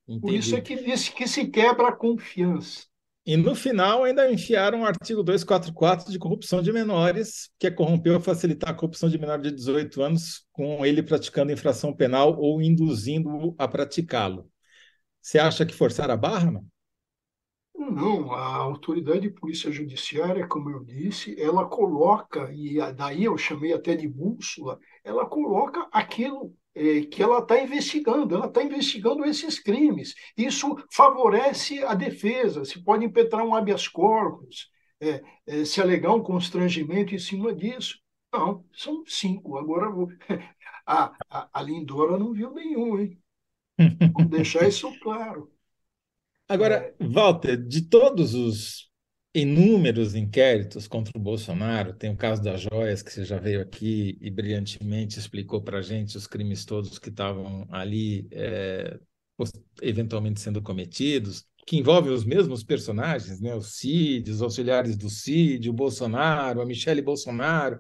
Entendi. 0.09 0.21
Por 0.21 0.35
isso 0.35 0.57
é 0.57 0.61
que, 0.61 0.77
que 0.77 1.29
se 1.29 1.47
quebra 1.47 1.89
a 1.89 1.93
confiança. 1.93 2.87
E 3.25 3.37
no 3.37 3.55
final 3.55 4.03
ainda 4.03 4.33
enfiaram 4.33 4.81
o 4.81 4.85
artigo 4.85 5.23
244 5.23 6.11
de 6.11 6.19
corrupção 6.19 6.61
de 6.61 6.73
menores, 6.73 7.51
que 7.57 7.69
é 7.69 7.71
corromper 7.71 8.15
ou 8.15 8.21
facilitar 8.21 8.71
a 8.71 8.75
corrupção 8.75 9.09
de 9.09 9.19
menor 9.19 9.41
de 9.41 9.53
18 9.53 10.03
anos, 10.03 10.45
com 10.51 10.85
ele 10.85 11.03
praticando 11.03 11.53
infração 11.53 11.95
penal 11.95 12.37
ou 12.37 12.61
induzindo-o 12.61 13.55
a 13.57 13.69
praticá-lo. 13.69 14.51
Você 15.23 15.39
acha 15.39 15.65
que 15.65 15.75
forçar 15.75 16.11
a 16.11 16.17
barra, 16.17 16.51
não? 16.51 16.67
Não, 17.81 18.31
a 18.35 18.57
autoridade 18.57 19.21
de 19.21 19.31
polícia 19.31 19.73
judiciária, 19.73 20.47
como 20.47 20.69
eu 20.69 20.85
disse, 20.85 21.35
ela 21.41 21.67
coloca, 21.67 22.53
e 22.53 22.77
daí 22.93 23.25
eu 23.25 23.39
chamei 23.39 23.73
até 23.73 23.97
de 23.97 24.07
bússola, 24.07 24.79
ela 25.03 25.25
coloca 25.25 25.89
aquilo 25.91 26.55
é, 26.75 27.01
que 27.07 27.23
ela 27.23 27.39
está 27.39 27.59
investigando, 27.59 28.35
ela 28.35 28.49
está 28.49 28.63
investigando 28.63 29.25
esses 29.25 29.59
crimes. 29.59 30.15
Isso 30.37 30.77
favorece 30.93 31.83
a 31.83 31.95
defesa, 31.95 32.67
se 32.67 32.85
pode 32.85 33.07
impetrar 33.07 33.47
um 33.47 33.55
habeas 33.55 33.89
corpus, 33.89 34.69
é, 35.01 35.23
é, 35.47 35.65
se 35.65 35.81
alegar 35.81 36.13
um 36.13 36.23
constrangimento 36.23 37.15
em 37.15 37.19
cima 37.19 37.55
disso. 37.55 37.99
Não, 38.31 38.63
são 38.75 39.03
cinco. 39.07 39.57
Agora 39.57 39.91
vou... 39.91 40.09
a, 40.87 41.17
a, 41.31 41.49
a 41.51 41.63
Lindora 41.63 42.19
não 42.19 42.35
viu 42.35 42.53
nenhum, 42.53 43.01
hein? 43.01 43.19
Vamos 44.13 44.31
deixar 44.31 44.69
isso 44.69 44.93
claro. 45.01 45.51
Agora, 46.51 46.93
Walter, 46.99 47.57
de 47.57 47.83
todos 47.83 48.35
os 48.35 48.91
inúmeros 49.33 50.17
inquéritos 50.17 50.89
contra 50.89 51.17
o 51.17 51.21
Bolsonaro. 51.21 51.93
Tem 51.93 52.11
o 52.11 52.17
caso 52.17 52.43
das 52.43 52.61
joias, 52.61 53.03
que 53.03 53.13
você 53.13 53.25
já 53.25 53.39
veio 53.39 53.61
aqui 53.61 54.19
e 54.21 54.29
brilhantemente 54.29 55.17
explicou 55.17 55.63
para 55.63 55.79
a 55.79 55.83
gente 55.83 56.17
os 56.17 56.27
crimes 56.27 56.65
todos 56.65 56.99
que 56.99 57.09
estavam 57.09 57.69
ali, 57.71 58.27
é, 58.33 58.99
eventualmente 59.81 60.41
sendo 60.41 60.61
cometidos, 60.61 61.47
que 61.65 61.77
envolvem 61.77 62.13
os 62.13 62.25
mesmos 62.25 62.65
personagens, 62.65 63.41
né? 63.41 63.55
o 63.55 63.61
Cid, 63.61 64.29
os 64.29 64.43
auxiliares 64.43 64.97
do 64.97 65.09
Cid, 65.09 65.71
o 65.71 65.73
Bolsonaro, 65.73 66.61
a 66.61 66.67
Michele 66.67 67.01
Bolsonaro. 67.01 67.79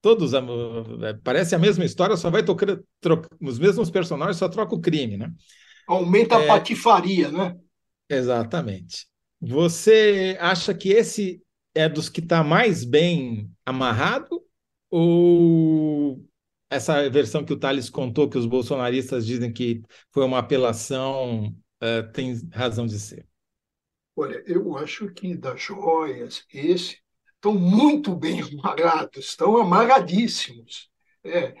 Todos, 0.00 0.32
é, 0.32 0.38
parece 1.24 1.56
a 1.56 1.58
mesma 1.58 1.84
história, 1.84 2.16
só 2.16 2.30
vai 2.30 2.44
tocando 2.44 2.84
os 3.40 3.58
mesmos 3.58 3.90
personagens, 3.90 4.36
só 4.36 4.48
troca 4.48 4.76
o 4.76 4.80
crime, 4.80 5.16
né? 5.16 5.32
Aumenta 5.88 6.36
a 6.36 6.42
é, 6.42 6.46
patifaria, 6.46 7.28
né? 7.32 7.56
Exatamente. 8.12 9.06
Você 9.40 10.36
acha 10.38 10.74
que 10.74 10.90
esse 10.90 11.42
é 11.74 11.88
dos 11.88 12.10
que 12.10 12.20
está 12.20 12.44
mais 12.44 12.84
bem 12.84 13.50
amarrado? 13.64 14.44
Ou 14.90 16.22
essa 16.68 17.08
versão 17.08 17.42
que 17.42 17.54
o 17.54 17.58
Thales 17.58 17.88
contou, 17.88 18.28
que 18.28 18.36
os 18.36 18.44
bolsonaristas 18.44 19.24
dizem 19.26 19.50
que 19.50 19.80
foi 20.10 20.24
uma 20.24 20.38
apelação, 20.38 21.46
uh, 21.82 22.12
tem 22.12 22.38
razão 22.52 22.86
de 22.86 23.00
ser? 23.00 23.26
Olha, 24.14 24.42
eu 24.46 24.76
acho 24.76 25.08
que 25.08 25.34
das 25.34 25.62
joias, 25.62 26.44
esse, 26.52 26.98
estão 27.34 27.54
muito 27.54 28.14
bem 28.14 28.42
amarrados, 28.52 29.24
estão 29.24 29.56
amarradíssimos. 29.56 30.90
É, 31.24 31.54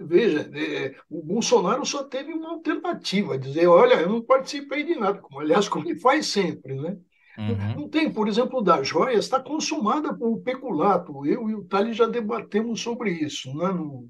veja, 0.00 0.50
é, 0.54 0.94
o 1.08 1.22
Bolsonaro 1.22 1.84
só 1.84 2.04
teve 2.04 2.32
uma 2.32 2.50
alternativa, 2.50 3.38
dizer, 3.38 3.66
olha, 3.66 3.94
eu 3.94 4.08
não 4.08 4.22
participei 4.22 4.84
de 4.84 4.94
nada, 4.94 5.18
como 5.20 5.40
aliás 5.40 5.68
como 5.68 5.88
ele 5.88 5.98
faz 5.98 6.26
sempre, 6.26 6.74
né? 6.74 6.96
Uhum. 7.38 7.82
Não 7.82 7.88
tem, 7.88 8.12
por 8.12 8.28
exemplo, 8.28 8.62
da 8.62 8.82
joias, 8.82 9.24
está 9.24 9.40
consumada 9.40 10.14
por 10.14 10.42
peculato. 10.42 11.24
Eu 11.24 11.48
e 11.48 11.54
o 11.54 11.64
Thales 11.64 11.96
já 11.96 12.06
debatemos 12.06 12.80
sobre 12.80 13.10
isso 13.10 13.56
né, 13.56 13.68
no, 13.68 14.08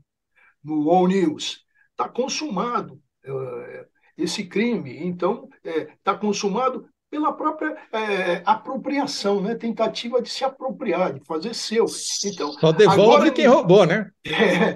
no 0.63 0.91
All 0.91 1.07
News. 1.07 1.65
Está 1.93 2.09
consumado 2.09 3.01
uh, 3.27 3.87
esse 4.17 4.45
crime. 4.45 4.99
Então, 5.07 5.49
está 5.65 6.13
é, 6.13 6.17
consumado 6.17 6.89
pela 7.13 7.31
própria 7.31 7.77
é, 7.93 8.43
apropriação, 8.47 9.43
né? 9.43 9.55
tentativa 9.55 10.23
de 10.23 10.31
se 10.31 10.43
apropriar, 10.43 11.13
de 11.13 11.21
fazer 11.27 11.55
seu. 11.55 11.85
Então, 12.25 12.55
Só 12.55 12.73
devolve 12.73 13.03
agora, 13.03 13.31
quem 13.31 13.47
roubou, 13.47 13.85
né? 13.85 14.11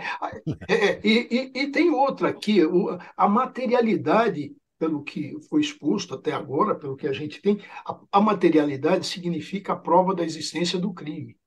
É, 0.68 0.74
é, 0.74 1.00
e, 1.02 1.52
e, 1.54 1.62
e, 1.62 1.66
tem 1.68 1.90
outra 1.90 2.28
aqui, 2.28 2.58
a 3.16 3.26
materialidade 3.26 4.54
pelo 4.78 5.02
que 5.02 5.34
foi 5.48 5.62
exposto 5.62 6.14
até 6.14 6.32
agora, 6.32 6.74
pelo 6.74 6.96
que 6.96 7.08
a 7.08 7.12
gente 7.12 7.40
tem, 7.40 7.58
a, 7.86 7.98
a 8.12 8.20
materialidade 8.20 9.06
significa 9.06 9.72
a 9.72 9.76
prova 9.76 10.14
da 10.14 10.22
existência 10.22 10.78
do 10.78 10.92
crime. 10.92 11.38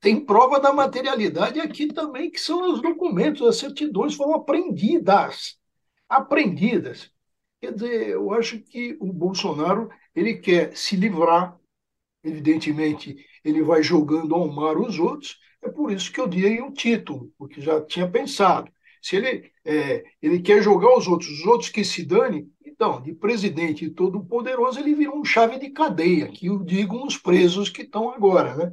Tem 0.00 0.24
prova 0.24 0.58
da 0.58 0.72
materialidade 0.72 1.60
aqui 1.60 1.88
também, 1.88 2.30
que 2.30 2.40
são 2.40 2.72
os 2.72 2.80
documentos, 2.80 3.46
as 3.46 3.56
certidões 3.56 4.14
foram 4.14 4.34
apreendidas. 4.34 5.58
Apreendidas. 6.08 7.10
Quer 7.60 7.74
dizer, 7.74 8.08
eu 8.08 8.32
acho 8.32 8.58
que 8.60 8.96
o 8.98 9.12
Bolsonaro 9.12 9.90
ele 10.14 10.34
quer 10.34 10.76
se 10.76 10.96
livrar, 10.96 11.58
evidentemente, 12.22 13.16
ele 13.44 13.62
vai 13.62 13.82
jogando 13.82 14.34
ao 14.34 14.48
mar 14.48 14.76
os 14.76 14.98
outros, 14.98 15.38
é 15.62 15.68
por 15.68 15.92
isso 15.92 16.12
que 16.12 16.20
eu 16.20 16.28
dei 16.28 16.60
o 16.60 16.72
título, 16.72 17.32
porque 17.38 17.60
já 17.60 17.80
tinha 17.80 18.08
pensado. 18.08 18.70
Se 19.00 19.16
ele, 19.16 19.50
é, 19.64 20.04
ele 20.20 20.40
quer 20.40 20.62
jogar 20.62 20.96
os 20.96 21.08
outros, 21.08 21.30
os 21.30 21.46
outros 21.46 21.70
que 21.70 21.84
se 21.84 22.04
dane, 22.04 22.48
então, 22.64 23.00
de 23.00 23.14
presidente 23.14 23.88
todo-poderoso, 23.90 24.78
ele 24.78 24.94
virou 24.94 25.18
um 25.18 25.24
chave 25.24 25.58
de 25.58 25.70
cadeia, 25.70 26.28
que 26.28 26.46
eu 26.46 26.62
digo 26.64 27.04
os 27.04 27.16
presos 27.16 27.68
que 27.68 27.82
estão 27.82 28.10
agora, 28.10 28.56
né? 28.56 28.72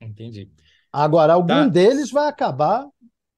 Entendi. 0.00 0.50
Agora, 0.92 1.34
algum 1.34 1.48
tá. 1.48 1.68
deles 1.68 2.10
vai 2.10 2.28
acabar 2.28 2.86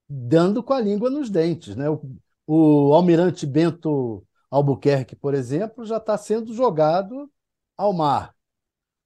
dando 0.09 0.61
com 0.61 0.73
a 0.73 0.81
língua 0.81 1.09
nos 1.09 1.29
dentes, 1.29 1.75
né? 1.75 1.89
O, 1.89 2.01
o 2.45 2.93
almirante 2.93 3.45
Bento 3.45 4.25
Albuquerque, 4.51 5.15
por 5.15 5.33
exemplo, 5.33 5.85
já 5.85 5.97
está 5.97 6.17
sendo 6.17 6.53
jogado 6.53 7.31
ao 7.77 7.93
mar. 7.93 8.35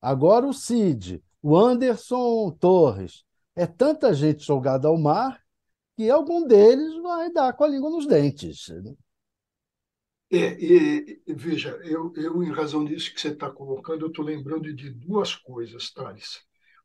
Agora 0.01 0.47
o 0.47 0.53
Cid, 0.53 1.23
o 1.41 1.55
Anderson 1.55 2.51
Torres. 2.59 3.23
É 3.55 3.65
tanta 3.65 4.13
gente 4.13 4.43
jogada 4.43 4.87
ao 4.87 4.97
mar 4.97 5.41
que 5.95 6.09
algum 6.09 6.45
deles 6.45 7.01
vai 7.01 7.31
dar 7.31 7.53
com 7.53 7.63
a 7.63 7.67
língua 7.67 7.89
nos 7.89 8.05
dentes. 8.05 8.67
Né? 8.67 8.93
É, 10.31 10.57
e, 10.59 11.21
veja, 11.27 11.79
eu, 11.83 12.11
eu, 12.15 12.43
em 12.43 12.51
razão 12.51 12.83
disso 12.83 13.13
que 13.13 13.21
você 13.21 13.29
está 13.29 13.49
colocando, 13.49 14.01
eu 14.01 14.09
estou 14.09 14.25
lembrando 14.25 14.73
de 14.73 14.89
duas 14.89 15.35
coisas, 15.35 15.91
Thales. 15.91 16.41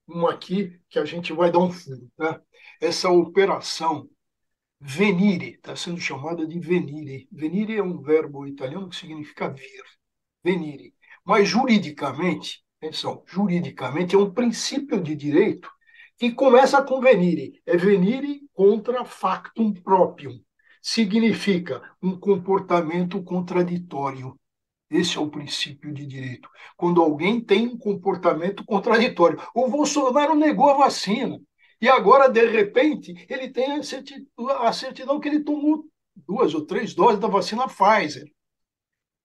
Uma 0.06 0.32
aqui 0.32 0.78
que 0.88 0.98
a 0.98 1.04
gente 1.04 1.32
vai 1.32 1.50
dar 1.50 1.58
um 1.58 1.72
furo. 1.72 2.08
Tá? 2.16 2.40
Essa 2.80 3.11
operação 3.11 4.08
venire, 4.81 5.55
está 5.55 5.76
sendo 5.76 6.01
chamada 6.01 6.47
de 6.47 6.59
venire. 6.59 7.28
Venire 7.31 7.76
é 7.76 7.83
um 7.83 8.01
verbo 8.01 8.47
italiano 8.47 8.89
que 8.89 8.97
significa 8.97 9.49
vir. 9.49 9.85
Venire. 10.43 10.95
Mas 11.24 11.49
juridicamente, 11.49 12.64
atenção, 12.81 13.22
juridicamente 13.26 14.14
é 14.14 14.18
um 14.18 14.33
princípio 14.33 15.01
de 15.01 15.14
direito 15.14 15.70
que 16.18 16.33
começa 16.33 16.83
com 16.83 17.01
venire. 17.01 17.61
É 17.66 17.76
venire 17.76 18.41
contra 18.55 19.05
factum 19.05 19.72
proprium. 19.72 20.41
Significa 20.83 21.83
um 22.03 22.18
comportamento 22.18 23.22
contraditório. 23.22 24.39
Esse 24.91 25.18
é 25.18 25.20
o 25.20 25.31
princípio 25.31 25.93
de 25.93 26.07
direito. 26.07 26.49
Quando 26.76 27.03
alguém 27.03 27.41
tem 27.41 27.68
um 27.68 27.78
comportamento 27.78 28.64
contraditório. 28.64 29.39
O 29.55 29.68
Bolsonaro 29.68 30.35
negou 30.35 30.70
a 30.70 30.78
vacina. 30.78 31.39
E 31.81 31.89
agora, 31.89 32.28
de 32.28 32.45
repente, 32.47 33.14
ele 33.28 33.49
tem 33.49 33.72
a 33.72 33.83
certidão, 33.83 34.49
a 34.49 34.72
certidão 34.72 35.18
que 35.18 35.28
ele 35.28 35.41
tomou 35.41 35.85
duas 36.26 36.55
ou 36.55 36.66
três 36.66 36.95
doses 36.95 37.18
da 37.18 37.28
vacina 37.28 37.66
Pfizer. 37.66 38.31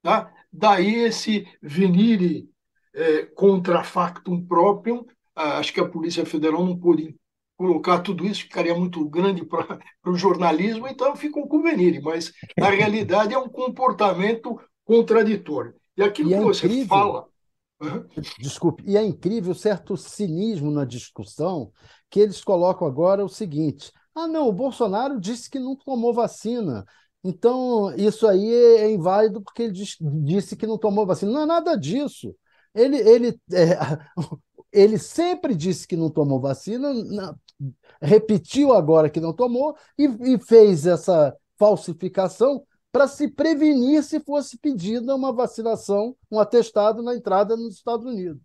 Tá? 0.01 0.32
Daí 0.51 0.95
esse 0.95 1.47
venire 1.62 2.49
é, 2.93 3.26
contra 3.26 3.84
factum 3.84 4.45
proprium. 4.45 5.06
Acho 5.36 5.74
que 5.74 5.82
a 5.82 5.89
Polícia 5.89 6.26
Federal 6.26 6.64
não 6.66 6.78
pôde 6.78 7.16
colocar 7.58 7.99
tudo 7.99 8.26
isso, 8.26 8.41
ficaria 8.41 8.76
muito 8.76 9.08
grande 9.08 9.45
para 9.45 9.80
o 10.06 10.16
jornalismo, 10.16 10.88
então 10.88 11.16
ficam 11.16 11.47
com 11.47 11.62
venire. 11.62 12.01
Mas, 12.01 12.32
na 12.58 12.70
realidade, 12.70 13.34
é 13.34 13.38
um 13.38 13.49
comportamento 13.49 14.60
contraditório. 14.86 15.74
E 15.97 16.03
aquilo 16.03 16.30
e 16.30 16.34
que 16.34 16.39
é 16.39 16.41
você 16.41 16.66
incrível, 16.68 16.88
fala. 16.88 17.28
Desculpe, 18.39 18.84
e 18.88 18.95
é 18.95 19.03
incrível 19.03 19.53
certo 19.53 19.97
cinismo 19.97 20.71
na 20.71 20.86
discussão 20.86 21.71
que 22.09 22.19
eles 22.19 22.43
colocam 22.43 22.88
agora 22.88 23.23
o 23.23 23.30
seguinte: 23.30 23.91
ah, 24.13 24.28
não, 24.28 24.47
o 24.47 24.53
Bolsonaro 24.53 25.19
disse 25.19 25.49
que 25.49 25.59
não 25.59 25.76
tomou 25.76 26.13
vacina. 26.13 26.86
Então, 27.23 27.93
isso 27.95 28.28
aí 28.28 28.53
é 28.53 28.91
inválido 28.91 29.41
porque 29.41 29.63
ele 29.63 29.73
disse 29.73 30.55
que 30.55 30.67
não 30.67 30.78
tomou 30.78 31.05
vacina. 31.05 31.32
Não 31.32 31.41
é 31.41 31.45
nada 31.45 31.76
disso. 31.76 32.36
Ele, 32.73 32.97
ele, 32.97 33.39
é, 33.51 33.78
ele 34.71 34.97
sempre 34.97 35.55
disse 35.55 35.88
que 35.88 35.95
não 35.95 36.09
tomou 36.09 36.39
vacina, 36.39 36.93
repetiu 38.01 38.73
agora 38.73 39.09
que 39.09 39.19
não 39.19 39.34
tomou 39.34 39.76
e, 39.97 40.05
e 40.34 40.39
fez 40.39 40.86
essa 40.86 41.36
falsificação 41.57 42.63
para 42.96 43.10
se 43.10 43.28
prevenir 43.28 44.02
se 44.04 44.22
fosse 44.22 44.58
pedida 44.58 45.14
uma 45.14 45.34
vacinação, 45.34 46.16
um 46.32 46.39
atestado 46.39 47.04
na 47.04 47.14
entrada 47.14 47.58
nos 47.58 47.76
Estados 47.76 48.06
Unidos. 48.06 48.41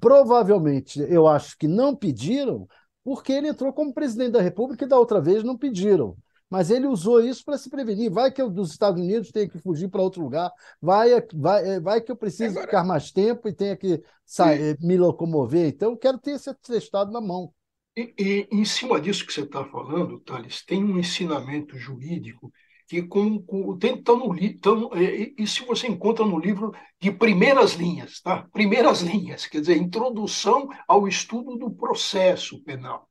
Provavelmente, 0.00 1.00
eu 1.00 1.26
acho 1.26 1.54
que 1.58 1.68
não 1.68 1.94
pediram, 1.94 2.66
porque 3.04 3.30
ele 3.30 3.48
entrou 3.48 3.74
como 3.74 3.92
presidente 3.92 4.32
da 4.32 4.40
República 4.40 4.86
e 4.86 4.88
da 4.88 4.98
outra 4.98 5.20
vez 5.20 5.44
não 5.44 5.54
pediram. 5.54 6.16
Mas 6.48 6.70
ele 6.70 6.86
usou 6.86 7.20
isso 7.20 7.44
para 7.44 7.58
se 7.58 7.68
prevenir. 7.68 8.10
Vai 8.10 8.32
que 8.32 8.40
eu 8.40 8.48
dos 8.48 8.70
Estados 8.70 8.98
Unidos 8.98 9.30
tenha 9.30 9.50
que 9.50 9.58
fugir 9.58 9.90
para 9.90 10.00
outro 10.00 10.22
lugar, 10.22 10.50
vai, 10.80 11.10
vai, 11.34 11.78
vai 11.78 12.00
que 12.00 12.10
eu 12.10 12.16
preciso 12.16 12.52
Agora... 12.52 12.66
ficar 12.66 12.84
mais 12.84 13.12
tempo 13.12 13.46
e 13.50 13.52
tenha 13.52 13.76
que 13.76 14.02
sair, 14.24 14.78
me 14.80 14.96
locomover. 14.96 15.66
Então, 15.66 15.90
eu 15.90 15.98
quero 15.98 16.16
ter 16.16 16.30
esse 16.30 16.48
atestado 16.48 17.12
na 17.12 17.20
mão. 17.20 17.52
E, 17.94 18.14
e, 18.18 18.48
em 18.50 18.64
cima 18.64 18.98
disso 18.98 19.26
que 19.26 19.32
você 19.34 19.42
está 19.42 19.62
falando, 19.66 20.18
Thales, 20.20 20.64
tem 20.64 20.82
um 20.82 20.98
ensinamento 20.98 21.76
jurídico 21.76 22.50
que 22.94 23.02
com, 23.02 23.42
com, 23.42 23.76
tá 23.76 24.12
no, 24.14 24.36
tá, 24.60 24.70
é, 24.98 25.32
isso 25.36 25.66
você 25.66 25.88
encontra 25.88 26.24
no 26.24 26.38
livro 26.38 26.72
de 27.00 27.10
primeiras 27.10 27.72
linhas, 27.72 28.20
tá? 28.20 28.46
Primeiras 28.52 29.00
linhas, 29.00 29.46
quer 29.46 29.60
dizer, 29.60 29.76
introdução 29.76 30.68
ao 30.86 31.08
estudo 31.08 31.56
do 31.56 31.70
processo 31.70 32.62
penal. 32.62 33.08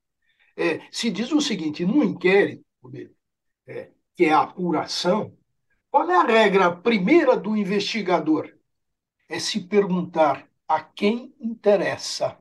É, 0.55 0.79
se 0.89 1.09
diz 1.09 1.31
o 1.31 1.41
seguinte, 1.41 1.85
num 1.85 2.03
inquérito, 2.03 2.63
é, 3.67 3.91
que 4.15 4.25
é 4.25 4.33
a 4.33 4.43
apuração, 4.43 5.35
qual 5.91 6.09
é 6.09 6.15
a 6.15 6.23
regra 6.23 6.73
primeira 6.73 7.35
do 7.35 7.57
investigador? 7.57 8.53
É 9.27 9.39
se 9.39 9.59
perguntar 9.61 10.47
a 10.67 10.81
quem 10.81 11.33
interessa. 11.39 12.37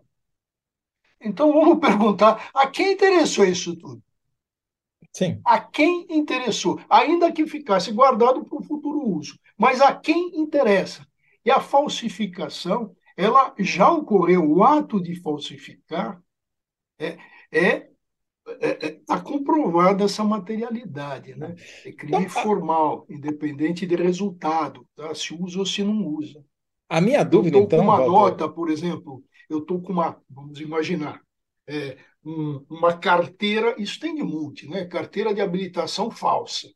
Então 1.20 1.52
vamos 1.52 1.80
perguntar 1.80 2.50
a 2.54 2.68
quem 2.68 2.92
interessou 2.92 3.44
isso 3.44 3.76
tudo? 3.76 4.02
Sim. 5.12 5.40
A 5.44 5.60
quem 5.60 6.06
interessou, 6.08 6.80
ainda 6.88 7.30
que 7.30 7.46
ficasse 7.46 7.92
guardado 7.92 8.44
para 8.44 8.58
o 8.58 8.62
futuro 8.62 9.06
uso, 9.06 9.38
mas 9.58 9.80
a 9.80 9.94
quem 9.94 10.40
interessa. 10.40 11.06
E 11.44 11.50
a 11.50 11.60
falsificação, 11.60 12.94
ela 13.16 13.54
já 13.58 13.90
ocorreu, 13.90 14.48
o 14.48 14.64
ato 14.64 15.02
de 15.02 15.20
falsificar 15.20 16.20
é, 16.98 17.18
é 17.50 17.92
está 18.44 18.66
é, 18.66 18.86
é, 18.86 18.90
tá 19.06 19.20
comprovada 19.20 20.04
essa 20.04 20.24
materialidade, 20.24 21.34
né? 21.36 21.54
É 21.84 21.92
crime 21.92 22.16
então, 22.16 22.28
formal, 22.28 23.06
independente 23.08 23.86
de 23.86 23.94
resultado, 23.94 24.86
tá? 24.96 25.14
se 25.14 25.34
usa 25.34 25.60
ou 25.60 25.66
se 25.66 25.82
não 25.82 26.04
usa. 26.06 26.44
A 26.88 27.00
minha 27.00 27.24
dúvida, 27.24 27.56
eu 27.56 27.62
então. 27.62 27.78
com 27.78 27.84
uma 27.84 27.98
nota, 27.98 28.48
por 28.48 28.68
exemplo, 28.68 29.22
eu 29.48 29.58
estou 29.58 29.80
com 29.80 29.92
uma, 29.92 30.20
vamos 30.28 30.60
imaginar, 30.60 31.20
é, 31.66 31.96
uma 32.24 32.96
carteira, 32.96 33.74
isso 33.78 33.98
tem 33.98 34.14
de 34.14 34.22
multi, 34.22 34.68
né? 34.68 34.84
Carteira 34.84 35.34
de 35.34 35.40
habilitação 35.40 36.10
falsa. 36.10 36.68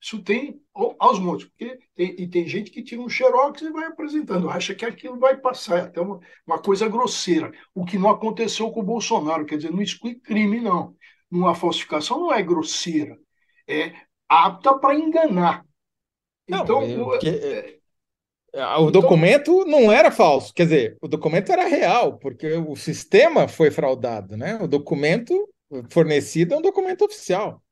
Isso 0.00 0.22
tem 0.22 0.60
aos 0.98 1.18
montes, 1.18 1.48
porque 1.48 1.78
tem, 1.94 2.14
e 2.20 2.28
tem 2.28 2.46
gente 2.46 2.70
que 2.70 2.82
tira 2.82 3.00
um 3.00 3.08
xerox 3.08 3.60
e 3.62 3.70
vai 3.70 3.86
apresentando, 3.86 4.48
acha 4.48 4.74
que 4.74 4.84
aquilo 4.84 5.18
vai 5.18 5.36
passar, 5.36 5.78
é 5.78 5.80
até 5.82 6.00
uma, 6.00 6.20
uma 6.46 6.58
coisa 6.60 6.88
grosseira. 6.88 7.50
O 7.74 7.84
que 7.84 7.98
não 7.98 8.10
aconteceu 8.10 8.70
com 8.70 8.80
o 8.80 8.84
Bolsonaro, 8.84 9.44
quer 9.44 9.56
dizer, 9.56 9.72
não 9.72 9.82
exclui 9.82 10.14
crime, 10.14 10.60
não. 10.60 10.94
Uma 11.30 11.54
falsificação 11.54 12.20
não 12.20 12.32
é 12.32 12.42
grosseira, 12.42 13.18
é 13.66 13.94
apta 14.28 14.78
para 14.78 14.94
enganar. 14.94 15.64
Não, 16.48 16.62
então, 16.62 16.82
é, 17.24 17.75
o 18.78 18.90
documento 18.90 19.64
não 19.64 19.90
era 19.90 20.10
falso, 20.10 20.52
quer 20.54 20.64
dizer, 20.64 20.96
o 21.00 21.08
documento 21.08 21.50
era 21.52 21.66
real, 21.66 22.18
porque 22.18 22.52
o 22.54 22.74
sistema 22.76 23.48
foi 23.48 23.70
fraudado, 23.70 24.36
né? 24.36 24.58
O 24.62 24.66
documento 24.66 25.48
fornecido 25.90 26.54
é 26.54 26.58
um 26.58 26.62
documento 26.62 27.04
oficial. 27.04 27.62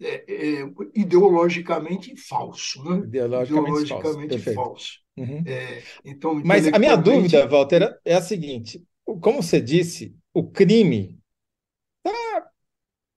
É, 0.00 0.24
é, 0.28 0.70
ideologicamente 0.94 2.14
falso, 2.16 2.82
né? 2.84 2.98
Ideologicamente, 2.98 3.82
ideologicamente 3.82 4.38
falso. 4.38 4.54
falso. 4.54 4.88
Uhum. 5.16 5.42
É, 5.44 5.82
então, 6.04 6.40
Mas 6.44 6.68
a 6.68 6.78
minha 6.78 6.94
dúvida, 6.94 7.46
Walter, 7.48 7.98
é 8.04 8.14
a 8.14 8.22
seguinte: 8.22 8.80
como 9.20 9.42
você 9.42 9.60
disse, 9.60 10.14
o 10.32 10.48
crime 10.48 11.18
tá 12.02 12.48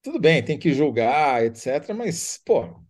tudo 0.02 0.20
bem, 0.20 0.44
tem 0.44 0.58
que 0.58 0.74
julgar, 0.74 1.46
etc. 1.46 1.94
Mas 1.96 2.42
pô, 2.44 2.82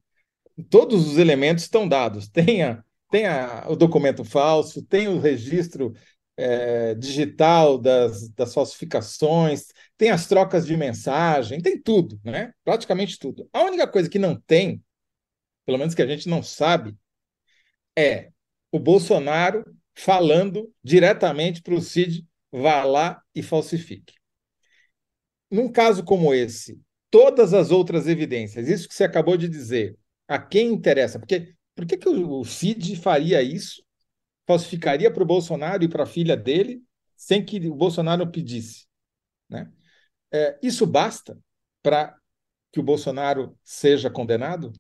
todos 0.70 1.08
os 1.08 1.18
elementos 1.18 1.66
estão 1.66 1.86
dados. 1.86 2.30
Tenha 2.30 2.86
tem 3.12 3.28
a, 3.28 3.66
o 3.70 3.76
documento 3.76 4.24
falso, 4.24 4.82
tem 4.82 5.07
o 5.09 5.20
registro 5.20 5.93
é, 6.38 6.95
digital 6.95 7.78
das, 7.78 8.30
das 8.30 8.53
falsificações, 8.53 9.68
tem 9.97 10.09
as 10.09 10.28
trocas 10.28 10.66
de 10.66 10.76
mensagem, 10.78 11.62
tem 11.62 11.80
tudo, 11.80 12.20
né? 12.24 12.53
praticamente 12.64 13.20
tudo. 13.20 13.47
A 13.51 13.64
única 13.64 13.86
coisa 13.86 14.09
que 14.09 14.18
não 14.18 14.36
tem, 14.36 14.82
pelo 15.66 15.78
menos 15.78 15.93
que 15.93 16.01
a 16.01 16.07
gente 16.07 16.30
não 16.30 16.41
sabe, 16.41 16.97
é 17.95 18.32
o 18.72 18.80
Bolsonaro 18.80 19.66
falando 19.93 20.74
diretamente 20.82 21.62
para 21.62 21.76
o 21.76 21.82
Cid, 21.82 22.26
vá 22.49 22.86
lá 22.86 23.22
e 23.36 23.43
falsifique. 23.43 24.14
Num 25.49 25.70
caso 25.70 26.01
como 26.05 26.34
esse, 26.34 26.80
todas 27.09 27.53
as 27.53 27.72
outras 27.72 28.07
evidências, 28.07 28.70
isso 28.70 28.88
que 28.88 28.95
você 28.95 29.03
acabou 29.03 29.36
de 29.36 29.49
dizer, 29.49 29.97
a 30.30 30.39
quem 30.39 30.72
interessa? 30.72 31.20
Porque 31.20 31.53
por 31.82 31.88
que, 31.88 31.98
que 31.98 32.08
o 32.08 32.46
Cid 32.46 32.96
faria 32.96 33.42
isso? 33.42 33.84
Falsificaria 34.46 35.12
para 35.12 35.24
o 35.24 35.26
Bolsonaro 35.26 35.84
e 35.84 35.90
para 35.90 36.04
a 36.04 36.08
filha 36.08 36.38
dele 36.38 36.84
sem 37.16 37.44
que 37.44 37.58
o 37.68 37.74
Bolsonaro 37.74 38.32
pedisse? 38.32 38.86
Né? 39.50 39.72
É, 40.32 40.60
isso 40.62 40.86
basta 40.86 41.36
para 41.82 42.16
que 42.72 42.80
o 42.80 42.84
Bolsonaro 42.84 43.58
seja 43.64 44.12
condenado? 44.12 44.72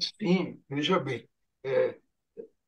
Sim, 0.00 0.60
veja 0.68 0.98
bem. 0.98 1.28
É, 1.62 1.96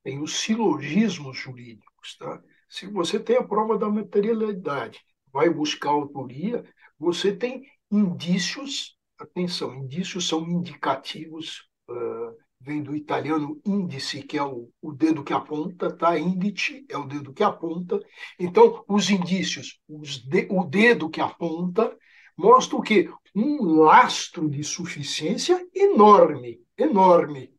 tem 0.04 0.22
os 0.22 0.36
silogismos 0.36 1.36
jurídicos. 1.36 2.16
Tá? 2.16 2.40
Se 2.68 2.86
você 2.86 3.18
tem 3.18 3.38
a 3.38 3.44
prova 3.44 3.76
da 3.76 3.88
materialidade, 3.88 5.00
vai 5.32 5.50
buscar 5.50 5.90
autoria, 5.90 6.64
você 6.96 7.34
tem 7.34 7.64
indícios, 7.90 8.96
atenção, 9.18 9.74
indícios 9.74 10.28
são 10.28 10.48
indicativos 10.48 11.68
uh, 11.90 12.41
vem 12.64 12.82
do 12.82 12.94
italiano 12.94 13.60
índice, 13.66 14.22
que 14.22 14.38
é 14.38 14.42
o, 14.42 14.70
o 14.80 14.92
dedo 14.92 15.24
que 15.24 15.32
aponta, 15.32 15.90
tá? 15.92 16.18
Índice 16.18 16.86
é 16.88 16.96
o 16.96 17.06
dedo 17.06 17.32
que 17.32 17.42
aponta. 17.42 18.00
Então, 18.38 18.84
os 18.88 19.10
indícios, 19.10 19.80
os 19.88 20.18
de, 20.18 20.46
o 20.50 20.64
dedo 20.64 21.10
que 21.10 21.20
aponta, 21.20 21.96
mostra 22.36 22.76
o 22.76 22.82
quê? 22.82 23.10
Um 23.34 23.64
lastro 23.80 24.48
de 24.48 24.62
suficiência 24.62 25.66
enorme, 25.74 26.60
enorme, 26.76 27.52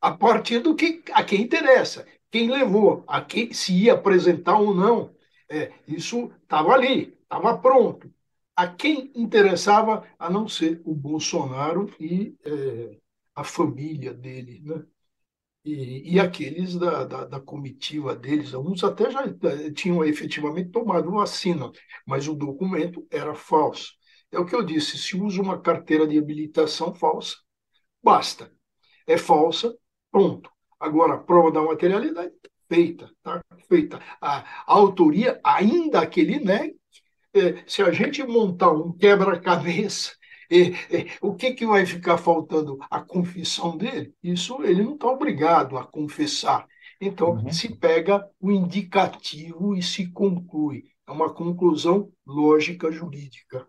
a 0.00 0.12
partir 0.12 0.60
do 0.60 0.74
que 0.74 1.02
a 1.12 1.22
quem 1.24 1.42
interessa, 1.42 2.06
quem 2.30 2.50
levou, 2.50 3.04
a 3.06 3.20
quem 3.20 3.52
se 3.52 3.72
ia 3.72 3.94
apresentar 3.94 4.58
ou 4.58 4.74
não. 4.74 5.14
É, 5.48 5.72
isso 5.86 6.30
estava 6.42 6.72
ali, 6.72 7.16
estava 7.22 7.58
pronto. 7.58 8.12
A 8.56 8.68
quem 8.68 9.10
interessava, 9.14 10.04
a 10.18 10.28
não 10.30 10.48
ser 10.48 10.80
o 10.84 10.94
Bolsonaro 10.94 11.90
e 11.98 12.36
é, 12.44 12.99
a 13.40 13.44
família 13.44 14.12
dele, 14.12 14.60
né? 14.64 14.84
E, 15.64 16.14
e 16.14 16.20
aqueles 16.20 16.76
da, 16.78 17.04
da, 17.04 17.24
da, 17.26 17.40
comitiva 17.40 18.16
deles, 18.16 18.54
alguns 18.54 18.82
até 18.82 19.10
já 19.10 19.22
tinham 19.74 20.02
efetivamente 20.04 20.70
tomado 20.70 21.10
vacina, 21.10 21.70
mas 22.06 22.28
o 22.28 22.34
documento 22.34 23.06
era 23.10 23.34
falso. 23.34 23.92
É 24.32 24.38
o 24.38 24.46
que 24.46 24.54
eu 24.54 24.62
disse: 24.62 24.96
se 24.98 25.16
usa 25.16 25.42
uma 25.42 25.60
carteira 25.60 26.06
de 26.06 26.18
habilitação 26.18 26.94
falsa, 26.94 27.36
basta. 28.02 28.52
É 29.06 29.18
falsa, 29.18 29.76
pronto. 30.10 30.50
Agora, 30.78 31.14
a 31.14 31.18
prova 31.18 31.52
da 31.52 31.62
materialidade, 31.62 32.32
feita, 32.68 33.10
tá? 33.22 33.42
Feita. 33.68 34.00
A, 34.20 34.38
a 34.40 34.44
autoria, 34.66 35.40
ainda 35.44 36.06
que 36.06 36.20
ele 36.20 36.38
negue, 36.40 36.76
é, 37.34 37.64
se 37.66 37.82
a 37.82 37.92
gente 37.92 38.22
montar 38.24 38.72
um 38.72 38.92
quebra-cabeça, 38.92 40.12
é, 40.50 40.96
é, 40.96 41.06
o 41.22 41.34
que, 41.34 41.52
que 41.52 41.66
vai 41.66 41.86
ficar 41.86 42.18
faltando? 42.18 42.78
A 42.90 43.00
confissão 43.00 43.76
dele? 43.76 44.12
Isso 44.22 44.62
ele 44.64 44.82
não 44.82 44.94
está 44.94 45.08
obrigado 45.08 45.78
a 45.78 45.86
confessar. 45.86 46.66
Então, 47.00 47.30
uhum. 47.30 47.52
se 47.52 47.74
pega 47.74 48.28
o 48.38 48.50
indicativo 48.50 49.74
e 49.74 49.82
se 49.82 50.10
conclui. 50.10 50.84
É 51.08 51.12
uma 51.12 51.32
conclusão 51.32 52.10
lógica 52.26 52.90
jurídica. 52.90 53.66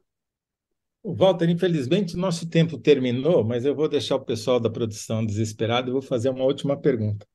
Walter, 1.03 1.49
infelizmente 1.49 2.15
nosso 2.15 2.47
tempo 2.47 2.77
terminou, 2.77 3.43
mas 3.43 3.65
eu 3.65 3.75
vou 3.75 3.87
deixar 3.87 4.15
o 4.15 4.25
pessoal 4.25 4.59
da 4.59 4.69
produção 4.69 5.25
desesperado 5.25 5.89
e 5.89 5.93
vou 5.93 6.01
fazer 6.01 6.29
uma 6.29 6.43
última 6.43 6.77
pergunta. 6.77 7.25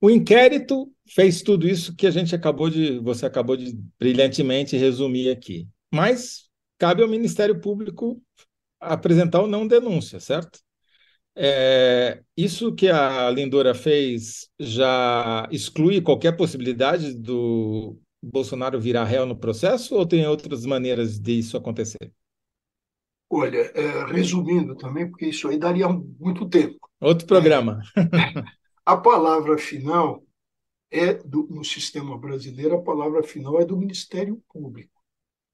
O 0.00 0.10
inquérito 0.10 0.90
fez 1.14 1.40
tudo 1.42 1.68
isso 1.68 1.94
que 1.94 2.06
a 2.06 2.10
gente 2.10 2.34
acabou 2.34 2.68
de, 2.68 2.98
você 2.98 3.24
acabou 3.24 3.56
de 3.56 3.78
brilhantemente 3.98 4.76
resumir 4.76 5.30
aqui. 5.30 5.68
Mas 5.92 6.48
cabe 6.78 7.02
ao 7.02 7.08
Ministério 7.08 7.60
Público 7.60 8.20
apresentar 8.92 9.40
ou 9.40 9.46
não 9.46 9.66
denúncia, 9.66 10.20
certo? 10.20 10.58
É, 11.38 12.22
isso 12.34 12.74
que 12.74 12.88
a 12.88 13.30
Lindora 13.30 13.74
fez 13.74 14.48
já 14.58 15.46
exclui 15.50 16.00
qualquer 16.00 16.34
possibilidade 16.34 17.12
do 17.14 17.98
Bolsonaro 18.22 18.80
virar 18.80 19.04
réu 19.04 19.26
no 19.26 19.36
processo 19.36 19.94
ou 19.94 20.06
tem 20.06 20.26
outras 20.26 20.64
maneiras 20.64 21.18
de 21.18 21.38
isso 21.38 21.56
acontecer? 21.56 22.10
Olha, 23.28 23.58
é, 23.74 24.04
resumindo 24.06 24.74
também, 24.76 25.10
porque 25.10 25.26
isso 25.26 25.48
aí 25.48 25.58
daria 25.58 25.88
muito 25.88 26.48
tempo. 26.48 26.78
Outro 27.00 27.26
programa. 27.26 27.80
É, 27.96 28.42
a 28.86 28.96
palavra 28.96 29.58
final 29.58 30.22
é 30.90 31.14
do, 31.14 31.46
no 31.50 31.64
sistema 31.64 32.16
brasileiro, 32.16 32.76
a 32.76 32.82
palavra 32.82 33.22
final 33.22 33.60
é 33.60 33.64
do 33.64 33.76
Ministério 33.76 34.40
Público. 34.48 34.95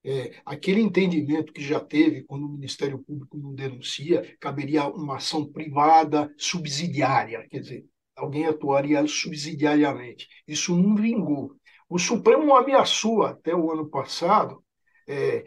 É, 0.04 0.40
aquele 0.44 0.80
entendimento 0.80 1.52
que 1.52 1.62
já 1.62 1.78
teve 1.78 2.24
quando 2.24 2.46
o 2.46 2.48
Ministério 2.48 2.98
Público 2.98 3.36
não 3.38 3.54
denuncia, 3.54 4.36
caberia 4.40 4.88
uma 4.88 5.16
ação 5.16 5.46
privada 5.46 6.32
subsidiária, 6.36 7.46
quer 7.48 7.60
dizer, 7.60 7.86
alguém 8.16 8.46
atuaria 8.46 9.06
subsidiariamente. 9.06 10.26
Isso 10.46 10.76
não 10.76 10.96
vingou. 10.96 11.54
O 11.88 11.98
Supremo 11.98 12.54
ameaçou 12.54 13.22
até 13.22 13.54
o 13.54 13.70
ano 13.70 13.88
passado, 13.88 14.64
é, 15.06 15.44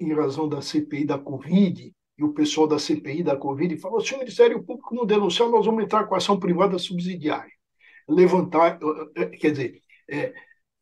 em 0.00 0.12
razão 0.14 0.48
da 0.48 0.62
CPI 0.62 1.04
da 1.04 1.18
Covid, 1.18 1.92
e 2.18 2.24
o 2.24 2.32
pessoal 2.32 2.66
da 2.66 2.78
CPI 2.78 3.22
da 3.22 3.36
Covid 3.36 3.76
falou: 3.78 4.00
se 4.00 4.14
o 4.14 4.18
Ministério 4.18 4.62
Público 4.62 4.94
não 4.94 5.04
denunciar, 5.04 5.48
nós 5.48 5.66
vamos 5.66 5.84
entrar 5.84 6.06
com 6.06 6.14
ação 6.14 6.38
privada 6.38 6.78
subsidiária. 6.78 7.52
Levantar, 8.08 8.78
eh, 9.16 9.22
eh, 9.22 9.26
quer 9.36 9.50
dizer, 9.50 9.82
é, 10.08 10.32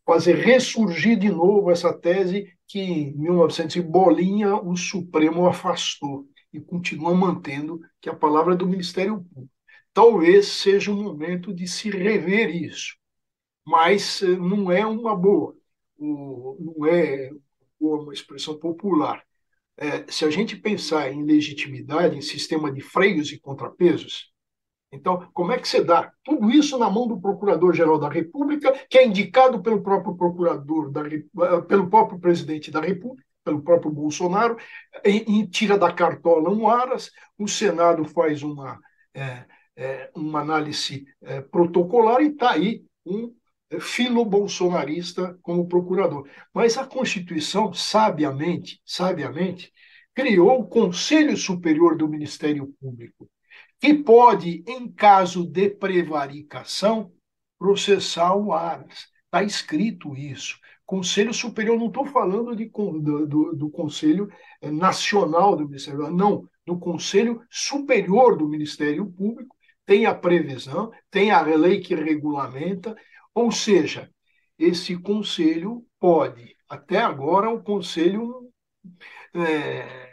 fazer 0.06 0.36
ressurgir 0.36 1.18
de 1.18 1.30
novo 1.30 1.70
essa 1.70 1.92
tese 1.92 2.46
que 2.66 2.80
em 2.80 3.16
1900 3.16 3.76
bolinha 3.82 4.56
o 4.56 4.76
Supremo 4.76 5.46
afastou 5.46 6.28
e 6.52 6.60
continua 6.60 7.14
mantendo 7.14 7.80
que 8.00 8.08
a 8.08 8.14
palavra 8.14 8.54
é 8.54 8.56
do 8.56 8.66
Ministério 8.66 9.22
Público. 9.22 9.52
Talvez 9.92 10.48
seja 10.48 10.92
o 10.92 10.96
momento 10.96 11.54
de 11.54 11.68
se 11.68 11.90
rever 11.90 12.54
isso, 12.54 12.96
mas 13.66 14.22
eh, 14.22 14.36
não 14.36 14.70
é 14.72 14.84
uma 14.84 15.14
boa, 15.16 15.56
não 15.98 16.86
é 16.86 17.30
uma 17.80 18.12
expressão 18.12 18.58
popular 18.58 19.24
é, 19.76 20.10
se 20.10 20.24
a 20.24 20.30
gente 20.30 20.56
pensar 20.56 21.12
em 21.12 21.24
legitimidade, 21.24 22.16
em 22.16 22.20
sistema 22.20 22.72
de 22.72 22.80
freios 22.80 23.32
e 23.32 23.40
contrapesos, 23.40 24.32
então, 24.94 25.28
como 25.32 25.52
é 25.52 25.58
que 25.58 25.68
você 25.68 25.82
dá 25.82 26.12
tudo 26.22 26.50
isso 26.50 26.78
na 26.78 26.88
mão 26.88 27.06
do 27.06 27.20
Procurador-Geral 27.20 27.98
da 27.98 28.08
República, 28.08 28.72
que 28.88 28.98
é 28.98 29.06
indicado 29.06 29.60
pelo 29.60 29.82
próprio 29.82 30.16
procurador, 30.16 30.90
da, 30.90 31.02
eh, 31.06 31.60
pelo 31.68 31.90
próprio 31.90 32.18
presidente 32.18 32.70
da 32.70 32.80
República, 32.80 33.26
pelo 33.44 33.62
próprio 33.62 33.90
Bolsonaro, 33.90 34.56
e, 35.04 35.40
e 35.40 35.46
tira 35.46 35.76
da 35.76 35.92
cartola 35.92 36.48
um 36.48 36.68
aras, 36.68 37.10
o 37.38 37.46
Senado 37.46 38.04
faz 38.04 38.42
uma, 38.42 38.80
é, 39.12 39.44
é, 39.76 40.10
uma 40.14 40.40
análise 40.40 41.04
é, 41.22 41.40
protocolar 41.40 42.22
e 42.22 42.28
está 42.28 42.52
aí 42.52 42.84
um 43.04 43.34
filo-bolsonarista 43.80 45.36
como 45.42 45.66
procurador. 45.68 46.28
Mas 46.52 46.78
a 46.78 46.86
Constituição, 46.86 47.72
sabiamente, 47.72 48.80
sabiamente, 48.84 49.72
criou 50.14 50.60
o 50.60 50.66
Conselho 50.66 51.36
Superior 51.36 51.96
do 51.96 52.08
Ministério 52.08 52.72
Público, 52.80 53.28
que 53.80 53.94
pode, 53.94 54.64
em 54.66 54.90
caso 54.90 55.46
de 55.46 55.70
prevaricação, 55.70 57.12
processar 57.58 58.34
o 58.34 58.52
Aras. 58.52 59.08
Está 59.26 59.42
escrito 59.42 60.16
isso. 60.16 60.58
Conselho 60.86 61.32
Superior, 61.32 61.78
não 61.78 61.86
estou 61.86 62.04
falando 62.06 62.54
de, 62.54 62.66
do, 62.66 63.26
do, 63.26 63.56
do 63.56 63.70
Conselho 63.70 64.28
Nacional 64.62 65.56
do 65.56 65.66
Ministério, 65.66 66.10
não, 66.10 66.48
do 66.66 66.78
Conselho 66.78 67.42
Superior 67.50 68.36
do 68.36 68.48
Ministério 68.48 69.06
Público, 69.06 69.56
tem 69.86 70.06
a 70.06 70.14
previsão, 70.14 70.90
tem 71.10 71.30
a 71.30 71.42
lei 71.42 71.80
que 71.80 71.94
regulamenta, 71.94 72.96
ou 73.34 73.50
seja, 73.50 74.10
esse 74.58 74.96
conselho 74.96 75.84
pode, 75.98 76.56
até 76.68 76.98
agora, 76.98 77.50
o 77.50 77.62
conselho 77.62 78.50
é, 79.34 80.03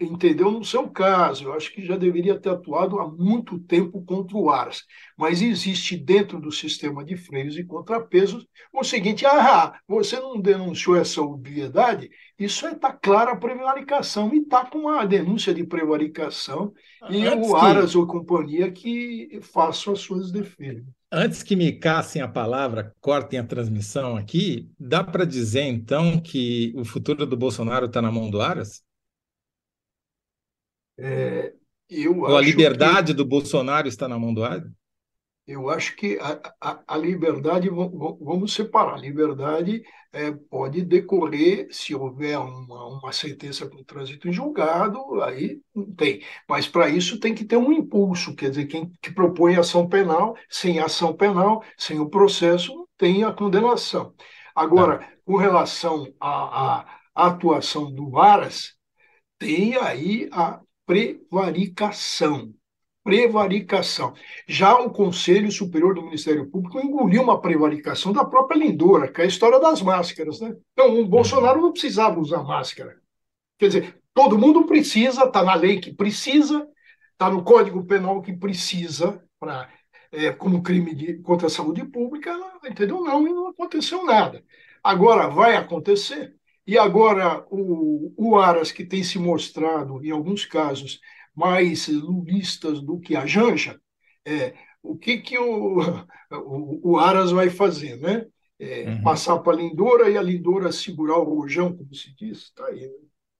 entendeu 0.00 0.50
no 0.50 0.64
seu 0.64 0.88
caso, 0.88 1.44
eu 1.44 1.52
acho 1.52 1.72
que 1.72 1.84
já 1.84 1.96
deveria 1.96 2.38
ter 2.38 2.48
atuado 2.48 2.98
há 2.98 3.06
muito 3.06 3.58
tempo 3.58 4.02
contra 4.02 4.36
o 4.36 4.48
ARS, 4.48 4.84
mas 5.16 5.42
existe 5.42 5.94
dentro 5.94 6.40
do 6.40 6.50
sistema 6.50 7.04
de 7.04 7.16
freios 7.16 7.58
e 7.58 7.64
contrapesos 7.64 8.46
o 8.72 8.82
seguinte: 8.82 9.26
ah, 9.26 9.78
você 9.86 10.18
não 10.18 10.40
denunciou 10.40 10.96
essa 10.96 11.20
obviedade, 11.20 12.10
isso 12.38 12.66
está 12.66 12.88
é, 12.88 12.98
clara 13.00 13.32
a 13.32 13.36
prevaricação, 13.36 14.32
e 14.32 14.38
está 14.38 14.64
com 14.64 14.88
a 14.88 15.04
denúncia 15.04 15.52
de 15.52 15.64
prevaricação, 15.64 16.72
e 17.10 17.26
Antes 17.26 17.50
o 17.50 17.56
ARAS 17.56 17.92
que... 17.92 17.98
ou 17.98 18.06
companhia 18.06 18.72
que 18.72 19.38
façam 19.42 19.92
as 19.92 20.00
suas 20.00 20.32
defesas. 20.32 20.84
Antes 21.14 21.42
que 21.42 21.54
me 21.54 21.72
cassem 21.72 22.22
a 22.22 22.28
palavra, 22.28 22.94
cortem 22.98 23.38
a 23.38 23.44
transmissão 23.44 24.16
aqui, 24.16 24.70
dá 24.80 25.04
para 25.04 25.26
dizer 25.26 25.64
então 25.64 26.18
que 26.18 26.72
o 26.74 26.86
futuro 26.86 27.26
do 27.26 27.36
Bolsonaro 27.36 27.84
está 27.84 28.00
na 28.00 28.10
mão 28.10 28.30
do 28.30 28.40
Aras? 28.40 28.82
É, 30.98 31.52
eu 31.88 32.20
Ou 32.20 32.36
a 32.36 32.40
liberdade 32.40 33.12
que... 33.12 33.16
do 33.16 33.24
Bolsonaro 33.24 33.88
está 33.88 34.08
na 34.08 34.18
mão 34.18 34.32
do 34.32 34.44
Aras? 34.44 34.70
Eu 35.46 35.68
acho 35.68 35.96
que 35.96 36.18
a, 36.20 36.40
a, 36.60 36.82
a 36.86 36.96
liberdade, 36.96 37.68
vamos 37.68 38.54
separar, 38.54 38.94
a 38.94 39.00
liberdade 39.00 39.82
é, 40.12 40.30
pode 40.30 40.82
decorrer 40.82 41.66
se 41.70 41.94
houver 41.94 42.38
uma, 42.38 42.86
uma 42.86 43.12
sentença 43.12 43.68
com 43.68 43.82
trânsito 43.82 44.28
em 44.28 44.32
julgado, 44.32 45.20
aí 45.20 45.60
não 45.74 45.92
tem. 45.94 46.22
Mas 46.48 46.68
para 46.68 46.88
isso 46.88 47.18
tem 47.18 47.34
que 47.34 47.44
ter 47.44 47.56
um 47.56 47.72
impulso, 47.72 48.36
quer 48.36 48.50
dizer, 48.50 48.66
quem 48.66 48.92
que 49.02 49.12
propõe 49.12 49.56
ação 49.56 49.88
penal, 49.88 50.36
sem 50.48 50.78
ação 50.78 51.12
penal, 51.12 51.64
sem 51.76 51.98
o 51.98 52.08
processo, 52.08 52.72
não 52.74 52.86
tem 52.96 53.24
a 53.24 53.32
condenação. 53.32 54.14
Agora, 54.54 54.98
tá. 54.98 55.12
com 55.24 55.36
relação 55.36 56.06
à, 56.20 56.84
à 57.14 57.26
atuação 57.26 57.92
do 57.92 58.16
Aras, 58.16 58.74
tem 59.38 59.76
aí 59.76 60.28
a 60.30 60.60
prevaricação 60.86 62.54
prevaricação. 63.02 64.14
Já 64.46 64.78
o 64.78 64.90
Conselho 64.90 65.50
Superior 65.50 65.94
do 65.94 66.02
Ministério 66.02 66.48
Público 66.48 66.78
engoliu 66.78 67.22
uma 67.22 67.40
prevaricação 67.40 68.12
da 68.12 68.24
própria 68.24 68.58
Lindora, 68.58 69.10
que 69.10 69.20
é 69.20 69.24
a 69.24 69.26
história 69.26 69.58
das 69.60 69.82
máscaras. 69.82 70.40
Né? 70.40 70.56
Então, 70.72 71.00
o 71.00 71.06
Bolsonaro 71.06 71.60
não 71.60 71.72
precisava 71.72 72.20
usar 72.20 72.42
máscara. 72.42 72.96
Quer 73.58 73.66
dizer, 73.66 73.98
todo 74.14 74.38
mundo 74.38 74.66
precisa, 74.66 75.24
está 75.24 75.42
na 75.44 75.54
lei 75.54 75.80
que 75.80 75.92
precisa, 75.92 76.66
está 77.12 77.30
no 77.30 77.42
Código 77.42 77.84
Penal 77.84 78.22
que 78.22 78.32
precisa, 78.32 79.22
pra, 79.38 79.68
é, 80.10 80.32
como 80.32 80.62
crime 80.62 80.94
de, 80.94 81.14
contra 81.18 81.48
a 81.48 81.50
saúde 81.50 81.84
pública, 81.84 82.32
entendeu? 82.64 83.02
Não, 83.02 83.26
e 83.26 83.32
não 83.32 83.48
aconteceu 83.48 84.04
nada. 84.04 84.44
Agora 84.82 85.28
vai 85.28 85.56
acontecer. 85.56 86.34
E 86.66 86.78
agora 86.78 87.44
o, 87.50 88.12
o 88.16 88.36
Aras, 88.36 88.70
que 88.70 88.84
tem 88.84 89.02
se 89.02 89.18
mostrado, 89.18 90.04
em 90.04 90.10
alguns 90.10 90.44
casos, 90.44 91.00
mais 91.34 91.88
lulistas 91.88 92.80
do 92.80 93.00
que 93.00 93.16
a 93.16 93.26
Janja, 93.26 93.80
é, 94.24 94.54
o 94.82 94.96
que, 94.96 95.18
que 95.18 95.38
o, 95.38 95.80
o, 96.30 96.92
o 96.92 96.98
Aras 96.98 97.30
vai 97.30 97.50
fazer, 97.50 97.98
né? 97.98 98.26
É, 98.58 98.88
uhum. 98.88 99.02
Passar 99.02 99.38
para 99.40 99.54
a 99.54 99.56
Lindora 99.56 100.08
e 100.08 100.16
a 100.16 100.22
Lindora 100.22 100.70
segurar 100.70 101.18
o 101.18 101.40
rojão, 101.40 101.76
como 101.76 101.92
se 101.94 102.14
diz, 102.14 102.38
está 102.38 102.66
aí. 102.66 102.82
Né? 102.82 102.94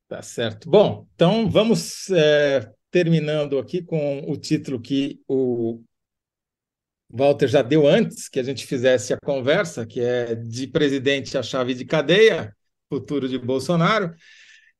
Tá 0.08 0.20
certo. 0.20 0.68
Bom, 0.68 1.06
então 1.14 1.48
vamos 1.48 2.10
é, 2.10 2.68
terminando 2.90 3.56
aqui 3.56 3.82
com 3.82 4.28
o 4.28 4.36
título 4.36 4.80
que 4.80 5.20
o 5.28 5.80
Walter 7.08 7.46
já 7.46 7.62
deu 7.62 7.86
antes 7.86 8.28
que 8.28 8.40
a 8.40 8.42
gente 8.42 8.66
fizesse 8.66 9.12
a 9.12 9.18
conversa, 9.22 9.86
que 9.86 10.00
é 10.00 10.34
de 10.34 10.66
presidente 10.66 11.38
a 11.38 11.42
chave 11.42 11.72
de 11.74 11.84
cadeia, 11.84 12.52
futuro 12.92 13.26
de 13.26 13.38
Bolsonaro. 13.38 14.14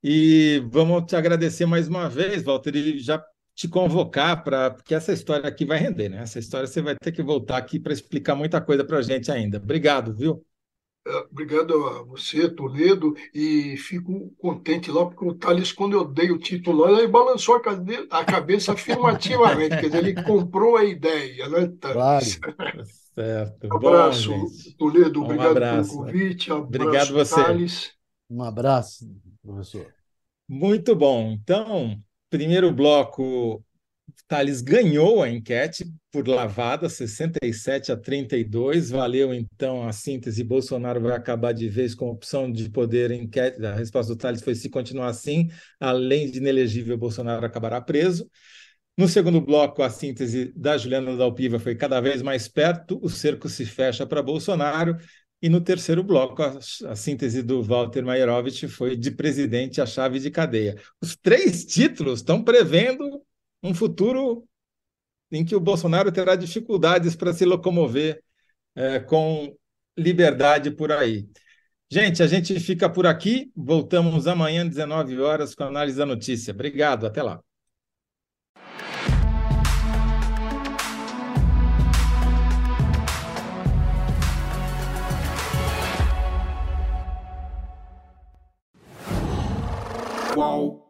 E 0.05 0.63
vamos 0.71 1.05
te 1.07 1.17
agradecer 1.17 1.65
mais 1.65 1.89
uma 1.89 2.11
vez, 2.11 2.43
Walter, 2.43 2.77
e 2.77 2.99
já 2.99 3.25
te 3.55 3.69
convocar 3.69 4.43
para 4.45 4.71
porque 4.71 4.95
essa 4.95 5.13
história 5.13 5.49
aqui 5.49 5.65
vai 5.65 5.79
render, 5.79 6.11
né? 6.11 6.19
Essa 6.19 6.39
história 6.39 6.67
você 6.67 6.83
vai 6.83 6.95
ter 6.95 7.13
que 7.13 7.23
voltar 7.23 7.57
aqui 7.57 7.79
para 7.81 7.93
explicar 7.93 8.35
muita 8.35 8.61
coisa 8.61 8.85
para 8.85 8.99
a 8.99 9.03
gente 9.03 9.31
ainda. 9.31 9.57
Obrigado, 9.59 10.15
viu? 10.15 10.45
É, 11.07 11.17
obrigado 11.31 11.75
a 11.87 12.03
você, 12.03 12.49
Toledo, 12.49 13.15
e 13.35 13.77
fico 13.77 14.31
contente 14.39 14.91
lá, 14.91 15.05
porque 15.07 15.25
o 15.25 15.35
Thales, 15.35 15.73
quando 15.73 15.95
eu 15.95 16.05
dei 16.05 16.31
o 16.31 16.39
título, 16.39 16.89
ele 16.89 17.09
balançou 17.09 17.61
a 18.11 18.25
cabeça 18.25 18.73
afirmativamente, 18.73 19.77
quer 19.81 19.87
dizer, 19.87 19.99
ele 19.99 20.23
comprou 20.23 20.77
a 20.77 20.85
ideia, 20.85 21.49
né, 21.49 21.73
Thales? 21.81 22.37
Claro. 22.37 22.85
Certo. 23.15 23.67
Um 23.67 23.77
abraço, 23.77 24.31
Bom, 24.31 24.47
Toledo, 24.79 25.21
um 25.21 25.25
obrigado 25.25 25.51
abraço. 25.51 25.91
pelo 25.91 26.05
convite. 26.05 26.51
Abraço, 26.51 26.69
Obrigado 26.69 27.13
você. 27.13 27.35
Thales. 27.35 28.02
Um 28.33 28.43
abraço, 28.43 29.07
professor. 29.43 29.93
Muito 30.49 30.97
bom. 30.97 31.33
Então, 31.33 32.03
primeiro 32.31 32.73
bloco, 32.73 33.63
Thales 34.27 34.63
ganhou 34.63 35.23
a 35.23 35.29
enquete 35.29 35.85
por 36.11 36.27
lavada, 36.27 36.89
67 36.89 37.93
a 37.93 37.97
32. 37.97 38.89
Valeu, 38.89 39.35
então, 39.35 39.87
a 39.87 39.93
síntese. 39.93 40.43
Bolsonaro 40.43 40.99
vai 40.99 41.15
acabar 41.15 41.53
de 41.53 41.69
vez 41.69 41.95
com 41.95 42.09
opção 42.09 42.51
de 42.51 42.71
poder 42.71 43.11
enquete. 43.11 43.63
A 43.67 43.75
resposta 43.75 44.15
do 44.15 44.19
Thales 44.19 44.41
foi: 44.41 44.55
se 44.55 44.71
continuar 44.71 45.09
assim, 45.09 45.51
além 45.79 46.31
de 46.31 46.39
inelegível, 46.39 46.97
Bolsonaro 46.97 47.45
acabará 47.45 47.83
preso. 47.83 48.27
No 48.97 49.09
segundo 49.09 49.41
bloco, 49.41 49.83
a 49.83 49.91
síntese 49.91 50.53
da 50.57 50.79
Juliana 50.79 51.17
Dalpiva 51.17 51.59
foi 51.59 51.75
cada 51.75 52.01
vez 52.01 52.23
mais 52.23 52.47
perto, 52.47 52.99
o 53.03 53.09
cerco 53.09 53.49
se 53.49 53.65
fecha 53.67 54.07
para 54.07 54.23
Bolsonaro. 54.23 54.97
E 55.43 55.49
no 55.49 55.61
terceiro 55.61 56.05
bloco, 56.05 56.41
a, 56.41 56.57
a 56.87 56.95
síntese 56.97 57.43
do 57.43 57.63
Walter 57.65 58.05
Maierovitch 58.05 58.69
foi 58.69 58.97
de 58.97 59.11
presidente 59.11 59.81
a 59.81 59.87
chave 59.87 60.21
de 60.21 60.31
cadeia. 60.31 60.81
Os 61.01 61.17
três 61.17 61.65
títulos 61.65 62.21
estão 62.21 62.45
prevendo 62.45 63.21
um 63.61 63.75
futuro 63.75 64.47
em 65.33 65.45
que 65.45 65.57
o 65.57 65.61
Bolsonaro 65.61 66.13
terá 66.13 66.37
dificuldades 66.37 67.17
para 67.17 67.33
se 67.33 67.45
locomover 67.45 68.23
é, 68.77 69.01
com 69.01 69.57
liberdade 69.99 70.71
por 70.71 70.93
aí. 70.93 71.29
Gente, 71.91 72.23
a 72.23 72.27
gente 72.27 72.59
fica 72.61 72.89
por 72.89 73.07
aqui. 73.07 73.51
Voltamos 73.57 74.27
amanhã, 74.27 74.67
19 74.67 75.19
horas, 75.21 75.55
com 75.55 75.65
a 75.65 75.67
análise 75.67 75.99
da 75.99 76.07
notícia. 76.07 76.53
Obrigado, 76.53 77.05
até 77.05 77.23
lá. 77.23 77.41
whoa. 90.35 90.82